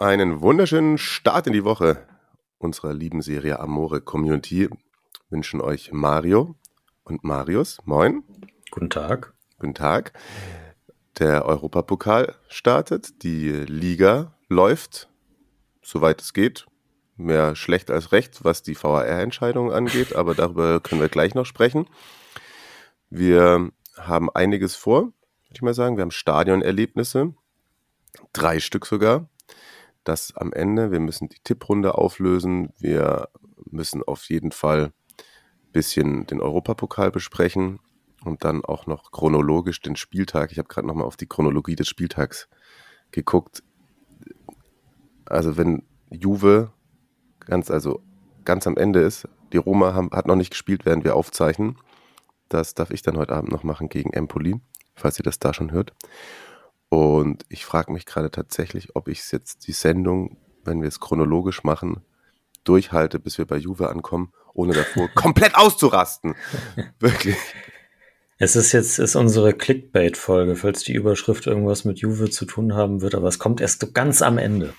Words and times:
Einen 0.00 0.40
wunderschönen 0.40 0.96
Start 0.96 1.46
in 1.46 1.52
die 1.52 1.62
Woche 1.62 2.06
unserer 2.56 2.94
lieben 2.94 3.20
Serie 3.20 3.60
Amore 3.60 4.00
Community 4.00 4.70
wünschen 5.28 5.60
euch 5.60 5.92
Mario 5.92 6.54
und 7.04 7.22
Marius. 7.22 7.76
Moin. 7.84 8.22
Guten 8.70 8.88
Tag. 8.88 9.34
Guten 9.58 9.74
Tag. 9.74 10.14
Der 11.18 11.44
Europapokal 11.44 12.34
startet, 12.48 13.22
die 13.24 13.50
Liga 13.50 14.34
läuft, 14.48 15.10
soweit 15.82 16.22
es 16.22 16.32
geht. 16.32 16.66
Mehr 17.18 17.54
schlecht 17.54 17.90
als 17.90 18.10
recht, 18.10 18.42
was 18.42 18.62
die 18.62 18.82
VAR-Entscheidung 18.82 19.70
angeht, 19.70 20.16
aber 20.16 20.34
darüber 20.34 20.80
können 20.80 21.02
wir 21.02 21.10
gleich 21.10 21.34
noch 21.34 21.44
sprechen. 21.44 21.86
Wir 23.10 23.68
haben 23.98 24.30
einiges 24.30 24.76
vor, 24.76 25.02
würde 25.02 25.12
ich 25.52 25.60
mal 25.60 25.74
sagen. 25.74 25.98
Wir 25.98 26.02
haben 26.02 26.10
Stadionerlebnisse, 26.10 27.34
drei 28.32 28.60
Stück 28.60 28.86
sogar. 28.86 29.28
Das 30.04 30.34
am 30.36 30.52
Ende. 30.52 30.90
Wir 30.90 31.00
müssen 31.00 31.28
die 31.28 31.40
Tipprunde 31.42 31.96
auflösen. 31.96 32.72
Wir 32.78 33.28
müssen 33.70 34.02
auf 34.02 34.28
jeden 34.28 34.52
Fall 34.52 34.86
ein 34.86 35.72
bisschen 35.72 36.26
den 36.26 36.40
Europapokal 36.40 37.10
besprechen 37.10 37.80
und 38.24 38.44
dann 38.44 38.64
auch 38.64 38.86
noch 38.86 39.12
chronologisch 39.12 39.80
den 39.80 39.96
Spieltag. 39.96 40.52
Ich 40.52 40.58
habe 40.58 40.68
gerade 40.68 40.86
nochmal 40.86 41.06
auf 41.06 41.16
die 41.16 41.26
Chronologie 41.26 41.76
des 41.76 41.88
Spieltags 41.88 42.48
geguckt. 43.10 43.62
Also 45.26 45.56
wenn 45.56 45.82
Juve 46.10 46.72
ganz, 47.40 47.70
also 47.70 48.02
ganz 48.44 48.66
am 48.66 48.76
Ende 48.76 49.00
ist, 49.00 49.28
die 49.52 49.58
Roma 49.58 49.94
haben, 49.94 50.10
hat 50.12 50.26
noch 50.26 50.36
nicht 50.36 50.50
gespielt, 50.50 50.84
während 50.84 51.04
wir 51.04 51.16
aufzeichnen. 51.16 51.76
Das 52.48 52.74
darf 52.74 52.90
ich 52.90 53.02
dann 53.02 53.16
heute 53.16 53.34
Abend 53.34 53.52
noch 53.52 53.62
machen 53.62 53.88
gegen 53.88 54.12
Empoli, 54.12 54.60
falls 54.94 55.18
ihr 55.18 55.22
das 55.22 55.38
da 55.38 55.54
schon 55.54 55.72
hört. 55.72 55.92
Und 56.90 57.46
ich 57.48 57.64
frage 57.64 57.92
mich 57.92 58.04
gerade 58.04 58.30
tatsächlich, 58.30 58.94
ob 58.96 59.08
ich 59.08 59.30
jetzt 59.30 59.66
die 59.68 59.72
Sendung, 59.72 60.36
wenn 60.64 60.82
wir 60.82 60.88
es 60.88 61.00
chronologisch 61.00 61.62
machen, 61.62 62.02
durchhalte, 62.64 63.18
bis 63.18 63.38
wir 63.38 63.46
bei 63.46 63.56
Juve 63.56 63.88
ankommen, 63.88 64.32
ohne 64.52 64.74
davor 64.74 65.08
komplett 65.14 65.54
auszurasten. 65.54 66.34
Wirklich. 66.98 67.36
Es 68.38 68.56
ist 68.56 68.72
jetzt 68.72 68.98
ist 68.98 69.14
unsere 69.14 69.52
Clickbait-Folge, 69.52 70.56
falls 70.56 70.82
die 70.82 70.94
Überschrift 70.94 71.46
irgendwas 71.46 71.84
mit 71.84 72.00
Juve 72.00 72.28
zu 72.30 72.44
tun 72.44 72.74
haben 72.74 73.02
wird, 73.02 73.14
aber 73.14 73.28
es 73.28 73.38
kommt 73.38 73.60
erst 73.60 73.82
so 73.82 73.92
ganz 73.92 74.20
am 74.20 74.36
Ende. 74.36 74.74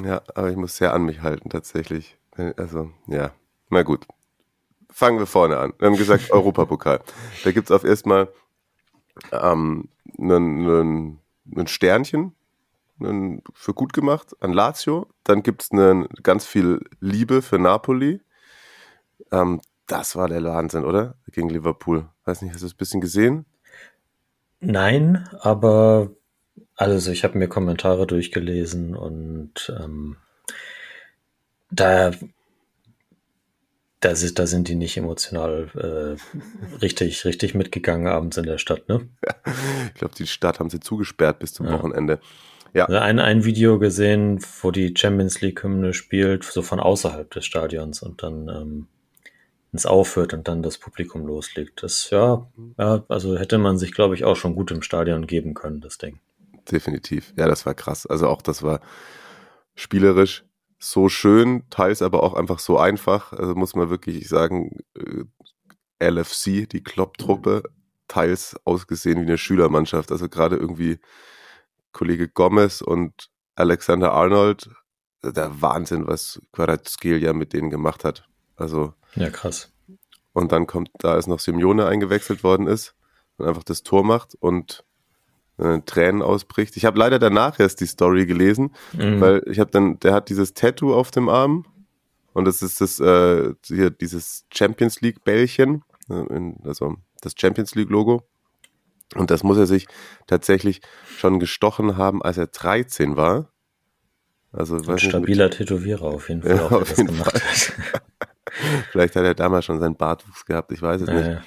Ja, 0.00 0.22
aber 0.34 0.50
ich 0.50 0.56
muss 0.56 0.76
sehr 0.76 0.94
an 0.94 1.04
mich 1.04 1.22
halten, 1.22 1.50
tatsächlich. 1.50 2.16
Also, 2.56 2.90
ja. 3.08 3.32
Na 3.70 3.82
gut. 3.82 4.06
Fangen 4.90 5.18
wir 5.18 5.26
vorne 5.26 5.58
an. 5.58 5.72
Wir 5.78 5.88
haben 5.88 5.96
gesagt, 5.96 6.30
Europapokal. 6.30 7.00
Da 7.42 7.50
gibt's 7.50 7.72
auf 7.72 7.82
erstmal 7.82 8.28
ähm, 9.32 9.88
einen, 10.18 10.68
einen 10.68 11.18
Sternchen 11.66 12.34
einen, 13.00 13.42
für 13.54 13.74
gut 13.74 13.92
gemacht 13.92 14.34
an 14.40 14.52
Lazio. 14.52 15.08
Dann 15.24 15.42
gibt's 15.42 15.70
einen, 15.70 16.08
ganz 16.22 16.46
viel 16.46 16.80
Liebe 17.00 17.42
für 17.42 17.58
Napoli. 17.58 18.20
Ähm, 19.32 19.60
das 19.86 20.16
war 20.16 20.28
der 20.28 20.42
Wahnsinn, 20.42 20.84
oder? 20.84 21.16
Gegen 21.30 21.48
Liverpool. 21.48 22.08
Weiß 22.24 22.42
nicht, 22.42 22.52
hast 22.52 22.62
du 22.62 22.66
es 22.66 22.74
ein 22.74 22.78
bisschen 22.78 23.00
gesehen? 23.00 23.46
Nein, 24.60 25.28
aber 25.40 26.10
also 26.74 27.10
ich 27.10 27.24
habe 27.24 27.38
mir 27.38 27.48
Kommentare 27.48 28.06
durchgelesen 28.06 28.96
und 28.96 29.72
ähm, 29.78 30.16
da, 31.70 32.12
da, 34.00 34.10
ist, 34.10 34.38
da 34.38 34.46
sind 34.46 34.68
die 34.68 34.74
nicht 34.74 34.96
emotional 34.96 35.70
äh, 35.74 36.76
richtig, 36.82 37.24
richtig 37.24 37.54
mitgegangen 37.54 38.06
abends 38.06 38.36
in 38.36 38.44
der 38.44 38.58
Stadt, 38.58 38.88
ne? 38.88 39.08
ich 39.88 39.94
glaube, 39.94 40.14
die 40.14 40.26
Stadt 40.26 40.60
haben 40.60 40.70
sie 40.70 40.80
zugesperrt 40.80 41.38
bis 41.38 41.54
zum 41.54 41.66
ja. 41.66 41.72
Wochenende. 41.72 42.20
Ja. 42.74 42.84
Also 42.84 42.98
ein, 42.98 43.18
ein 43.18 43.44
Video 43.44 43.78
gesehen, 43.78 44.38
wo 44.60 44.70
die 44.70 44.92
Champions 44.96 45.40
League-Hymne 45.40 45.94
spielt, 45.94 46.44
so 46.44 46.60
von 46.60 46.78
außerhalb 46.78 47.30
des 47.30 47.46
Stadions 47.46 48.02
und 48.02 48.22
dann 48.22 48.48
ähm, 48.48 48.86
ins 49.72 49.86
aufhört 49.86 50.34
und 50.34 50.46
dann 50.46 50.62
das 50.62 50.76
Publikum 50.76 51.26
loslegt. 51.26 51.82
Das, 51.82 52.10
ja, 52.10 52.46
ja, 52.78 53.04
also 53.08 53.38
hätte 53.38 53.56
man 53.56 53.78
sich, 53.78 53.92
glaube 53.92 54.14
ich, 54.14 54.24
auch 54.24 54.36
schon 54.36 54.54
gut 54.54 54.70
im 54.70 54.82
Stadion 54.82 55.26
geben 55.26 55.54
können, 55.54 55.80
das 55.80 55.96
Ding. 55.96 56.18
Definitiv. 56.70 57.32
Ja, 57.36 57.46
das 57.46 57.64
war 57.64 57.74
krass. 57.74 58.06
Also 58.06 58.28
auch 58.28 58.42
das 58.42 58.62
war 58.62 58.80
spielerisch 59.74 60.44
so 60.90 61.08
schön, 61.08 61.64
teils 61.68 62.00
aber 62.00 62.22
auch 62.22 62.34
einfach 62.34 62.60
so 62.60 62.78
einfach. 62.78 63.32
Also 63.32 63.54
muss 63.54 63.74
man 63.74 63.90
wirklich 63.90 64.28
sagen, 64.28 64.78
äh, 64.94 65.24
LFC, 65.98 66.68
die 66.68 66.82
Klopp-Truppe, 66.82 67.64
teils 68.08 68.56
ausgesehen 68.64 69.18
wie 69.20 69.26
eine 69.26 69.38
Schülermannschaft. 69.38 70.12
Also 70.12 70.28
gerade 70.28 70.56
irgendwie 70.56 71.00
Kollege 71.92 72.28
Gomez 72.28 72.82
und 72.82 73.30
Alexander 73.56 74.12
Arnold, 74.12 74.70
der 75.24 75.60
Wahnsinn, 75.60 76.06
was 76.06 76.40
Quarazgel 76.52 77.20
ja 77.20 77.32
mit 77.32 77.52
denen 77.52 77.70
gemacht 77.70 78.04
hat. 78.04 78.28
Also. 78.54 78.94
Ja, 79.16 79.30
krass. 79.30 79.72
Und 80.32 80.52
dann 80.52 80.68
kommt, 80.68 80.90
da 80.98 81.16
ist 81.16 81.26
noch 81.26 81.40
Simeone 81.40 81.86
eingewechselt 81.86 82.44
worden 82.44 82.68
ist 82.68 82.94
und 83.38 83.46
einfach 83.46 83.64
das 83.64 83.82
Tor 83.82 84.04
macht 84.04 84.36
und 84.36 84.84
äh, 85.58 85.80
Tränen 85.86 86.22
ausbricht. 86.22 86.76
Ich 86.76 86.84
habe 86.84 86.98
leider 86.98 87.18
danach 87.18 87.58
erst 87.58 87.80
die 87.80 87.86
Story 87.86 88.26
gelesen, 88.26 88.74
mhm. 88.92 89.20
weil 89.20 89.42
ich 89.46 89.58
habe 89.58 89.70
dann, 89.70 89.98
der 90.00 90.12
hat 90.12 90.28
dieses 90.28 90.54
Tattoo 90.54 90.94
auf 90.94 91.10
dem 91.10 91.28
Arm 91.28 91.64
und 92.32 92.44
das 92.44 92.62
ist 92.62 92.80
das 92.80 93.00
äh, 93.00 93.54
hier 93.66 93.90
dieses 93.90 94.44
Champions 94.52 95.00
League 95.00 95.24
Bällchen, 95.24 95.82
äh, 96.10 96.52
also 96.64 96.96
das 97.22 97.34
Champions 97.36 97.74
League 97.74 97.90
Logo. 97.90 98.22
Und 99.14 99.30
das 99.30 99.42
muss 99.42 99.56
er 99.56 99.66
sich 99.66 99.86
tatsächlich 100.26 100.80
schon 101.16 101.38
gestochen 101.38 101.96
haben, 101.96 102.22
als 102.22 102.38
er 102.38 102.48
13 102.48 103.16
war. 103.16 103.52
Also, 104.52 104.76
Ein 104.76 104.98
stabiler 104.98 105.46
nicht, 105.46 105.58
Tätowierer 105.58 106.02
auf 106.02 106.28
jeden 106.28 106.42
Fall, 106.42 106.56
ja, 106.56 106.66
auch, 106.66 106.72
auf 106.72 106.96
jeden 106.96 107.14
Fall. 107.14 107.40
Vielleicht 108.90 109.16
hat 109.16 109.24
er 109.24 109.34
damals 109.34 109.64
schon 109.64 109.80
seinen 109.80 109.96
Bartwuchs 109.96 110.44
gehabt, 110.46 110.72
ich 110.72 110.82
weiß 110.82 111.02
es 111.02 111.08
ja, 111.08 111.14
nicht. 111.14 111.42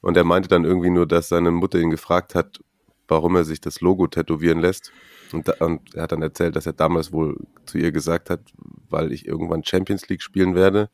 Und 0.00 0.16
er 0.16 0.24
meinte 0.24 0.48
dann 0.48 0.64
irgendwie 0.64 0.90
nur, 0.90 1.06
dass 1.06 1.28
seine 1.28 1.50
Mutter 1.50 1.78
ihn 1.78 1.90
gefragt 1.90 2.34
hat, 2.34 2.60
warum 3.08 3.36
er 3.36 3.44
sich 3.44 3.60
das 3.60 3.80
Logo 3.80 4.06
tätowieren 4.06 4.60
lässt. 4.60 4.92
Und, 5.32 5.48
da, 5.48 5.54
und, 5.64 5.94
er 5.94 6.04
hat 6.04 6.12
dann 6.12 6.22
erzählt, 6.22 6.56
dass 6.56 6.66
er 6.66 6.72
damals 6.72 7.12
wohl 7.12 7.36
zu 7.64 7.78
ihr 7.78 7.92
gesagt 7.92 8.30
hat, 8.30 8.40
weil 8.88 9.12
ich 9.12 9.26
irgendwann 9.26 9.64
Champions 9.64 10.08
League 10.08 10.22
spielen 10.22 10.54
werde. 10.54 10.90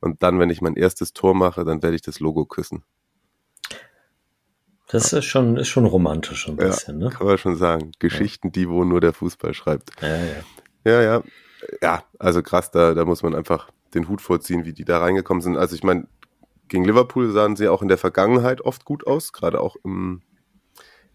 Und 0.00 0.22
dann, 0.22 0.38
wenn 0.38 0.50
ich 0.50 0.60
mein 0.60 0.76
erstes 0.76 1.12
Tor 1.12 1.34
mache, 1.34 1.64
dann 1.64 1.82
werde 1.82 1.96
ich 1.96 2.02
das 2.02 2.20
Logo 2.20 2.44
küssen. 2.44 2.84
Das 4.88 5.12
ist 5.12 5.24
schon, 5.24 5.56
ist 5.56 5.68
schon 5.68 5.86
romantisch 5.86 6.46
ein 6.48 6.56
bisschen, 6.56 7.00
ja, 7.00 7.08
ne? 7.08 7.14
Kann 7.14 7.26
man 7.26 7.38
schon 7.38 7.56
sagen. 7.56 7.92
Geschichten, 7.98 8.48
ja. 8.48 8.52
die 8.52 8.68
wo 8.68 8.84
nur 8.84 9.00
der 9.00 9.12
Fußball 9.12 9.54
schreibt. 9.54 9.90
Ja, 10.02 10.16
ja. 10.16 10.44
Ja, 10.84 11.02
ja. 11.02 11.22
Ja, 11.80 12.04
also 12.18 12.42
krass, 12.42 12.70
da, 12.70 12.92
da 12.92 13.04
muss 13.06 13.22
man 13.22 13.34
einfach 13.34 13.70
den 13.94 14.08
Hut 14.08 14.20
vorziehen, 14.20 14.66
wie 14.66 14.74
die 14.74 14.84
da 14.84 14.98
reingekommen 14.98 15.40
sind. 15.40 15.56
Also 15.56 15.74
ich 15.74 15.82
meine, 15.82 16.06
gegen 16.68 16.84
Liverpool 16.84 17.30
sahen 17.30 17.56
sie 17.56 17.68
auch 17.68 17.82
in 17.82 17.88
der 17.88 17.98
Vergangenheit 17.98 18.60
oft 18.60 18.84
gut 18.84 19.06
aus, 19.06 19.32
gerade 19.32 19.60
auch 19.60 19.76
im, 19.84 20.22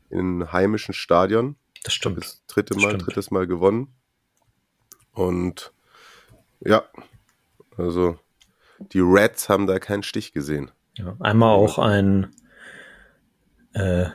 in 0.10 0.52
heimischen 0.52 0.94
Stadion. 0.94 1.56
Das 1.84 1.94
stimmt. 1.94 2.18
Das 2.18 2.44
dritte 2.48 2.76
Mal, 2.76 2.90
stimmt. 2.90 3.08
drittes 3.08 3.32
Mal 3.32 3.48
gewonnen. 3.48 3.94
Und 5.14 5.72
ja, 6.62 6.84
also 7.78 8.18
die 8.80 9.00
Reds 9.00 9.50
haben 9.50 9.68
da 9.68 9.80
keinen 9.80 10.04
Stich 10.04 10.34
gesehen. 10.34 10.72
Ja, 10.98 11.16
einmal 11.20 11.56
auch 11.56 11.80
ein, 11.80 12.32
äh, 13.74 14.06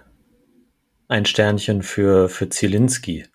ein 1.09 1.25
Sternchen 1.25 1.83
für, 1.83 2.29
für 2.29 2.49
Zielinski, 2.49 3.27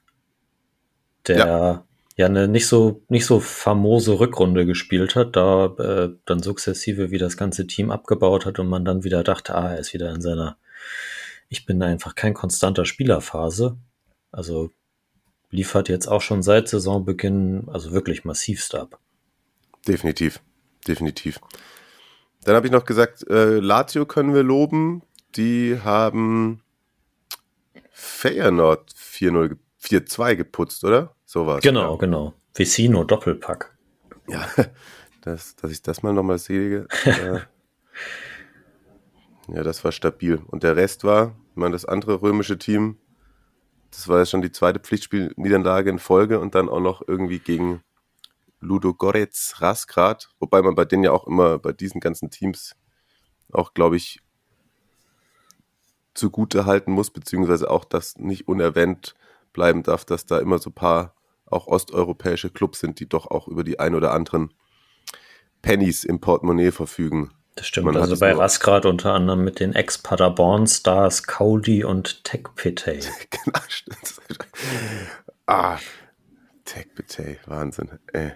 der 1.27 1.37
ja. 1.37 1.85
ja 2.15 2.25
eine 2.25 2.47
nicht 2.47 2.67
so, 2.67 3.03
nicht 3.09 3.25
so 3.25 3.39
famose 3.39 4.19
Rückrunde 4.19 4.65
gespielt 4.65 5.15
hat, 5.15 5.35
da 5.35 5.65
äh, 5.77 6.09
dann 6.25 6.43
sukzessive 6.43 7.11
wie 7.11 7.17
das 7.17 7.37
ganze 7.37 7.67
Team 7.67 7.91
abgebaut 7.91 8.45
hat 8.45 8.59
und 8.59 8.67
man 8.67 8.85
dann 8.85 9.03
wieder 9.03 9.23
dachte, 9.23 9.55
ah, 9.55 9.73
er 9.73 9.79
ist 9.79 9.93
wieder 9.93 10.11
in 10.13 10.21
seiner 10.21 10.57
ich 11.49 11.65
bin 11.65 11.81
einfach 11.81 12.15
kein 12.15 12.33
konstanter 12.33 12.85
Spielerphase. 12.85 13.77
Also 14.31 14.71
liefert 15.49 15.89
jetzt 15.89 16.07
auch 16.07 16.21
schon 16.21 16.43
seit 16.43 16.67
Saisonbeginn, 16.69 17.67
also 17.67 17.91
wirklich 17.91 18.23
massivst 18.23 18.75
ab. 18.75 18.99
Definitiv, 19.87 20.39
definitiv. 20.87 21.39
Dann 22.43 22.55
habe 22.55 22.67
ich 22.67 22.71
noch 22.71 22.85
gesagt, 22.85 23.27
äh, 23.29 23.59
Lazio 23.59 24.05
können 24.05 24.33
wir 24.33 24.43
loben. 24.43 25.01
Die 25.35 25.79
haben 25.83 26.61
Feyenoord 27.91 28.91
4-0, 28.91 29.57
4-2 29.81 30.35
geputzt, 30.35 30.83
oder? 30.83 31.15
So 31.25 31.47
war 31.47 31.57
es. 31.57 31.63
Genau, 31.63 31.93
ja. 31.93 31.97
genau. 31.97 32.33
Vicino 32.53 33.03
Doppelpack. 33.03 33.75
Ja, 34.27 34.47
das, 35.21 35.55
dass 35.55 35.71
ich 35.71 35.81
das 35.81 36.03
mal 36.03 36.13
nochmal 36.13 36.37
sehe. 36.37 36.87
äh, 37.05 37.39
ja, 39.53 39.63
das 39.63 39.83
war 39.83 39.91
stabil. 39.91 40.41
Und 40.47 40.63
der 40.63 40.75
Rest 40.75 41.03
war, 41.03 41.35
ich 41.51 41.55
meine, 41.55 41.73
das 41.73 41.85
andere 41.85 42.21
römische 42.21 42.57
Team, 42.57 42.97
das 43.91 44.07
war 44.07 44.19
ja 44.19 44.25
schon 44.25 44.41
die 44.41 44.51
zweite 44.51 44.79
Pflichtspielniederlage 44.79 45.89
in 45.89 45.99
Folge 45.99 46.39
und 46.39 46.55
dann 46.55 46.69
auch 46.69 46.79
noch 46.79 47.01
irgendwie 47.07 47.39
gegen 47.39 47.83
Ludo 48.59 48.93
Goretz 48.93 49.55
Rasgrad, 49.59 50.29
wobei 50.39 50.61
man 50.61 50.75
bei 50.75 50.85
denen 50.85 51.03
ja 51.03 51.11
auch 51.11 51.25
immer 51.25 51.57
bei 51.59 51.71
diesen 51.71 52.01
ganzen 52.01 52.29
Teams 52.29 52.75
auch, 53.51 53.73
glaube 53.73 53.95
ich, 53.95 54.21
zugute 56.13 56.65
halten 56.65 56.91
muss, 56.91 57.11
beziehungsweise 57.11 57.69
auch 57.69 57.85
das 57.85 58.17
nicht 58.17 58.47
unerwähnt 58.47 59.15
bleiben 59.53 59.83
darf, 59.83 60.05
dass 60.05 60.25
da 60.25 60.39
immer 60.39 60.59
so 60.59 60.69
ein 60.69 60.75
paar 60.75 61.15
auch 61.45 61.67
osteuropäische 61.67 62.49
Clubs 62.49 62.79
sind, 62.79 62.99
die 62.99 63.09
doch 63.09 63.25
auch 63.27 63.47
über 63.47 63.63
die 63.63 63.79
ein 63.79 63.95
oder 63.95 64.13
anderen 64.13 64.53
Pennies 65.61 66.03
im 66.03 66.19
Portemonnaie 66.19 66.71
verfügen. 66.71 67.31
Das 67.55 67.67
stimmt. 67.67 67.87
Man 67.87 67.97
also 67.97 68.17
bei 68.17 68.31
Rasgrad 68.31 68.85
unter 68.85 69.13
anderem 69.13 69.43
mit 69.43 69.59
den 69.59 69.73
Ex-Paderborn-Stars 69.73 71.23
Kaudi 71.23 71.83
und 71.83 72.23
Tekpetey. 72.23 72.99
genau, 73.29 73.59
stimmt. 73.67 74.15
Ah, 75.45 75.77
Tekpetey, 76.65 77.39
Wahnsinn. 77.45 77.89
Ey. 78.13 78.31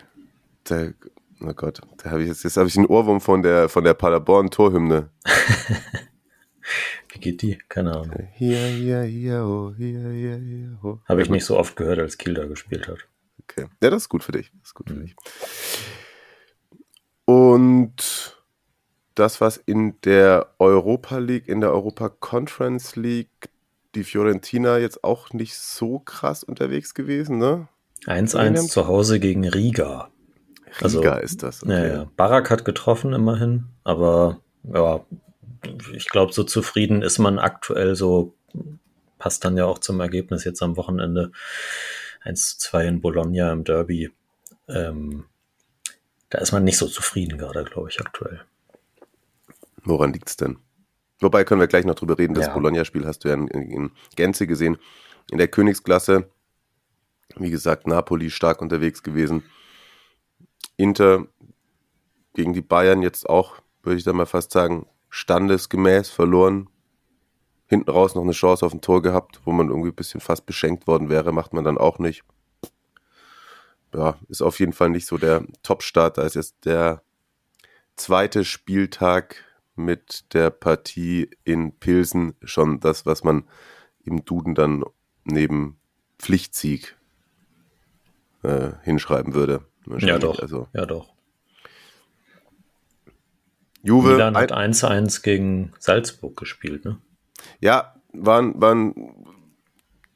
Der, 0.69 0.93
oh 1.41 1.53
Gott, 1.53 1.81
da 1.97 2.11
habe 2.11 2.23
ich 2.23 2.27
jetzt, 2.27 2.43
jetzt 2.43 2.57
habe 2.57 2.67
ich 2.67 2.77
einen 2.77 2.87
Ohrwurm 2.87 3.21
von 3.21 3.43
der 3.43 3.69
von 3.69 3.83
der 3.83 3.93
Paderborn 3.93 4.49
Torhymne. 4.49 5.09
Wie 7.09 7.19
geht 7.19 7.41
die? 7.41 7.59
Keine 7.69 7.91
Ahnung. 7.91 8.27
Hier, 8.33 8.57
hier, 8.67 9.03
hier, 9.03 9.43
oh, 9.45 9.73
hier, 9.77 10.09
hier, 10.09 10.37
hier, 10.37 10.79
oh. 10.81 10.97
Habe 11.07 11.21
ich 11.21 11.29
nicht 11.29 11.45
so 11.45 11.57
oft 11.57 11.75
gehört, 11.75 11.99
als 11.99 12.17
Kiel 12.17 12.33
da 12.33 12.45
gespielt 12.45 12.87
hat. 12.87 12.99
Okay. 13.43 13.67
Ja, 13.81 13.89
das 13.89 14.03
ist 14.03 14.09
gut 14.09 14.23
für 14.23 14.31
dich. 14.31 14.51
Das 14.59 14.69
ist 14.69 14.73
gut 14.73 14.89
für 14.89 14.95
mhm. 14.95 15.01
dich. 15.01 15.15
Und 17.25 18.42
das, 19.15 19.41
was 19.41 19.57
in 19.57 19.99
der 20.01 20.47
Europa 20.59 21.17
League, 21.17 21.47
in 21.47 21.61
der 21.61 21.71
Europa 21.71 22.09
Conference 22.09 22.95
League, 22.95 23.49
die 23.95 24.03
Fiorentina 24.03 24.77
jetzt 24.77 25.03
auch 25.03 25.31
nicht 25.33 25.55
so 25.55 25.99
krass 25.99 26.43
unterwegs 26.43 26.93
gewesen, 26.93 27.37
ne? 27.37 27.67
1-1 28.05 28.67
zu 28.69 28.87
Hause 28.87 29.19
gegen 29.19 29.47
Riga. 29.47 30.09
Riga 30.81 31.11
also, 31.13 31.23
ist 31.23 31.43
das. 31.43 31.63
Okay. 31.63 31.71
Ja, 31.71 31.93
ja. 31.93 32.11
Barak 32.17 32.49
hat 32.49 32.65
getroffen 32.65 33.13
immerhin, 33.13 33.65
aber 33.83 34.41
ja, 34.63 35.05
ich 35.93 36.09
glaube, 36.09 36.33
so 36.33 36.43
zufrieden 36.43 37.01
ist 37.01 37.19
man 37.19 37.39
aktuell 37.39 37.95
so, 37.95 38.33
passt 39.19 39.45
dann 39.45 39.55
ja 39.55 39.65
auch 39.65 39.79
zum 39.79 39.99
Ergebnis 39.99 40.43
jetzt 40.43 40.61
am 40.61 40.75
Wochenende 40.75 41.31
1 42.21 42.57
zu 42.57 42.69
2 42.69 42.87
in 42.87 43.01
Bologna 43.01 43.51
im 43.51 43.63
Derby. 43.63 44.11
Ähm, 44.67 45.25
da 46.29 46.39
ist 46.39 46.51
man 46.51 46.63
nicht 46.63 46.77
so 46.77 46.87
zufrieden 46.87 47.37
gerade, 47.37 47.63
glaube 47.63 47.89
ich, 47.89 48.01
aktuell. 48.01 48.41
Woran 49.85 50.13
liegt 50.13 50.29
es 50.29 50.37
denn? 50.37 50.57
Wobei 51.19 51.43
können 51.43 51.61
wir 51.61 51.67
gleich 51.67 51.85
noch 51.85 51.95
drüber 51.95 52.17
reden. 52.17 52.33
Das 52.33 52.47
ja. 52.47 52.53
Bologna-Spiel 52.53 53.05
hast 53.05 53.19
du 53.19 53.29
ja 53.29 53.35
in, 53.35 53.47
in, 53.47 53.91
Gänze 54.15 54.47
gesehen. 54.47 54.77
In 55.31 55.37
der 55.37 55.47
Königsklasse, 55.47 56.29
wie 57.37 57.49
gesagt, 57.49 57.87
Napoli 57.87 58.29
stark 58.29 58.61
unterwegs 58.61 59.03
gewesen. 59.03 59.43
Inter 60.75 61.27
gegen 62.33 62.53
die 62.53 62.61
Bayern 62.61 63.01
jetzt 63.01 63.29
auch, 63.29 63.57
würde 63.83 63.97
ich 63.97 64.03
da 64.03 64.11
mal 64.11 64.25
fast 64.25 64.51
sagen, 64.51 64.87
standesgemäß 65.09 66.09
verloren. 66.09 66.69
Hinten 67.67 67.89
raus 67.89 68.15
noch 68.15 68.23
eine 68.23 68.31
Chance 68.33 68.65
auf 68.65 68.73
ein 68.73 68.81
Tor 68.81 69.01
gehabt, 69.01 69.39
wo 69.45 69.51
man 69.51 69.69
irgendwie 69.69 69.89
ein 69.89 69.95
bisschen 69.95 70.19
fast 70.19 70.45
beschenkt 70.45 70.87
worden 70.87 71.09
wäre, 71.09 71.31
macht 71.31 71.53
man 71.53 71.63
dann 71.63 71.77
auch 71.77 71.99
nicht. 71.99 72.23
Ja, 73.93 74.17
ist 74.27 74.41
auf 74.41 74.59
jeden 74.59 74.73
Fall 74.73 74.89
nicht 74.89 75.05
so 75.05 75.17
der 75.17 75.45
Top-Start. 75.61 76.17
Da 76.17 76.23
ist 76.23 76.35
jetzt 76.35 76.65
der 76.65 77.03
zweite 77.95 78.43
Spieltag 78.43 79.35
mit 79.75 80.33
der 80.33 80.49
Partie 80.49 81.29
in 81.43 81.71
Pilsen 81.73 82.35
schon 82.43 82.79
das, 82.79 83.05
was 83.05 83.23
man 83.23 83.43
im 84.03 84.25
Duden 84.25 84.55
dann 84.55 84.83
neben 85.23 85.77
Pflichtsieg 86.19 86.95
äh, 88.43 88.71
hinschreiben 88.83 89.33
würde. 89.33 89.65
Ja, 89.99 90.19
doch. 90.19 90.39
Also, 90.39 90.67
ja, 90.73 90.85
doch. 90.85 91.13
Juve 93.81 94.11
Milan 94.11 94.37
hat 94.37 94.53
1-1 94.53 95.23
gegen 95.23 95.73
Salzburg 95.77 96.37
gespielt, 96.37 96.85
ne? 96.85 96.97
Ja, 97.59 97.95
waren, 98.13 98.61
waren 98.61 99.27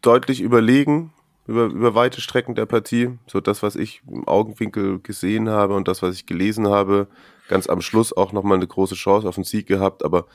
deutlich 0.02 0.40
überlegen 0.40 1.12
über, 1.48 1.66
über 1.66 1.96
weite 1.96 2.22
Strecken 2.22 2.56
der 2.56 2.66
Partie. 2.66 3.18
So 3.28 3.42
das, 3.42 3.64
was 3.64 3.76
ich 3.76 4.02
im 4.08 4.28
Augenwinkel 4.28 5.00
gesehen 5.00 5.50
habe 5.50 5.76
und 5.76 5.88
das, 5.88 6.02
was 6.02 6.16
ich 6.16 6.26
gelesen 6.26 6.68
habe, 6.68 7.08
ganz 7.48 7.68
am 7.68 7.82
Schluss 7.82 8.16
auch 8.16 8.32
nochmal 8.32 8.58
eine 8.58 8.68
große 8.68 8.96
Chance 8.96 9.28
auf 9.28 9.36
den 9.36 9.44
Sieg 9.44 9.68
gehabt, 9.68 10.04
aber 10.04 10.28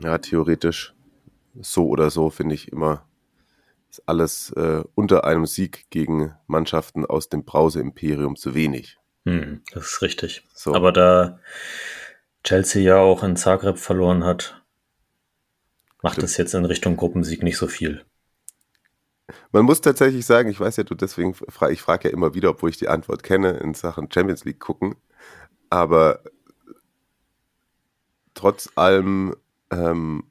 ja, 0.00 0.18
theoretisch 0.18 0.94
so 1.60 1.86
oder 1.88 2.10
so 2.10 2.30
finde 2.30 2.54
ich 2.54 2.72
immer 2.72 3.06
ist 3.92 4.02
alles 4.06 4.50
äh, 4.56 4.82
unter 4.94 5.24
einem 5.24 5.44
Sieg 5.44 5.84
gegen 5.90 6.34
Mannschaften 6.46 7.04
aus 7.04 7.28
dem 7.28 7.44
Brause-Imperium 7.44 8.36
zu 8.36 8.54
wenig. 8.54 8.96
Hm, 9.26 9.60
das 9.72 9.84
ist 9.84 10.02
richtig. 10.02 10.48
So. 10.54 10.74
Aber 10.74 10.92
da 10.92 11.38
Chelsea 12.42 12.82
ja 12.82 12.96
auch 12.96 13.22
in 13.22 13.36
Zagreb 13.36 13.78
verloren 13.78 14.24
hat, 14.24 14.62
macht 16.02 16.22
es 16.22 16.38
jetzt 16.38 16.54
in 16.54 16.64
Richtung 16.64 16.96
Gruppensieg 16.96 17.42
nicht 17.42 17.58
so 17.58 17.68
viel. 17.68 18.02
Man 19.52 19.64
muss 19.64 19.82
tatsächlich 19.82 20.24
sagen, 20.24 20.48
ich 20.48 20.58
weiß 20.58 20.76
ja, 20.76 20.84
du 20.84 20.94
deswegen 20.94 21.34
frage, 21.34 21.72
ich 21.72 21.82
frage 21.82 22.08
ja 22.08 22.14
immer 22.14 22.34
wieder, 22.34 22.50
obwohl 22.50 22.70
ich 22.70 22.78
die 22.78 22.88
Antwort 22.88 23.22
kenne, 23.22 23.50
in 23.58 23.74
Sachen 23.74 24.10
Champions 24.10 24.44
League 24.44 24.58
gucken. 24.60 24.96
Aber 25.72 26.20
trotz 28.34 28.68
allem 28.74 29.34
ähm, 29.70 30.24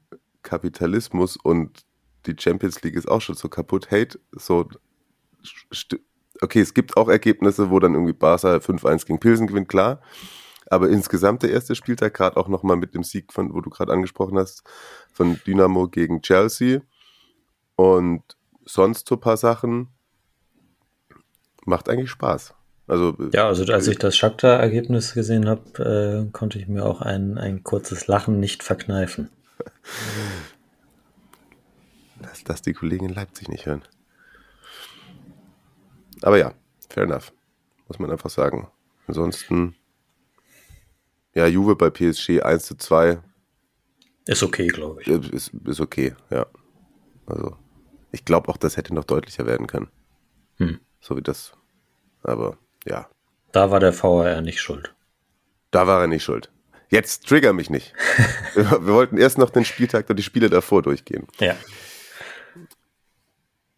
Kapitalismus 0.44 1.36
und 1.36 1.84
die 2.26 2.36
Champions 2.38 2.80
League 2.82 2.94
ist 2.94 3.08
auch 3.08 3.20
schon 3.20 3.34
so 3.34 3.48
kaputt, 3.48 3.90
hate, 3.90 4.20
so 4.30 4.68
okay, 6.40 6.60
es 6.60 6.74
gibt 6.74 6.96
auch 6.96 7.08
Ergebnisse, 7.08 7.70
wo 7.70 7.80
dann 7.80 7.94
irgendwie 7.94 8.12
Barca 8.12 8.58
5-1 8.58 9.04
gegen 9.04 9.18
Pilsen 9.18 9.48
gewinnt, 9.48 9.68
klar. 9.68 10.00
Aber 10.70 10.88
insgesamt 10.88 11.42
der 11.42 11.50
erste 11.50 11.74
Spieltag, 11.74 12.14
gerade 12.14 12.36
auch 12.36 12.46
nochmal 12.46 12.76
mit 12.76 12.94
dem 12.94 13.02
Sieg, 13.02 13.32
von, 13.32 13.52
wo 13.52 13.60
du 13.60 13.68
gerade 13.68 13.92
angesprochen 13.92 14.38
hast, 14.38 14.62
von 15.12 15.40
Dynamo 15.44 15.88
gegen 15.88 16.22
Chelsea. 16.22 16.82
Und 17.74 18.22
sonst 18.64 19.08
so 19.08 19.16
ein 19.16 19.20
paar 19.20 19.36
Sachen. 19.36 19.88
Macht 21.66 21.88
eigentlich 21.88 22.10
Spaß. 22.10 22.54
Also, 22.92 23.16
ja, 23.32 23.46
also 23.46 23.64
als 23.72 23.88
ich 23.88 23.96
das 23.96 24.14
Shakhtar-Ergebnis 24.18 25.14
gesehen 25.14 25.48
habe, 25.48 26.26
äh, 26.28 26.30
konnte 26.30 26.58
ich 26.58 26.68
mir 26.68 26.84
auch 26.84 27.00
ein, 27.00 27.38
ein 27.38 27.64
kurzes 27.64 28.06
Lachen 28.06 28.38
nicht 28.38 28.62
verkneifen. 28.62 29.30
Lass 32.20 32.44
das 32.44 32.60
die 32.60 32.74
Kollegen 32.74 33.06
in 33.06 33.14
Leipzig 33.14 33.48
nicht 33.48 33.64
hören. 33.64 33.80
Aber 36.20 36.36
ja, 36.36 36.52
fair 36.90 37.04
enough. 37.04 37.32
Muss 37.88 37.98
man 37.98 38.10
einfach 38.10 38.28
sagen. 38.28 38.68
Ansonsten, 39.06 39.74
ja, 41.32 41.46
Juve 41.46 41.76
bei 41.76 41.88
PSG 41.88 42.42
1 42.42 42.66
zu 42.66 42.76
2. 42.76 43.22
Ist 44.26 44.42
okay, 44.42 44.66
glaube 44.66 45.00
ich. 45.00 45.08
Ist, 45.08 45.50
ist 45.64 45.80
okay, 45.80 46.14
ja. 46.28 46.44
Also, 47.24 47.56
ich 48.10 48.26
glaube 48.26 48.50
auch, 48.50 48.58
das 48.58 48.76
hätte 48.76 48.94
noch 48.94 49.04
deutlicher 49.04 49.46
werden 49.46 49.66
können. 49.66 49.88
Hm. 50.58 50.78
So 51.00 51.16
wie 51.16 51.22
das. 51.22 51.54
Aber 52.22 52.58
ja. 52.84 53.08
Da 53.52 53.70
war 53.70 53.80
der 53.80 53.92
VAR 53.92 54.40
nicht 54.40 54.60
schuld. 54.60 54.94
Da 55.70 55.86
war 55.86 56.00
er 56.00 56.06
nicht 56.06 56.24
schuld. 56.24 56.50
Jetzt 56.88 57.26
trigger 57.26 57.52
mich 57.52 57.70
nicht. 57.70 57.94
wir, 58.54 58.86
wollten 58.86 59.16
erst 59.16 59.38
noch 59.38 59.50
den 59.50 59.64
Spieltag 59.64 60.08
und 60.10 60.16
die 60.16 60.22
Spiele 60.22 60.50
davor 60.50 60.82
durchgehen. 60.82 61.26
Ja. 61.40 61.56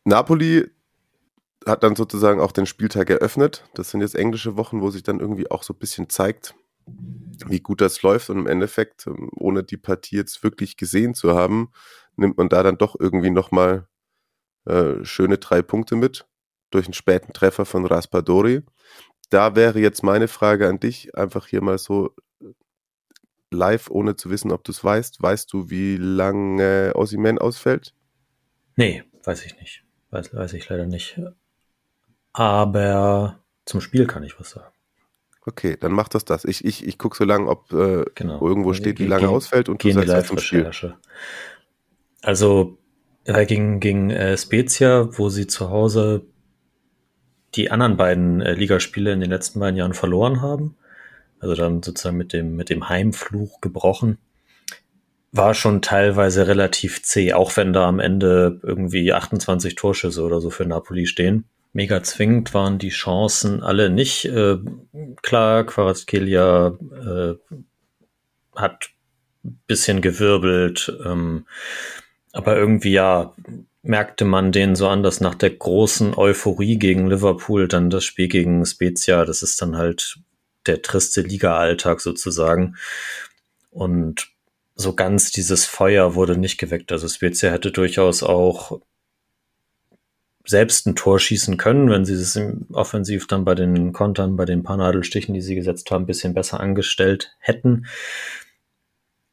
Napoli 0.04 0.70
hat 1.66 1.82
dann 1.82 1.96
sozusagen 1.96 2.40
auch 2.40 2.52
den 2.52 2.66
Spieltag 2.66 3.10
eröffnet. 3.10 3.64
Das 3.74 3.90
sind 3.90 4.00
jetzt 4.00 4.14
englische 4.14 4.56
Wochen, 4.56 4.80
wo 4.80 4.90
sich 4.90 5.02
dann 5.02 5.20
irgendwie 5.20 5.50
auch 5.50 5.62
so 5.62 5.72
ein 5.72 5.78
bisschen 5.78 6.10
zeigt, 6.10 6.54
wie 7.46 7.60
gut 7.60 7.80
das 7.80 8.02
läuft. 8.02 8.30
Und 8.30 8.38
im 8.38 8.46
Endeffekt, 8.46 9.06
ähm, 9.06 9.30
ohne 9.36 9.62
die 9.62 9.76
Partie 9.76 10.16
jetzt 10.16 10.42
wirklich 10.42 10.76
gesehen 10.76 11.14
zu 11.14 11.34
haben, 11.34 11.70
nimmt 12.16 12.36
man 12.36 12.48
da 12.48 12.62
dann 12.62 12.78
doch 12.78 12.96
irgendwie 12.98 13.30
nochmal 13.30 13.86
äh, 14.66 15.04
schöne 15.04 15.38
drei 15.38 15.62
Punkte 15.62 15.96
mit 15.96 16.26
durch 16.74 16.86
einen 16.86 16.94
späten 16.94 17.32
Treffer 17.32 17.64
von 17.64 17.86
Raspadori. 17.86 18.62
Da 19.30 19.56
wäre 19.56 19.78
jetzt 19.78 20.02
meine 20.02 20.28
Frage 20.28 20.68
an 20.68 20.80
dich, 20.80 21.16
einfach 21.16 21.46
hier 21.46 21.62
mal 21.62 21.78
so 21.78 22.14
live, 23.50 23.90
ohne 23.90 24.16
zu 24.16 24.30
wissen, 24.30 24.52
ob 24.52 24.64
du 24.64 24.72
es 24.72 24.82
weißt. 24.82 25.22
Weißt 25.22 25.52
du, 25.52 25.70
wie 25.70 25.96
lange 25.96 26.92
Ossiman 26.94 27.38
ausfällt? 27.38 27.94
Nee, 28.76 29.04
weiß 29.22 29.46
ich 29.46 29.56
nicht. 29.58 29.84
Weiß, 30.10 30.34
weiß 30.34 30.52
ich 30.54 30.68
leider 30.68 30.86
nicht. 30.86 31.20
Aber 32.32 33.38
zum 33.64 33.80
Spiel 33.80 34.06
kann 34.06 34.24
ich 34.24 34.38
was 34.38 34.50
sagen. 34.50 34.72
Okay, 35.46 35.76
dann 35.78 35.92
macht 35.92 36.14
das 36.14 36.24
das. 36.24 36.44
Ich, 36.44 36.64
ich, 36.64 36.86
ich 36.86 36.98
gucke 36.98 37.16
so 37.16 37.24
lange, 37.24 37.48
ob 37.48 37.72
äh, 37.72 38.04
genau. 38.14 38.40
irgendwo 38.40 38.72
steht, 38.72 38.98
wie 38.98 39.06
lange 39.06 39.28
ausfällt 39.28 39.68
und 39.68 39.82
du 39.84 39.92
sagst 39.92 40.08
was 40.08 40.26
zum 40.26 40.38
Spiel. 40.38 40.70
Also 42.22 42.78
äh, 43.24 43.44
gegen, 43.44 43.78
gegen 43.78 44.10
äh, 44.10 44.36
Spezia, 44.36 45.08
wo 45.18 45.28
sie 45.28 45.46
zu 45.46 45.70
Hause 45.70 46.26
die 47.54 47.70
anderen 47.70 47.96
beiden 47.96 48.40
äh, 48.40 48.54
Ligaspiele 48.54 49.12
in 49.12 49.20
den 49.20 49.30
letzten 49.30 49.60
beiden 49.60 49.76
Jahren 49.76 49.94
verloren 49.94 50.42
haben. 50.42 50.76
Also 51.40 51.54
dann 51.54 51.82
sozusagen 51.82 52.16
mit 52.16 52.32
dem, 52.32 52.56
mit 52.56 52.70
dem 52.70 52.88
Heimfluch 52.88 53.60
gebrochen. 53.60 54.18
War 55.32 55.54
schon 55.54 55.82
teilweise 55.82 56.46
relativ 56.46 57.02
zäh, 57.02 57.32
auch 57.32 57.56
wenn 57.56 57.72
da 57.72 57.88
am 57.88 58.00
Ende 58.00 58.60
irgendwie 58.62 59.12
28 59.12 59.74
Torschüsse 59.74 60.22
oder 60.22 60.40
so 60.40 60.50
für 60.50 60.64
Napoli 60.64 61.06
stehen. 61.06 61.44
Mega 61.72 62.02
zwingend 62.04 62.54
waren 62.54 62.78
die 62.78 62.90
Chancen 62.90 63.62
alle 63.62 63.90
nicht. 63.90 64.26
Äh, 64.26 64.58
klar, 65.22 65.64
Quarazkelia 65.64 66.78
äh, 66.92 67.34
hat 68.54 68.90
bisschen 69.66 70.00
gewirbelt, 70.00 70.96
ähm, 71.04 71.46
aber 72.32 72.56
irgendwie 72.56 72.92
ja 72.92 73.34
merkte 73.84 74.24
man 74.24 74.50
den 74.50 74.74
so 74.74 74.88
an, 74.88 75.02
dass 75.02 75.20
nach 75.20 75.34
der 75.34 75.50
großen 75.50 76.14
Euphorie 76.16 76.78
gegen 76.78 77.06
Liverpool 77.06 77.68
dann 77.68 77.90
das 77.90 78.04
Spiel 78.04 78.28
gegen 78.28 78.64
Spezia, 78.64 79.24
das 79.24 79.42
ist 79.42 79.60
dann 79.62 79.76
halt 79.76 80.18
der 80.66 80.82
triste 80.82 81.20
Liga-Alltag 81.20 82.00
sozusagen. 82.00 82.76
Und 83.70 84.28
so 84.74 84.94
ganz 84.94 85.30
dieses 85.30 85.66
Feuer 85.66 86.14
wurde 86.14 86.36
nicht 86.36 86.58
geweckt. 86.58 86.90
Also 86.92 87.08
Spezia 87.08 87.50
hätte 87.50 87.70
durchaus 87.70 88.22
auch 88.22 88.80
selbst 90.46 90.86
ein 90.86 90.96
Tor 90.96 91.18
schießen 91.18 91.56
können, 91.56 91.90
wenn 91.90 92.04
sie 92.04 92.14
es 92.14 92.38
offensiv 92.72 93.26
dann 93.26 93.44
bei 93.44 93.54
den 93.54 93.92
Kontern, 93.92 94.36
bei 94.36 94.44
den 94.44 94.62
paar 94.62 94.76
Nadelstichen, 94.76 95.34
die 95.34 95.40
sie 95.40 95.54
gesetzt 95.54 95.90
haben, 95.90 96.04
ein 96.04 96.06
bisschen 96.06 96.34
besser 96.34 96.60
angestellt 96.60 97.34
hätten. 97.38 97.86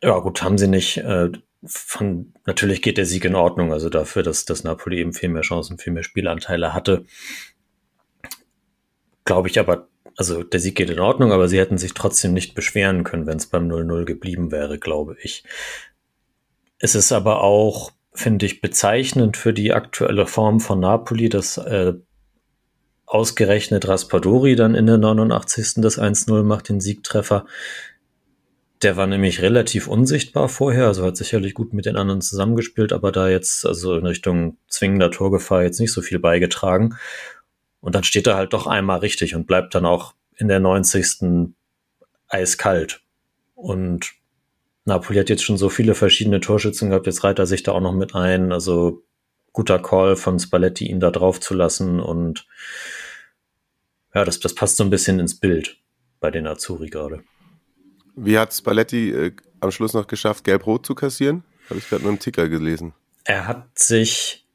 Ja, 0.01 0.19
gut, 0.19 0.41
haben 0.41 0.57
sie 0.57 0.67
nicht. 0.67 1.03
Von, 1.63 2.33
natürlich 2.45 2.81
geht 2.81 2.97
der 2.97 3.05
Sieg 3.05 3.23
in 3.25 3.35
Ordnung, 3.35 3.71
also 3.71 3.89
dafür, 3.89 4.23
dass, 4.23 4.45
dass 4.45 4.63
Napoli 4.63 4.99
eben 4.99 5.13
viel 5.13 5.29
mehr 5.29 5.43
Chancen, 5.43 5.77
viel 5.77 5.93
mehr 5.93 6.03
Spielanteile 6.03 6.73
hatte. 6.73 7.05
Glaube 9.25 9.47
ich 9.47 9.59
aber, 9.59 9.87
also 10.17 10.43
der 10.43 10.59
Sieg 10.59 10.75
geht 10.75 10.89
in 10.89 10.99
Ordnung, 10.99 11.31
aber 11.31 11.47
sie 11.47 11.59
hätten 11.59 11.77
sich 11.77 11.93
trotzdem 11.93 12.33
nicht 12.33 12.55
beschweren 12.55 13.03
können, 13.03 13.27
wenn 13.27 13.37
es 13.37 13.45
beim 13.45 13.67
0-0 13.69 14.05
geblieben 14.05 14.51
wäre, 14.51 14.79
glaube 14.79 15.15
ich. 15.21 15.43
Es 16.79 16.95
ist 16.95 17.11
aber 17.11 17.43
auch, 17.43 17.91
finde 18.13 18.47
ich, 18.47 18.61
bezeichnend 18.61 19.37
für 19.37 19.53
die 19.53 19.71
aktuelle 19.71 20.25
Form 20.25 20.59
von 20.59 20.79
Napoli, 20.79 21.29
dass 21.29 21.57
äh, 21.57 21.93
ausgerechnet 23.05 23.87
Raspadori 23.87 24.55
dann 24.55 24.73
in 24.73 24.87
der 24.87 24.97
89. 24.97 25.75
das 25.77 25.99
1-0 25.99 26.43
macht, 26.43 26.69
den 26.69 26.79
Siegtreffer. 26.79 27.45
Der 28.81 28.97
war 28.97 29.05
nämlich 29.05 29.41
relativ 29.41 29.87
unsichtbar 29.87 30.49
vorher, 30.49 30.87
also 30.87 31.05
hat 31.05 31.15
sicherlich 31.15 31.53
gut 31.53 31.73
mit 31.73 31.85
den 31.85 31.97
anderen 31.97 32.21
zusammengespielt, 32.21 32.93
aber 32.93 33.11
da 33.11 33.29
jetzt 33.29 33.65
also 33.65 33.95
in 33.95 34.05
Richtung 34.05 34.57
zwingender 34.67 35.11
Torgefahr 35.11 35.63
jetzt 35.63 35.79
nicht 35.79 35.93
so 35.93 36.01
viel 36.01 36.17
beigetragen. 36.17 36.97
Und 37.79 37.95
dann 37.95 38.03
steht 38.03 38.27
er 38.27 38.35
halt 38.35 38.53
doch 38.53 38.65
einmal 38.67 38.99
richtig 38.99 39.35
und 39.35 39.45
bleibt 39.45 39.75
dann 39.75 39.85
auch 39.85 40.15
in 40.35 40.47
der 40.47 40.59
90. 40.59 41.53
eiskalt. 42.27 43.01
Und 43.53 44.13
Napoli 44.85 45.19
hat 45.19 45.29
jetzt 45.29 45.43
schon 45.43 45.57
so 45.57 45.69
viele 45.69 45.93
verschiedene 45.93 46.39
Torschützen 46.39 46.89
gehabt, 46.89 47.05
jetzt 47.05 47.23
reiht 47.23 47.37
er 47.37 47.45
sich 47.45 47.61
da 47.61 47.73
auch 47.73 47.81
noch 47.81 47.93
mit 47.93 48.15
ein. 48.15 48.51
Also 48.51 49.03
guter 49.53 49.79
Call 49.79 50.15
von 50.15 50.39
Spalletti, 50.39 50.87
ihn 50.87 50.99
da 50.99 51.11
drauf 51.11 51.39
zu 51.39 51.53
lassen. 51.53 51.99
Und 51.99 52.47
ja, 54.13 54.25
das, 54.25 54.39
das 54.39 54.55
passt 54.55 54.77
so 54.77 54.83
ein 54.83 54.89
bisschen 54.89 55.19
ins 55.19 55.39
Bild 55.39 55.77
bei 56.19 56.31
den 56.31 56.47
Azuri 56.47 56.89
gerade. 56.89 57.23
Wie 58.15 58.37
hat 58.37 58.53
Spalletti 58.53 59.11
äh, 59.11 59.31
am 59.59 59.71
Schluss 59.71 59.93
noch 59.93 60.07
geschafft, 60.07 60.43
gelb-rot 60.43 60.85
zu 60.85 60.95
kassieren? 60.95 61.43
Habe 61.69 61.79
ich 61.79 61.89
gerade 61.89 62.03
nur 62.03 62.11
im 62.11 62.19
Ticker 62.19 62.49
gelesen. 62.49 62.93
Er 63.23 63.47
hat 63.47 63.77
sich 63.77 64.47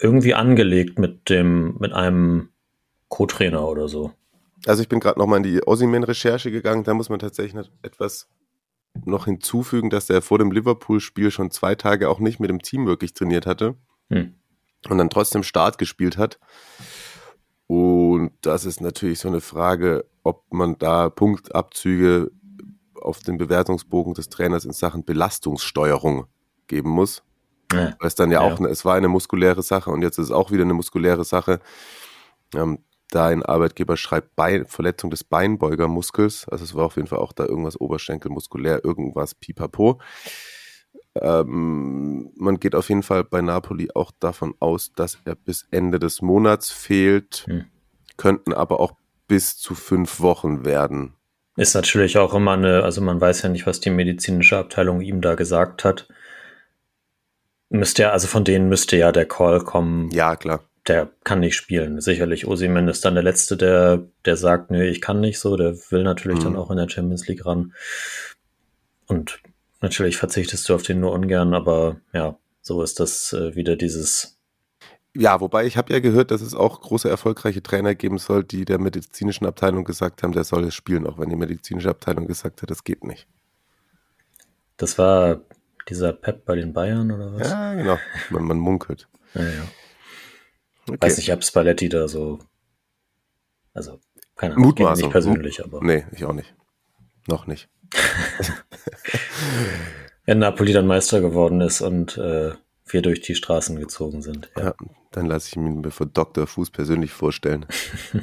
irgendwie 0.00 0.34
angelegt 0.34 0.98
mit 0.98 1.28
dem, 1.28 1.76
mit 1.78 1.92
einem 1.92 2.50
Co-Trainer 3.08 3.66
oder 3.66 3.88
so. 3.88 4.12
Also 4.66 4.82
ich 4.82 4.88
bin 4.88 5.00
gerade 5.00 5.18
nochmal 5.18 5.38
in 5.38 5.42
die 5.42 5.66
Ossiman-Recherche 5.66 6.50
gegangen. 6.50 6.84
Da 6.84 6.94
muss 6.94 7.08
man 7.08 7.18
tatsächlich 7.18 7.66
etwas 7.82 8.28
noch 9.04 9.26
hinzufügen, 9.26 9.90
dass 9.90 10.08
er 10.10 10.22
vor 10.22 10.38
dem 10.38 10.50
Liverpool-Spiel 10.50 11.30
schon 11.30 11.50
zwei 11.50 11.74
Tage 11.74 12.08
auch 12.08 12.18
nicht 12.18 12.40
mit 12.40 12.50
dem 12.50 12.62
Team 12.62 12.86
wirklich 12.86 13.12
trainiert 13.14 13.46
hatte 13.46 13.74
hm. 14.10 14.34
und 14.88 14.98
dann 14.98 15.10
trotzdem 15.10 15.42
Start 15.42 15.78
gespielt 15.78 16.16
hat. 16.16 16.38
Und 17.66 18.32
das 18.42 18.64
ist 18.64 18.80
natürlich 18.80 19.18
so 19.18 19.28
eine 19.28 19.40
Frage, 19.40 20.06
ob 20.26 20.52
man 20.52 20.76
da 20.78 21.08
Punktabzüge 21.08 22.30
auf 23.00 23.20
den 23.20 23.38
Bewertungsbogen 23.38 24.14
des 24.14 24.28
Trainers 24.28 24.64
in 24.64 24.72
Sachen 24.72 25.04
Belastungssteuerung 25.04 26.26
geben 26.66 26.90
muss. 26.90 27.22
Ja. 27.72 27.94
Weil 27.98 28.08
es 28.08 28.14
dann 28.14 28.30
ja, 28.30 28.42
ja, 28.42 28.52
auch, 28.54 28.60
es 28.60 28.84
war 28.84 28.94
eine 28.94 29.08
muskuläre 29.08 29.62
Sache 29.62 29.90
und 29.90 30.02
jetzt 30.02 30.18
ist 30.18 30.26
es 30.26 30.30
auch 30.32 30.50
wieder 30.50 30.62
eine 30.62 30.74
muskuläre 30.74 31.24
Sache. 31.24 31.60
Ähm, 32.54 32.78
da 33.10 33.26
ein 33.26 33.44
Arbeitgeber 33.44 33.96
schreibt 33.96 34.34
Bein, 34.34 34.66
Verletzung 34.66 35.10
des 35.10 35.22
Beinbeugermuskels, 35.22 36.48
also 36.48 36.64
es 36.64 36.74
war 36.74 36.86
auf 36.86 36.96
jeden 36.96 37.08
Fall 37.08 37.20
auch 37.20 37.32
da 37.32 37.44
irgendwas 37.44 37.80
Oberschenkelmuskulär, 37.80 38.84
irgendwas 38.84 39.34
pipapo. 39.34 40.00
Ähm, 41.14 42.32
man 42.36 42.58
geht 42.58 42.74
auf 42.74 42.88
jeden 42.88 43.02
Fall 43.02 43.24
bei 43.24 43.40
Napoli 43.40 43.90
auch 43.94 44.10
davon 44.18 44.54
aus, 44.58 44.92
dass 44.92 45.18
er 45.24 45.36
bis 45.36 45.66
Ende 45.70 45.98
des 45.98 46.20
Monats 46.20 46.70
fehlt, 46.70 47.44
hm. 47.46 47.66
könnten 48.16 48.52
aber 48.52 48.80
auch 48.80 48.92
bis 49.26 49.56
zu 49.56 49.74
fünf 49.74 50.20
Wochen 50.20 50.64
werden. 50.64 51.14
Ist 51.56 51.74
natürlich 51.74 52.18
auch 52.18 52.34
immer 52.34 52.52
eine, 52.52 52.82
also 52.82 53.00
man 53.00 53.20
weiß 53.20 53.42
ja 53.42 53.48
nicht, 53.48 53.66
was 53.66 53.80
die 53.80 53.90
medizinische 53.90 54.58
Abteilung 54.58 55.00
ihm 55.00 55.20
da 55.20 55.34
gesagt 55.34 55.84
hat. 55.84 56.08
Müsste 57.68 58.02
ja, 58.02 58.10
also 58.10 58.28
von 58.28 58.44
denen 58.44 58.68
müsste 58.68 58.96
ja 58.96 59.10
der 59.10 59.26
Call 59.26 59.60
kommen. 59.60 60.10
Ja, 60.10 60.36
klar. 60.36 60.62
Der 60.86 61.08
kann 61.24 61.40
nicht 61.40 61.56
spielen. 61.56 62.00
Sicherlich, 62.00 62.46
Osimen 62.46 62.86
ist 62.88 63.04
dann 63.04 63.14
der 63.14 63.24
Letzte, 63.24 63.56
der, 63.56 64.06
der 64.24 64.36
sagt, 64.36 64.70
nö, 64.70 64.84
ich 64.84 65.00
kann 65.00 65.20
nicht 65.20 65.40
so. 65.40 65.56
Der 65.56 65.74
will 65.90 66.04
natürlich 66.04 66.38
mhm. 66.40 66.44
dann 66.44 66.56
auch 66.56 66.70
in 66.70 66.76
der 66.76 66.88
Champions 66.88 67.26
League 67.26 67.44
ran. 67.44 67.72
Und 69.06 69.40
Natürlich 69.80 70.16
verzichtest 70.16 70.68
du 70.68 70.74
auf 70.74 70.82
den 70.82 71.00
nur 71.00 71.12
ungern, 71.12 71.54
aber 71.54 72.00
ja, 72.12 72.38
so 72.62 72.82
ist 72.82 72.98
das 72.98 73.32
äh, 73.32 73.54
wieder 73.54 73.76
dieses. 73.76 74.35
Ja, 75.18 75.40
wobei 75.40 75.66
ich 75.66 75.76
habe 75.76 75.92
ja 75.92 76.00
gehört, 76.00 76.30
dass 76.30 76.42
es 76.42 76.54
auch 76.54 76.80
große 76.80 77.08
erfolgreiche 77.08 77.62
Trainer 77.62 77.94
geben 77.94 78.18
soll, 78.18 78.44
die 78.44 78.64
der 78.64 78.78
medizinischen 78.78 79.46
Abteilung 79.46 79.84
gesagt 79.84 80.22
haben, 80.22 80.32
der 80.32 80.44
soll 80.44 80.64
es 80.64 80.74
spielen, 80.74 81.06
auch 81.06 81.18
wenn 81.18 81.30
die 81.30 81.36
medizinische 81.36 81.88
Abteilung 81.88 82.26
gesagt 82.26 82.62
hat, 82.62 82.70
das 82.70 82.84
geht 82.84 83.04
nicht. 83.04 83.26
Das 84.76 84.98
war 84.98 85.40
dieser 85.88 86.12
Pep 86.12 86.44
bei 86.44 86.56
den 86.56 86.72
Bayern 86.72 87.10
oder 87.10 87.32
was? 87.32 87.50
Ja, 87.50 87.74
genau. 87.74 87.98
Man, 88.30 88.44
man 88.44 88.58
munkelt. 88.58 89.08
Ja, 89.34 89.42
ja. 89.42 89.62
Okay. 90.88 90.98
Weiß 91.00 91.16
nicht, 91.16 91.32
ob 91.32 91.42
Spalletti 91.44 91.88
da 91.88 92.08
so. 92.08 92.38
Also, 93.72 94.00
keine 94.36 94.54
Ahnung, 94.54 94.66
Mutmaßung. 94.66 95.04
nicht 95.04 95.12
persönlich, 95.12 95.64
aber. 95.64 95.82
Nee, 95.82 96.04
ich 96.12 96.24
auch 96.24 96.32
nicht. 96.32 96.54
Noch 97.26 97.46
nicht. 97.46 97.68
Wenn 100.26 100.38
Napoli 100.38 100.72
dann 100.72 100.86
Meister 100.86 101.20
geworden 101.20 101.60
ist 101.60 101.80
und 101.80 102.18
äh, 102.18 102.52
wir 102.86 103.02
durch 103.02 103.20
die 103.20 103.34
Straßen 103.34 103.78
gezogen 103.78 104.22
sind. 104.22 104.50
Ja, 104.56 104.64
ja 104.64 104.74
dann 105.10 105.26
lasse 105.26 105.48
ich 105.48 105.56
mir 105.56 105.90
für 105.90 106.06
Dr. 106.06 106.46
Fuß 106.46 106.70
persönlich 106.70 107.12
vorstellen. 107.12 107.66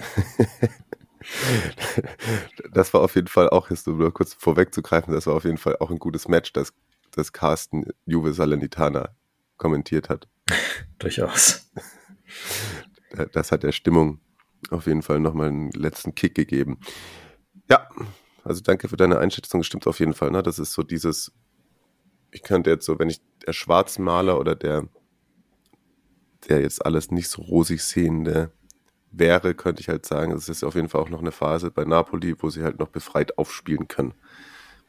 das 2.71 2.93
war 2.93 3.01
auf 3.01 3.15
jeden 3.15 3.27
Fall 3.27 3.49
auch, 3.49 3.69
um 3.69 3.97
nur 3.97 4.13
kurz 4.13 4.33
vorwegzugreifen, 4.33 5.13
das 5.13 5.27
war 5.27 5.35
auf 5.35 5.45
jeden 5.45 5.57
Fall 5.57 5.77
auch 5.79 5.89
ein 5.89 5.99
gutes 5.99 6.27
Match, 6.27 6.53
das, 6.53 6.73
das 7.11 7.33
Carsten 7.33 7.87
Juve 8.05 8.33
Salernitana 8.33 9.09
kommentiert 9.57 10.09
hat. 10.09 10.27
Durchaus. 10.99 11.71
Das 13.31 13.51
hat 13.51 13.63
der 13.63 13.71
Stimmung 13.71 14.19
auf 14.69 14.85
jeden 14.85 15.01
Fall 15.01 15.19
nochmal 15.19 15.47
einen 15.47 15.71
letzten 15.71 16.15
Kick 16.15 16.35
gegeben. 16.35 16.79
Ja, 17.69 17.87
also 18.43 18.61
danke 18.61 18.87
für 18.87 18.97
deine 18.97 19.19
Einschätzung, 19.19 19.63
stimmt 19.63 19.87
auf 19.87 19.99
jeden 19.99 20.13
Fall. 20.13 20.31
Ne? 20.31 20.43
Das 20.43 20.59
ist 20.59 20.73
so 20.73 20.83
dieses, 20.83 21.31
ich 22.33 22.43
könnte 22.43 22.69
jetzt 22.69 22.85
so, 22.85 22.99
wenn 22.99 23.09
ich 23.09 23.21
der 23.45 23.53
Schwarzmaler 23.53 24.39
oder 24.39 24.55
der, 24.55 24.87
der 26.49 26.61
jetzt 26.61 26.85
alles 26.85 27.11
nicht 27.11 27.29
so 27.29 27.41
rosig 27.41 27.81
sehende 27.81 28.51
wäre, 29.11 29.53
könnte 29.53 29.81
ich 29.81 29.89
halt 29.89 30.05
sagen, 30.05 30.31
es 30.31 30.49
ist 30.49 30.63
auf 30.63 30.75
jeden 30.75 30.89
Fall 30.89 31.01
auch 31.01 31.09
noch 31.09 31.21
eine 31.21 31.31
Phase 31.31 31.71
bei 31.71 31.85
Napoli, 31.85 32.35
wo 32.39 32.49
sie 32.49 32.63
halt 32.63 32.79
noch 32.79 32.89
befreit 32.89 33.37
aufspielen 33.37 33.87
können, 33.87 34.13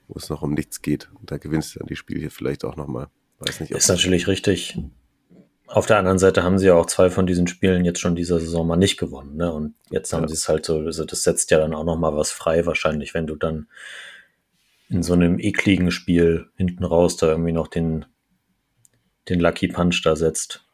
wo 0.08 0.18
es 0.18 0.30
noch 0.30 0.42
um 0.42 0.54
nichts 0.54 0.82
geht. 0.82 1.10
Und 1.14 1.30
da 1.30 1.36
gewinnst 1.36 1.74
du 1.74 1.80
dann 1.80 1.88
die 1.88 1.96
Spiele 1.96 2.20
hier 2.20 2.30
vielleicht 2.30 2.64
auch 2.64 2.76
nochmal. 2.76 3.08
Weiß 3.38 3.60
nicht. 3.60 3.72
Ist 3.72 3.88
natürlich 3.88 4.26
richtig. 4.26 4.78
Auf 5.66 5.86
der 5.86 5.98
anderen 5.98 6.18
Seite 6.18 6.42
haben 6.42 6.58
sie 6.58 6.66
ja 6.66 6.74
auch 6.74 6.86
zwei 6.86 7.10
von 7.10 7.26
diesen 7.26 7.46
Spielen 7.46 7.84
jetzt 7.84 8.00
schon 8.00 8.16
dieser 8.16 8.38
Saison 8.38 8.66
mal 8.66 8.76
nicht 8.76 8.98
gewonnen. 8.98 9.36
Ne? 9.36 9.52
Und 9.52 9.74
jetzt 9.90 10.12
haben 10.12 10.22
ja. 10.22 10.28
sie 10.28 10.34
es 10.34 10.48
halt 10.48 10.64
so, 10.64 10.78
also 10.78 11.04
das 11.04 11.22
setzt 11.22 11.50
ja 11.50 11.58
dann 11.58 11.74
auch 11.74 11.84
noch 11.84 11.98
mal 11.98 12.14
was 12.16 12.30
frei 12.30 12.64
wahrscheinlich, 12.64 13.12
wenn 13.12 13.26
du 13.26 13.34
dann 13.36 13.66
in 14.94 15.02
so 15.02 15.12
einem 15.12 15.40
ekligen 15.40 15.90
Spiel 15.90 16.50
hinten 16.56 16.84
raus 16.84 17.16
da 17.16 17.26
irgendwie 17.26 17.52
noch 17.52 17.66
den, 17.66 18.06
den 19.28 19.40
Lucky 19.40 19.66
Punch 19.68 20.02
da 20.04 20.14
setzt. 20.14 20.64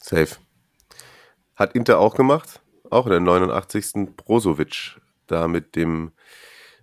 Safe. 0.00 0.36
Hat 1.54 1.74
Inter 1.74 2.00
auch 2.00 2.16
gemacht, 2.16 2.60
auch 2.90 3.06
in 3.06 3.12
der 3.12 3.20
89. 3.20 4.16
Brozovic, 4.16 5.00
da 5.28 5.46
mit 5.46 5.76
dem 5.76 6.10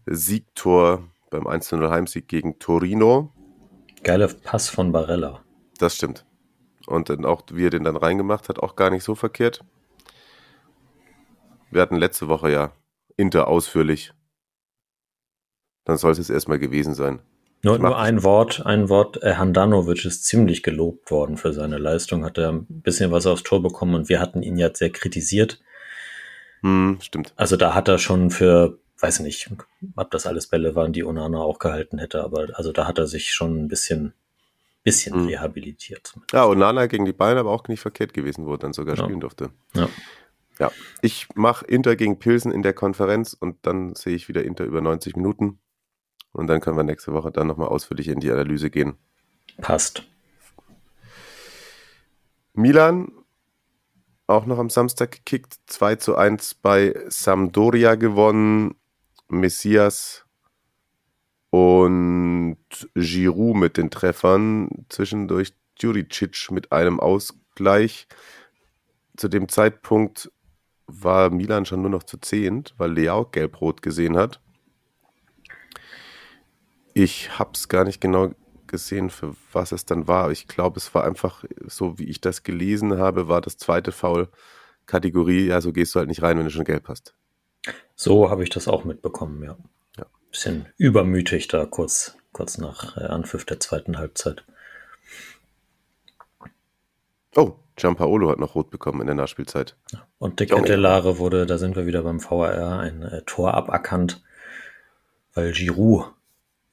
Siegtor 0.05 1.03
beim 1.29 1.45
1-0 1.45 1.89
Heimsieg 1.89 2.29
gegen 2.29 2.57
Torino. 2.57 3.33
Geiler 4.03 4.29
Pass 4.29 4.69
von 4.69 4.93
Barella. 4.93 5.43
Das 5.77 5.95
stimmt. 5.95 6.25
Und 6.85 7.09
dann 7.09 7.25
auch, 7.25 7.41
wie 7.51 7.65
er 7.65 7.69
den 7.71 7.83
dann 7.83 7.97
reingemacht 7.97 8.47
hat, 8.47 8.59
auch 8.59 8.77
gar 8.77 8.91
nicht 8.91 9.03
so 9.03 9.13
verkehrt. 9.13 9.65
Wir 11.69 11.81
hatten 11.81 11.97
letzte 11.97 12.29
Woche 12.29 12.49
ja 12.49 12.71
Inter 13.17 13.49
ausführlich. 13.49 14.13
Dann 15.87 15.97
sollte 15.97 16.19
es 16.19 16.29
erstmal 16.29 16.59
gewesen 16.59 16.93
sein. 16.93 17.21
Nur, 17.63 17.79
nur 17.79 17.97
ein 17.97 18.21
Wort, 18.23 18.65
ein 18.65 18.89
Wort. 18.89 19.23
Äh, 19.23 19.35
Handanovic 19.35 20.03
ist 20.03 20.25
ziemlich 20.25 20.61
gelobt 20.61 21.09
worden 21.11 21.37
für 21.37 21.53
seine 21.53 21.77
Leistung, 21.77 22.25
hat 22.25 22.37
er 22.37 22.51
ein 22.51 22.65
bisschen 22.67 23.11
was 23.11 23.25
aufs 23.25 23.43
Tor 23.43 23.63
bekommen 23.63 23.95
und 23.95 24.09
wir 24.09 24.19
hatten 24.19 24.43
ihn 24.43 24.57
ja 24.57 24.69
sehr 24.73 24.89
kritisiert. 24.89 25.61
Hm, 26.59 26.97
stimmt. 27.01 27.31
Also 27.37 27.55
da 27.55 27.73
hat 27.73 27.87
er 27.87 27.99
schon 27.99 28.31
für, 28.31 28.79
weiß 28.99 29.21
nicht, 29.21 29.49
ob 29.95 30.11
das 30.11 30.27
alles 30.27 30.47
Bälle 30.47 30.75
waren, 30.75 30.91
die 30.91 31.05
Onana 31.05 31.39
auch 31.39 31.57
gehalten 31.57 31.99
hätte, 31.99 32.21
aber 32.21 32.47
also 32.55 32.73
da 32.73 32.85
hat 32.85 32.97
er 32.97 33.07
sich 33.07 33.31
schon 33.31 33.57
ein 33.57 33.67
bisschen, 33.69 34.13
bisschen 34.83 35.15
hm. 35.15 35.27
rehabilitiert. 35.27 36.15
Ja, 36.33 36.45
Onana 36.45 36.87
gegen 36.87 37.05
die 37.05 37.13
Bayern 37.13 37.37
aber 37.37 37.51
auch 37.51 37.65
nicht 37.69 37.79
verkehrt 37.79 38.13
gewesen, 38.13 38.45
wo 38.45 38.55
er 38.55 38.59
dann 38.59 38.73
sogar 38.73 38.97
ja. 38.97 39.03
spielen 39.05 39.21
durfte. 39.21 39.51
Ja. 39.73 39.87
Ja, 40.59 40.71
ich 41.01 41.27
mache 41.35 41.65
Inter 41.65 41.95
gegen 41.95 42.19
Pilsen 42.19 42.51
in 42.51 42.63
der 42.63 42.73
Konferenz 42.73 43.33
und 43.33 43.57
dann 43.61 43.95
sehe 43.95 44.15
ich 44.15 44.27
wieder 44.27 44.43
Inter 44.43 44.65
über 44.65 44.81
90 44.81 45.15
Minuten. 45.15 45.59
Und 46.37 46.47
dann 46.47 46.61
können 46.61 46.77
wir 46.77 46.83
nächste 46.83 47.13
Woche 47.13 47.31
dann 47.31 47.47
nochmal 47.47 47.67
ausführlich 47.67 48.07
in 48.07 48.19
die 48.19 48.31
Analyse 48.31 48.69
gehen. 48.69 48.97
Passt. 49.57 50.03
Milan 52.53 53.11
auch 54.27 54.45
noch 54.45 54.59
am 54.59 54.69
Samstag 54.69 55.11
gekickt. 55.11 55.57
2 55.67 55.95
zu 55.95 56.15
1 56.15 56.55
bei 56.55 56.93
Sampdoria 57.07 57.95
gewonnen. 57.95 58.75
Messias 59.29 60.25
und 61.49 62.57
Giroud 62.93 63.55
mit 63.55 63.77
den 63.77 63.89
Treffern. 63.89 64.85
Zwischendurch 64.89 65.53
Juricic 65.79 66.51
mit 66.51 66.71
einem 66.71 66.99
Ausgleich. 66.99 68.07
Zu 69.15 69.27
dem 69.27 69.49
Zeitpunkt 69.49 70.31
war 70.85 71.29
Milan 71.29 71.65
schon 71.65 71.81
nur 71.81 71.89
noch 71.89 72.03
zu 72.03 72.17
zehnt, 72.17 72.75
weil 72.77 72.91
Leao 72.91 73.25
gelb-rot 73.25 73.81
gesehen 73.81 74.17
hat. 74.17 74.41
Ich 76.97 77.37
habe 77.37 77.51
es 77.53 77.67
gar 77.67 77.83
nicht 77.83 78.01
genau 78.01 78.31
gesehen, 78.67 79.09
für 79.09 79.35
was 79.53 79.71
es 79.71 79.85
dann 79.85 80.07
war. 80.07 80.31
Ich 80.31 80.47
glaube, 80.47 80.77
es 80.77 80.93
war 80.93 81.03
einfach 81.03 81.43
so, 81.65 81.97
wie 81.99 82.05
ich 82.05 82.21
das 82.21 82.43
gelesen 82.43 82.97
habe, 82.97 83.27
war 83.27 83.41
das 83.41 83.57
zweite 83.57 83.91
Foul 83.91 84.29
Kategorie, 84.87 85.47
ja, 85.47 85.61
so 85.61 85.73
gehst 85.73 85.93
du 85.93 85.99
halt 85.99 86.07
nicht 86.07 86.21
rein, 86.21 86.37
wenn 86.37 86.45
du 86.45 86.51
schon 86.51 86.63
gelb 86.63 86.87
hast. 86.87 87.13
So 87.95 88.29
habe 88.29 88.43
ich 88.43 88.49
das 88.49 88.67
auch 88.67 88.85
mitbekommen, 88.85 89.43
ja. 89.43 89.57
ja. 89.97 90.05
Bisschen 90.31 90.65
übermütig 90.77 91.47
da 91.49 91.65
kurz, 91.65 92.15
kurz 92.31 92.57
nach 92.57 92.97
äh, 92.97 93.01
Anpfiff 93.01 93.45
der 93.45 93.59
zweiten 93.59 93.97
Halbzeit. 93.97 94.45
Oh, 97.35 97.55
Giampaolo 97.75 98.31
hat 98.31 98.39
noch 98.39 98.55
rot 98.55 98.71
bekommen 98.71 99.01
in 99.01 99.07
der 99.07 99.15
Nachspielzeit. 99.15 99.75
Und 100.17 100.39
De 100.39 100.47
Kettelare 100.47 101.19
wurde, 101.19 101.45
da 101.45 101.57
sind 101.57 101.75
wir 101.75 101.85
wieder 101.85 102.01
beim 102.01 102.23
VAR, 102.23 102.79
ein 102.79 103.03
äh, 103.03 103.21
Tor 103.23 103.53
aberkannt, 103.53 104.23
weil 105.33 105.51
Giroud 105.51 106.16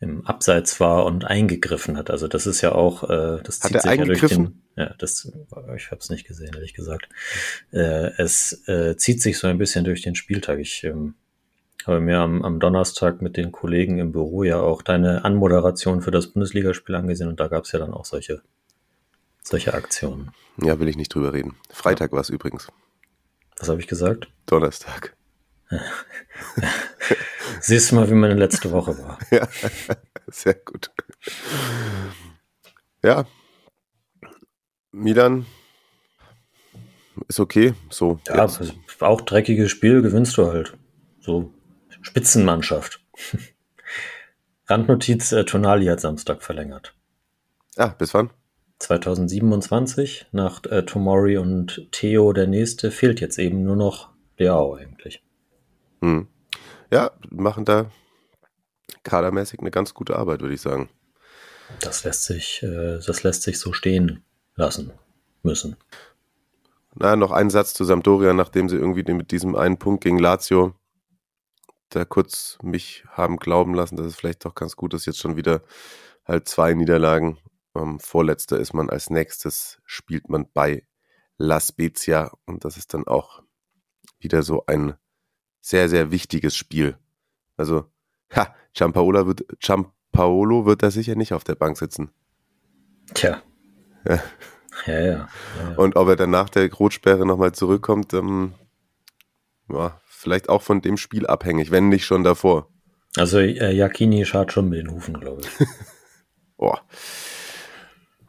im 0.04 0.26
Abseits 0.26 0.78
war 0.78 1.06
und 1.06 1.24
eingegriffen 1.24 1.96
hat. 1.96 2.10
Also 2.10 2.28
das 2.28 2.46
ist 2.46 2.60
ja 2.60 2.72
auch, 2.72 3.04
äh, 3.04 3.40
das 3.42 3.60
zieht 3.60 3.80
sich 3.80 3.90
ja 3.90 4.04
durch 4.04 4.20
den, 4.20 4.62
ja, 4.76 4.94
das, 4.98 5.32
ich 5.76 5.90
habe 5.90 6.00
es 6.00 6.10
nicht 6.10 6.26
gesehen, 6.26 6.52
ehrlich 6.54 6.74
gesagt. 6.74 7.08
Äh, 7.72 8.10
es 8.18 8.66
äh, 8.68 8.96
zieht 8.96 9.22
sich 9.22 9.38
so 9.38 9.46
ein 9.46 9.58
bisschen 9.58 9.84
durch 9.84 10.02
den 10.02 10.14
Spieltag. 10.14 10.58
Ich 10.58 10.84
ähm, 10.84 11.14
habe 11.86 12.00
mir 12.00 12.18
am, 12.18 12.42
am 12.42 12.60
Donnerstag 12.60 13.22
mit 13.22 13.36
den 13.36 13.50
Kollegen 13.50 13.98
im 13.98 14.12
Büro 14.12 14.42
ja 14.42 14.60
auch 14.60 14.82
deine 14.82 15.24
Anmoderation 15.24 16.02
für 16.02 16.10
das 16.10 16.28
Bundesligaspiel 16.28 16.94
angesehen 16.94 17.28
und 17.28 17.40
da 17.40 17.48
gab 17.48 17.64
es 17.64 17.72
ja 17.72 17.78
dann 17.78 17.94
auch 17.94 18.04
solche, 18.04 18.42
solche 19.42 19.74
Aktionen. 19.74 20.30
Ja, 20.62 20.78
will 20.78 20.88
ich 20.88 20.96
nicht 20.96 21.14
drüber 21.14 21.32
reden. 21.32 21.56
Freitag 21.70 22.10
ja. 22.10 22.16
war 22.16 22.20
es 22.20 22.28
übrigens. 22.28 22.68
Was 23.58 23.68
habe 23.68 23.80
ich 23.80 23.86
gesagt? 23.86 24.28
Donnerstag. 24.46 25.16
Siehst 27.60 27.90
du 27.90 27.96
mal, 27.96 28.08
wie 28.08 28.14
meine 28.14 28.34
letzte 28.34 28.70
Woche 28.70 28.98
war. 28.98 29.18
Ja, 29.30 29.48
sehr 30.28 30.54
gut. 30.54 30.90
Ja, 33.02 33.26
Milan 34.92 35.46
ist 37.28 37.40
okay. 37.40 37.74
So. 37.90 38.20
Ja, 38.28 38.34
also 38.34 38.64
auch 39.00 39.20
dreckiges 39.20 39.70
Spiel 39.70 40.02
gewinnst 40.02 40.36
du 40.36 40.46
halt. 40.46 40.76
So 41.20 41.52
Spitzenmannschaft. 42.00 43.00
Randnotiz, 44.66 45.32
äh, 45.32 45.44
Tonali 45.44 45.86
hat 45.86 46.00
Samstag 46.00 46.42
verlängert. 46.42 46.94
Ah, 47.76 47.88
bis 47.88 48.14
wann? 48.14 48.30
2027. 48.78 50.26
Nach 50.32 50.64
äh, 50.64 50.84
Tomori 50.84 51.36
und 51.38 51.88
Theo 51.92 52.32
der 52.32 52.46
nächste 52.46 52.90
fehlt 52.90 53.20
jetzt 53.20 53.38
eben 53.38 53.62
nur 53.62 53.76
noch 53.76 54.10
Leao 54.36 54.74
eigentlich. 54.74 54.93
Hm. 56.04 56.28
Ja, 56.90 57.12
machen 57.30 57.64
da 57.64 57.90
kadermäßig 59.04 59.60
eine 59.60 59.70
ganz 59.70 59.94
gute 59.94 60.16
Arbeit, 60.16 60.42
würde 60.42 60.54
ich 60.54 60.60
sagen. 60.60 60.90
Das 61.80 62.04
lässt 62.04 62.24
sich, 62.24 62.62
äh, 62.62 62.98
das 63.04 63.22
lässt 63.22 63.42
sich 63.42 63.58
so 63.58 63.72
stehen 63.72 64.22
lassen 64.54 64.92
müssen. 65.42 65.76
Na, 66.94 67.16
noch 67.16 67.32
ein 67.32 67.48
Satz 67.48 67.72
zu 67.72 67.84
Sampdoria, 67.84 68.34
nachdem 68.34 68.68
sie 68.68 68.76
irgendwie 68.76 69.10
mit 69.12 69.30
diesem 69.30 69.56
einen 69.56 69.78
Punkt 69.78 70.04
gegen 70.04 70.18
Lazio 70.18 70.74
da 71.88 72.04
kurz 72.04 72.58
mich 72.62 73.04
haben 73.08 73.36
glauben 73.36 73.74
lassen, 73.74 73.96
dass 73.96 74.06
es 74.06 74.16
vielleicht 74.16 74.44
doch 74.44 74.54
ganz 74.54 74.76
gut 74.76 74.94
ist, 74.94 75.06
jetzt 75.06 75.20
schon 75.20 75.36
wieder 75.36 75.62
halt 76.24 76.48
zwei 76.48 76.74
Niederlagen. 76.74 77.38
Ähm, 77.74 77.98
vorletzter 77.98 78.58
ist 78.58 78.74
man 78.74 78.90
als 78.90 79.10
nächstes, 79.10 79.80
spielt 79.84 80.28
man 80.28 80.50
bei 80.52 80.86
La 81.36 81.60
Spezia 81.60 82.32
und 82.46 82.64
das 82.64 82.76
ist 82.76 82.94
dann 82.94 83.06
auch 83.06 83.42
wieder 84.18 84.42
so 84.42 84.66
ein 84.66 84.96
sehr, 85.64 85.88
sehr 85.88 86.10
wichtiges 86.10 86.54
Spiel. 86.54 86.98
Also, 87.56 87.86
ha, 88.36 88.54
Giampaolo 88.74 89.26
wird, 89.26 89.46
Giampaolo 89.60 90.66
wird 90.66 90.82
da 90.82 90.90
sicher 90.90 91.14
nicht 91.14 91.32
auf 91.32 91.42
der 91.42 91.54
Bank 91.54 91.78
sitzen. 91.78 92.10
Tja. 93.14 93.42
Ja. 94.06 94.22
Ja, 94.86 95.00
ja, 95.00 95.06
ja. 95.06 95.28
Und 95.76 95.96
ob 95.96 96.08
er 96.08 96.16
dann 96.16 96.30
nach 96.30 96.50
der 96.50 96.70
Rotsperre 96.70 97.24
nochmal 97.24 97.52
zurückkommt, 97.52 98.12
ähm, 98.12 98.52
ja, 99.70 99.98
vielleicht 100.04 100.50
auch 100.50 100.60
von 100.60 100.82
dem 100.82 100.98
Spiel 100.98 101.26
abhängig, 101.26 101.70
wenn 101.70 101.88
nicht 101.88 102.04
schon 102.04 102.24
davor. 102.24 102.68
Also 103.16 103.38
äh, 103.38 103.72
Jacchini 103.72 104.26
schaut 104.26 104.52
schon 104.52 104.68
mit 104.68 104.80
den 104.80 104.90
Hufen, 104.90 105.18
glaube 105.18 105.42
ich. 105.42 105.66
Boah. 106.58 106.82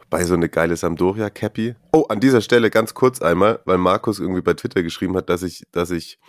Bei 0.09 0.23
so 0.23 0.35
eine 0.35 0.47
geile 0.47 0.77
Sampdoria-Cappy. 0.77 1.75
Oh, 1.91 2.03
an 2.07 2.21
dieser 2.21 2.39
Stelle 2.39 2.69
ganz 2.69 2.93
kurz 2.93 3.21
einmal, 3.21 3.59
weil 3.65 3.79
Markus 3.79 4.19
irgendwie 4.19 4.41
bei 4.41 4.53
Twitter 4.53 4.83
geschrieben 4.83 5.17
hat, 5.17 5.29
dass 5.29 5.43
ich, 5.43 5.63
dass 5.71 5.89
ich 5.89 6.19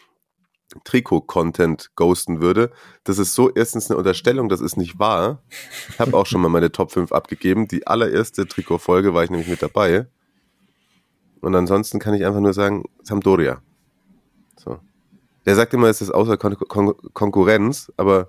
Trikot-Content 0.85 1.90
ghosten 1.94 2.40
würde. 2.40 2.70
Das 3.05 3.18
ist 3.18 3.35
so 3.35 3.50
erstens 3.50 3.90
eine 3.90 3.98
Unterstellung, 3.98 4.48
das 4.48 4.61
ist 4.61 4.76
nicht 4.76 4.98
wahr. 4.98 5.42
Ich 5.88 5.98
habe 5.98 6.16
auch 6.16 6.26
schon 6.26 6.40
mal 6.40 6.48
meine 6.48 6.72
Top 6.72 6.92
5 6.92 7.12
abgegeben. 7.12 7.68
Die 7.68 7.87
allererste 7.87 8.46
Trikot-Folge 8.46 9.14
war 9.14 9.24
ich 9.24 9.31
nämlich 9.31 9.48
mit 9.48 9.62
dabei. 9.62 10.07
Und 11.40 11.55
ansonsten 11.55 11.98
kann 11.98 12.14
ich 12.14 12.24
einfach 12.24 12.40
nur 12.40 12.52
sagen, 12.52 12.85
Sampdoria. 13.02 13.62
So. 14.57 14.81
Der 15.44 15.55
sagt 15.55 15.74
immer, 15.74 15.88
es 15.88 16.02
ist 16.02 16.11
außer 16.11 16.37
Kon 16.37 16.57
Kon 16.57 16.94
Konkurrenz, 17.12 17.92
aber 17.96 18.29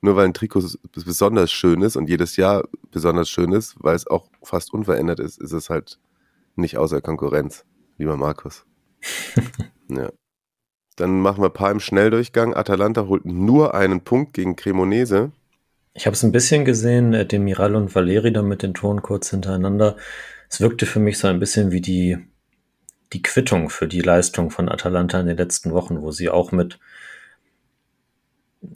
nur 0.00 0.16
weil 0.16 0.26
ein 0.26 0.34
Trikot 0.34 0.62
besonders 0.92 1.50
schön 1.50 1.82
ist 1.82 1.96
und 1.96 2.08
jedes 2.08 2.36
Jahr 2.36 2.64
besonders 2.90 3.28
schön 3.28 3.52
ist, 3.52 3.76
weil 3.80 3.96
es 3.96 4.06
auch 4.06 4.28
fast 4.42 4.72
unverändert 4.72 5.20
ist, 5.20 5.40
ist 5.40 5.52
es 5.52 5.70
halt 5.70 5.98
nicht 6.54 6.76
außer 6.76 7.00
Konkurrenz, 7.00 7.64
lieber 7.98 8.16
Markus. 8.16 8.64
ja. 9.88 10.10
Dann 10.96 11.20
machen 11.20 11.42
wir 11.42 11.48
ein 11.48 11.54
paar 11.54 11.70
im 11.70 11.80
Schnelldurchgang. 11.80 12.54
Atalanta 12.54 13.06
holt 13.06 13.24
nur 13.24 13.74
einen 13.74 14.02
Punkt 14.02 14.34
gegen 14.34 14.56
Cremonese. 14.56 15.32
Ich 15.94 16.06
habe 16.06 16.14
es 16.14 16.22
ein 16.22 16.32
bisschen 16.32 16.64
gesehen, 16.64 17.12
äh, 17.12 17.26
Demiral 17.26 17.76
und 17.76 17.94
Valeri 17.94 18.32
da 18.32 18.42
mit 18.42 18.62
den 18.62 18.74
Toren 18.74 19.02
kurz 19.02 19.30
hintereinander. 19.30 19.96
Es 20.48 20.60
wirkte 20.60 20.86
für 20.86 21.00
mich 21.00 21.18
so 21.18 21.28
ein 21.28 21.38
bisschen 21.38 21.70
wie 21.70 21.80
die, 21.80 22.18
die 23.12 23.22
Quittung 23.22 23.70
für 23.70 23.88
die 23.88 24.00
Leistung 24.00 24.50
von 24.50 24.68
Atalanta 24.68 25.20
in 25.20 25.26
den 25.26 25.36
letzten 25.36 25.72
Wochen, 25.72 26.02
wo 26.02 26.10
sie 26.10 26.28
auch 26.28 26.52
mit 26.52 26.78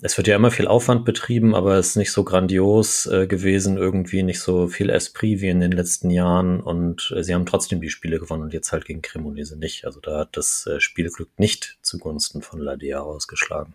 es 0.03 0.17
wird 0.17 0.27
ja 0.27 0.37
immer 0.37 0.51
viel 0.51 0.67
Aufwand 0.67 1.05
betrieben, 1.05 1.55
aber 1.55 1.77
es 1.77 1.89
ist 1.89 1.97
nicht 1.97 2.13
so 2.13 2.25
grandios 2.25 3.07
äh, 3.07 3.27
gewesen, 3.27 3.77
irgendwie 3.77 4.23
nicht 4.23 4.41
so 4.41 4.67
viel 4.67 4.91
Esprit 4.91 5.41
wie 5.41 5.49
in 5.49 5.61
den 5.61 5.73
letzten 5.73 6.11
Jahren 6.11 6.61
und 6.61 7.13
äh, 7.17 7.23
sie 7.23 7.35
haben 7.35 7.47
trotzdem 7.47 7.81
die 7.81 7.91
Spiele 7.91 8.19
gewonnen 8.19 8.43
und 8.43 8.53
jetzt 8.53 8.73
halt 8.73 8.85
gegen 8.85 9.03
Cremonese 9.03 9.57
nicht. 9.57 9.85
Also 9.85 10.01
da 10.01 10.21
hat 10.21 10.37
das 10.37 10.67
äh, 10.67 10.81
Spielglück 10.81 11.39
nicht 11.39 11.79
zugunsten 11.83 12.43
von 12.43 12.61
Ladea 12.61 13.01
ausgeschlagen. 13.01 13.75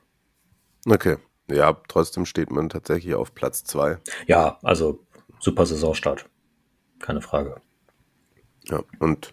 Okay. 0.85 1.17
Ja, 1.49 1.77
trotzdem 1.87 2.25
steht 2.25 2.51
man 2.51 2.69
tatsächlich 2.69 3.13
auf 3.15 3.33
Platz 3.33 3.63
zwei. 3.63 3.97
Ja, 4.27 4.57
also 4.63 5.05
super 5.39 5.65
Saisonstart. 5.65 6.25
Keine 6.99 7.21
Frage. 7.21 7.61
Ja, 8.65 8.83
und 8.99 9.31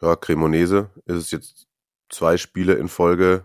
ja, 0.00 0.16
Cremonese 0.16 0.90
ist 1.06 1.16
es 1.16 1.30
jetzt 1.30 1.66
zwei 2.10 2.36
Spiele 2.36 2.74
in 2.74 2.88
Folge 2.88 3.44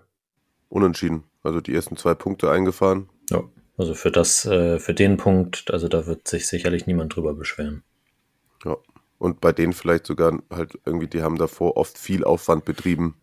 unentschieden. 0.70 1.24
Also 1.48 1.62
die 1.62 1.74
ersten 1.74 1.96
zwei 1.98 2.14
Punkte 2.14 2.52
eingefahren. 2.52 3.10
Ja, 3.30 3.44
also 3.78 3.94
für 3.94 4.12
das, 4.12 4.46
äh, 4.46 4.80
für 4.80 4.94
den 4.94 5.16
Punkt, 5.18 5.72
also 5.72 5.88
da 5.88 6.06
wird 6.06 6.28
sich 6.28 6.48
sicherlich 6.48 6.88
niemand 6.88 7.16
drüber 7.16 7.34
beschweren. 7.34 7.84
Ja. 8.66 8.76
Und 9.18 9.40
bei 9.42 9.52
denen 9.54 9.74
vielleicht 9.74 10.06
sogar 10.06 10.38
halt 10.52 10.78
irgendwie, 10.86 11.08
die 11.08 11.24
haben 11.24 11.38
davor 11.38 11.78
oft 11.78 11.98
viel 11.98 12.24
Aufwand 12.24 12.66
betrieben. 12.66 13.16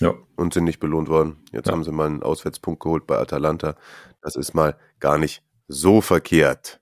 Ja. 0.00 0.14
und 0.36 0.54
sind 0.54 0.62
nicht 0.62 0.78
belohnt 0.78 1.08
worden. 1.08 1.42
Jetzt 1.50 1.66
Ja. 1.66 1.72
haben 1.72 1.82
sie 1.82 1.90
mal 1.90 2.06
einen 2.06 2.22
Auswärtspunkt 2.22 2.80
geholt 2.80 3.08
bei 3.08 3.18
Atalanta. 3.18 3.74
Das 4.22 4.36
ist 4.36 4.54
mal 4.54 4.78
gar 5.00 5.18
nicht 5.18 5.42
so 5.66 6.00
verkehrt. 6.00 6.80